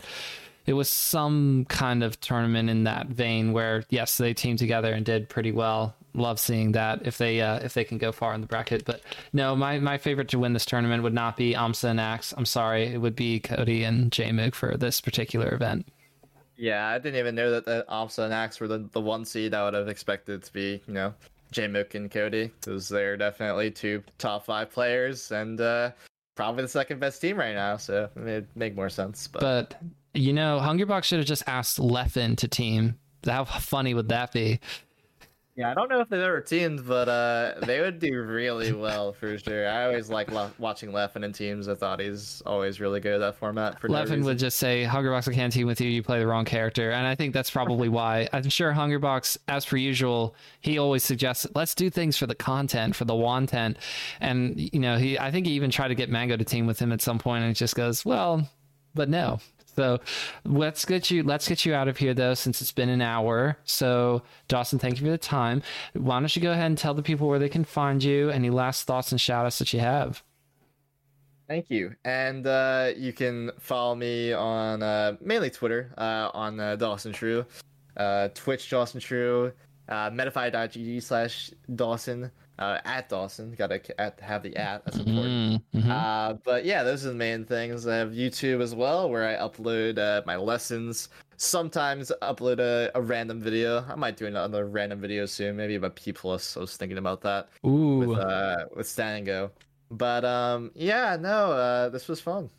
it 0.66 0.74
was 0.74 0.90
some 0.90 1.64
kind 1.70 2.02
of 2.02 2.20
tournament 2.20 2.68
in 2.68 2.84
that 2.84 3.06
vein 3.06 3.52
where 3.52 3.84
yes, 3.88 4.18
they 4.18 4.34
teamed 4.34 4.58
together 4.58 4.92
and 4.92 5.06
did 5.06 5.28
pretty 5.30 5.52
well. 5.52 5.94
Love 6.14 6.40
seeing 6.40 6.72
that 6.72 7.06
if 7.06 7.18
they 7.18 7.40
uh, 7.40 7.58
if 7.58 7.74
they 7.74 7.84
can 7.84 7.96
go 7.96 8.10
far 8.10 8.34
in 8.34 8.40
the 8.40 8.46
bracket. 8.46 8.84
But 8.84 9.00
no, 9.32 9.54
my, 9.54 9.78
my 9.78 9.96
favorite 9.96 10.28
to 10.30 10.38
win 10.40 10.52
this 10.54 10.64
tournament 10.64 11.04
would 11.04 11.14
not 11.14 11.36
be 11.36 11.54
aMSa 11.54 11.84
and 11.84 12.00
Axe. 12.00 12.34
I'm 12.36 12.46
sorry, 12.46 12.86
it 12.88 12.98
would 12.98 13.14
be 13.14 13.38
Cody 13.38 13.84
and 13.84 14.10
Jmook 14.10 14.54
for 14.54 14.76
this 14.76 15.00
particular 15.00 15.54
event. 15.54 15.86
Yeah, 16.56 16.88
I 16.88 16.98
didn't 16.98 17.18
even 17.18 17.36
know 17.36 17.52
that 17.52 17.64
the 17.64 17.84
aMSa 17.88 18.24
and 18.24 18.34
Axe 18.34 18.58
were 18.60 18.68
the, 18.68 18.88
the 18.92 19.00
one 19.00 19.24
seed 19.24 19.54
I 19.54 19.64
would 19.64 19.74
have 19.74 19.88
expected 19.88 20.42
to 20.42 20.52
be, 20.52 20.82
you 20.86 20.94
know, 20.94 21.14
J 21.52 21.68
Mook 21.68 21.94
and 21.94 22.10
Cody, 22.10 22.50
because 22.60 22.88
they're 22.88 23.16
definitely 23.16 23.70
two 23.70 24.02
top 24.18 24.44
five 24.44 24.70
players 24.70 25.30
and 25.30 25.60
uh, 25.60 25.92
probably 26.34 26.62
the 26.62 26.68
second 26.68 27.00
best 27.00 27.20
team 27.20 27.36
right 27.36 27.54
now, 27.54 27.76
so 27.76 28.08
it'd 28.16 28.48
make 28.56 28.74
more 28.74 28.88
sense. 28.88 29.28
But, 29.28 29.40
But 29.40 29.82
you 30.12 30.32
know, 30.32 30.58
Hungrybox 30.60 31.04
should 31.04 31.18
have 31.18 31.28
just 31.28 31.44
asked 31.46 31.78
Leffen 31.78 32.36
to 32.38 32.48
team. 32.48 32.98
How 33.24 33.44
funny 33.44 33.94
would 33.94 34.08
that 34.08 34.32
be? 34.32 34.60
Yeah, 35.60 35.70
I 35.70 35.74
don't 35.74 35.90
know 35.90 36.00
if 36.00 36.08
they've 36.08 36.22
ever 36.22 36.40
teamed, 36.40 36.86
but 36.86 37.06
uh, 37.06 37.54
they 37.66 37.82
would 37.82 37.98
do 37.98 38.22
really 38.22 38.72
well 38.72 39.12
for 39.12 39.36
sure. 39.36 39.68
I 39.68 39.84
always 39.84 40.08
like 40.08 40.32
Le- 40.32 40.50
watching 40.58 40.90
Leffen 40.90 41.22
in 41.22 41.34
teams. 41.34 41.68
I 41.68 41.74
thought 41.74 42.00
he's 42.00 42.42
always 42.46 42.80
really 42.80 42.98
good 42.98 43.12
at 43.12 43.18
that 43.18 43.36
format. 43.36 43.78
For 43.78 43.88
Leffen 43.88 44.04
reason. 44.04 44.24
would 44.24 44.38
just 44.38 44.58
say, 44.58 44.86
Hungrybox, 44.88 45.28
I 45.28 45.34
can't 45.34 45.52
team 45.52 45.66
with 45.66 45.78
you. 45.78 45.90
You 45.90 46.02
play 46.02 46.18
the 46.18 46.26
wrong 46.26 46.46
character. 46.46 46.92
And 46.92 47.06
I 47.06 47.14
think 47.14 47.34
that's 47.34 47.50
probably 47.50 47.88
why. 48.00 48.26
I'm 48.32 48.48
sure 48.48 48.72
Hungrybox, 48.72 49.36
as 49.48 49.66
per 49.66 49.76
usual, 49.76 50.34
he 50.62 50.78
always 50.78 51.04
suggests, 51.04 51.46
let's 51.54 51.74
do 51.74 51.90
things 51.90 52.16
for 52.16 52.26
the 52.26 52.34
content, 52.34 52.96
for 52.96 53.04
the 53.04 53.14
wantent. 53.14 53.76
And, 54.20 54.58
you 54.72 54.80
know, 54.80 54.96
he, 54.96 55.18
I 55.18 55.30
think 55.30 55.46
he 55.46 55.52
even 55.52 55.70
tried 55.70 55.88
to 55.88 55.94
get 55.94 56.08
Mango 56.08 56.38
to 56.38 56.44
team 56.44 56.66
with 56.66 56.78
him 56.78 56.90
at 56.90 57.02
some 57.02 57.18
point 57.18 57.42
and 57.42 57.50
he 57.50 57.54
just 57.54 57.74
goes, 57.76 58.02
well, 58.02 58.48
but 58.94 59.10
no. 59.10 59.40
So 59.80 59.98
let's 60.44 60.84
get 60.84 61.10
you 61.10 61.22
let's 61.22 61.48
get 61.48 61.64
you 61.64 61.72
out 61.72 61.88
of 61.88 61.96
here 61.96 62.12
though, 62.12 62.34
since 62.34 62.60
it's 62.60 62.70
been 62.70 62.90
an 62.90 63.00
hour. 63.00 63.56
So 63.64 64.22
Dawson, 64.46 64.78
thank 64.78 65.00
you 65.00 65.06
for 65.06 65.10
the 65.10 65.16
time. 65.16 65.62
Why 65.94 66.18
don't 66.18 66.36
you 66.36 66.42
go 66.42 66.52
ahead 66.52 66.66
and 66.66 66.76
tell 66.76 66.92
the 66.92 67.02
people 67.02 67.28
where 67.28 67.38
they 67.38 67.48
can 67.48 67.64
find 67.64 68.04
you? 68.04 68.28
Any 68.28 68.50
last 68.50 68.86
thoughts 68.86 69.10
and 69.10 69.18
shout 69.18 69.46
outs 69.46 69.58
that 69.58 69.72
you 69.72 69.80
have? 69.80 70.22
Thank 71.48 71.70
you. 71.70 71.94
And 72.04 72.46
uh, 72.46 72.90
you 72.94 73.14
can 73.14 73.52
follow 73.58 73.94
me 73.94 74.34
on 74.34 74.82
uh, 74.82 75.16
mainly 75.18 75.48
Twitter 75.48 75.94
uh, 75.96 76.28
on 76.34 76.60
uh, 76.60 76.76
Dawson 76.76 77.14
True, 77.14 77.46
uh, 77.96 78.28
Twitch 78.34 78.68
Dawson 78.68 79.00
True, 79.00 79.50
uh, 79.88 80.10
Metafy.gg 80.10 81.02
slash 81.02 81.52
Dawson, 81.74 82.30
uh, 82.60 82.78
at 82.84 83.08
Dawson. 83.08 83.54
Gotta 83.56 83.80
have 84.20 84.42
the 84.42 84.56
at, 84.56 84.84
that's 84.84 84.98
important. 84.98 85.62
Mhm, 85.74 85.82
mhm. 85.82 85.90
Uh, 85.90 86.34
but 86.44 86.64
yeah, 86.64 86.82
those 86.82 87.04
are 87.04 87.08
the 87.08 87.14
main 87.14 87.44
things. 87.44 87.86
I 87.86 87.96
have 87.96 88.10
YouTube 88.10 88.60
as 88.60 88.74
well, 88.74 89.10
where 89.10 89.26
I 89.26 89.40
upload 89.40 89.98
uh, 89.98 90.22
my 90.26 90.36
lessons. 90.36 91.08
Sometimes 91.36 92.12
upload 92.22 92.58
a, 92.60 92.90
a 92.94 93.00
random 93.00 93.40
video. 93.40 93.84
I 93.88 93.94
might 93.94 94.16
do 94.18 94.26
another 94.26 94.66
random 94.66 95.00
video 95.00 95.24
soon, 95.24 95.56
maybe 95.56 95.74
about 95.74 95.96
P 95.96 96.12
plus. 96.12 96.56
I 96.56 96.60
was 96.60 96.76
thinking 96.76 96.98
about 96.98 97.22
that 97.22 97.48
Ooh. 97.66 97.98
with 97.98 98.18
uh, 98.18 98.66
with 98.76 98.86
Stand 98.86 99.18
and 99.18 99.26
Go. 99.26 99.50
But 99.90 100.24
um, 100.24 100.70
yeah, 100.74 101.16
no, 101.18 101.52
uh, 101.52 101.88
this 101.88 102.08
was 102.08 102.20
fun. 102.20 102.50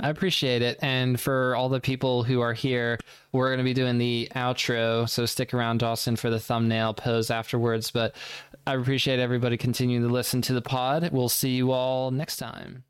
I 0.00 0.08
appreciate 0.08 0.62
it. 0.62 0.78
And 0.82 1.20
for 1.20 1.54
all 1.54 1.68
the 1.68 1.80
people 1.80 2.22
who 2.22 2.40
are 2.40 2.52
here, 2.52 2.98
we're 3.32 3.48
going 3.48 3.58
to 3.58 3.64
be 3.64 3.74
doing 3.74 3.98
the 3.98 4.28
outro. 4.34 5.08
So 5.08 5.26
stick 5.26 5.54
around, 5.54 5.78
Dawson, 5.78 6.16
for 6.16 6.30
the 6.30 6.40
thumbnail 6.40 6.94
pose 6.94 7.30
afterwards. 7.30 7.90
But 7.90 8.14
I 8.66 8.74
appreciate 8.74 9.18
everybody 9.18 9.56
continuing 9.56 10.02
to 10.02 10.08
listen 10.08 10.42
to 10.42 10.54
the 10.54 10.62
pod. 10.62 11.10
We'll 11.12 11.28
see 11.28 11.50
you 11.50 11.72
all 11.72 12.10
next 12.10 12.38
time. 12.38 12.84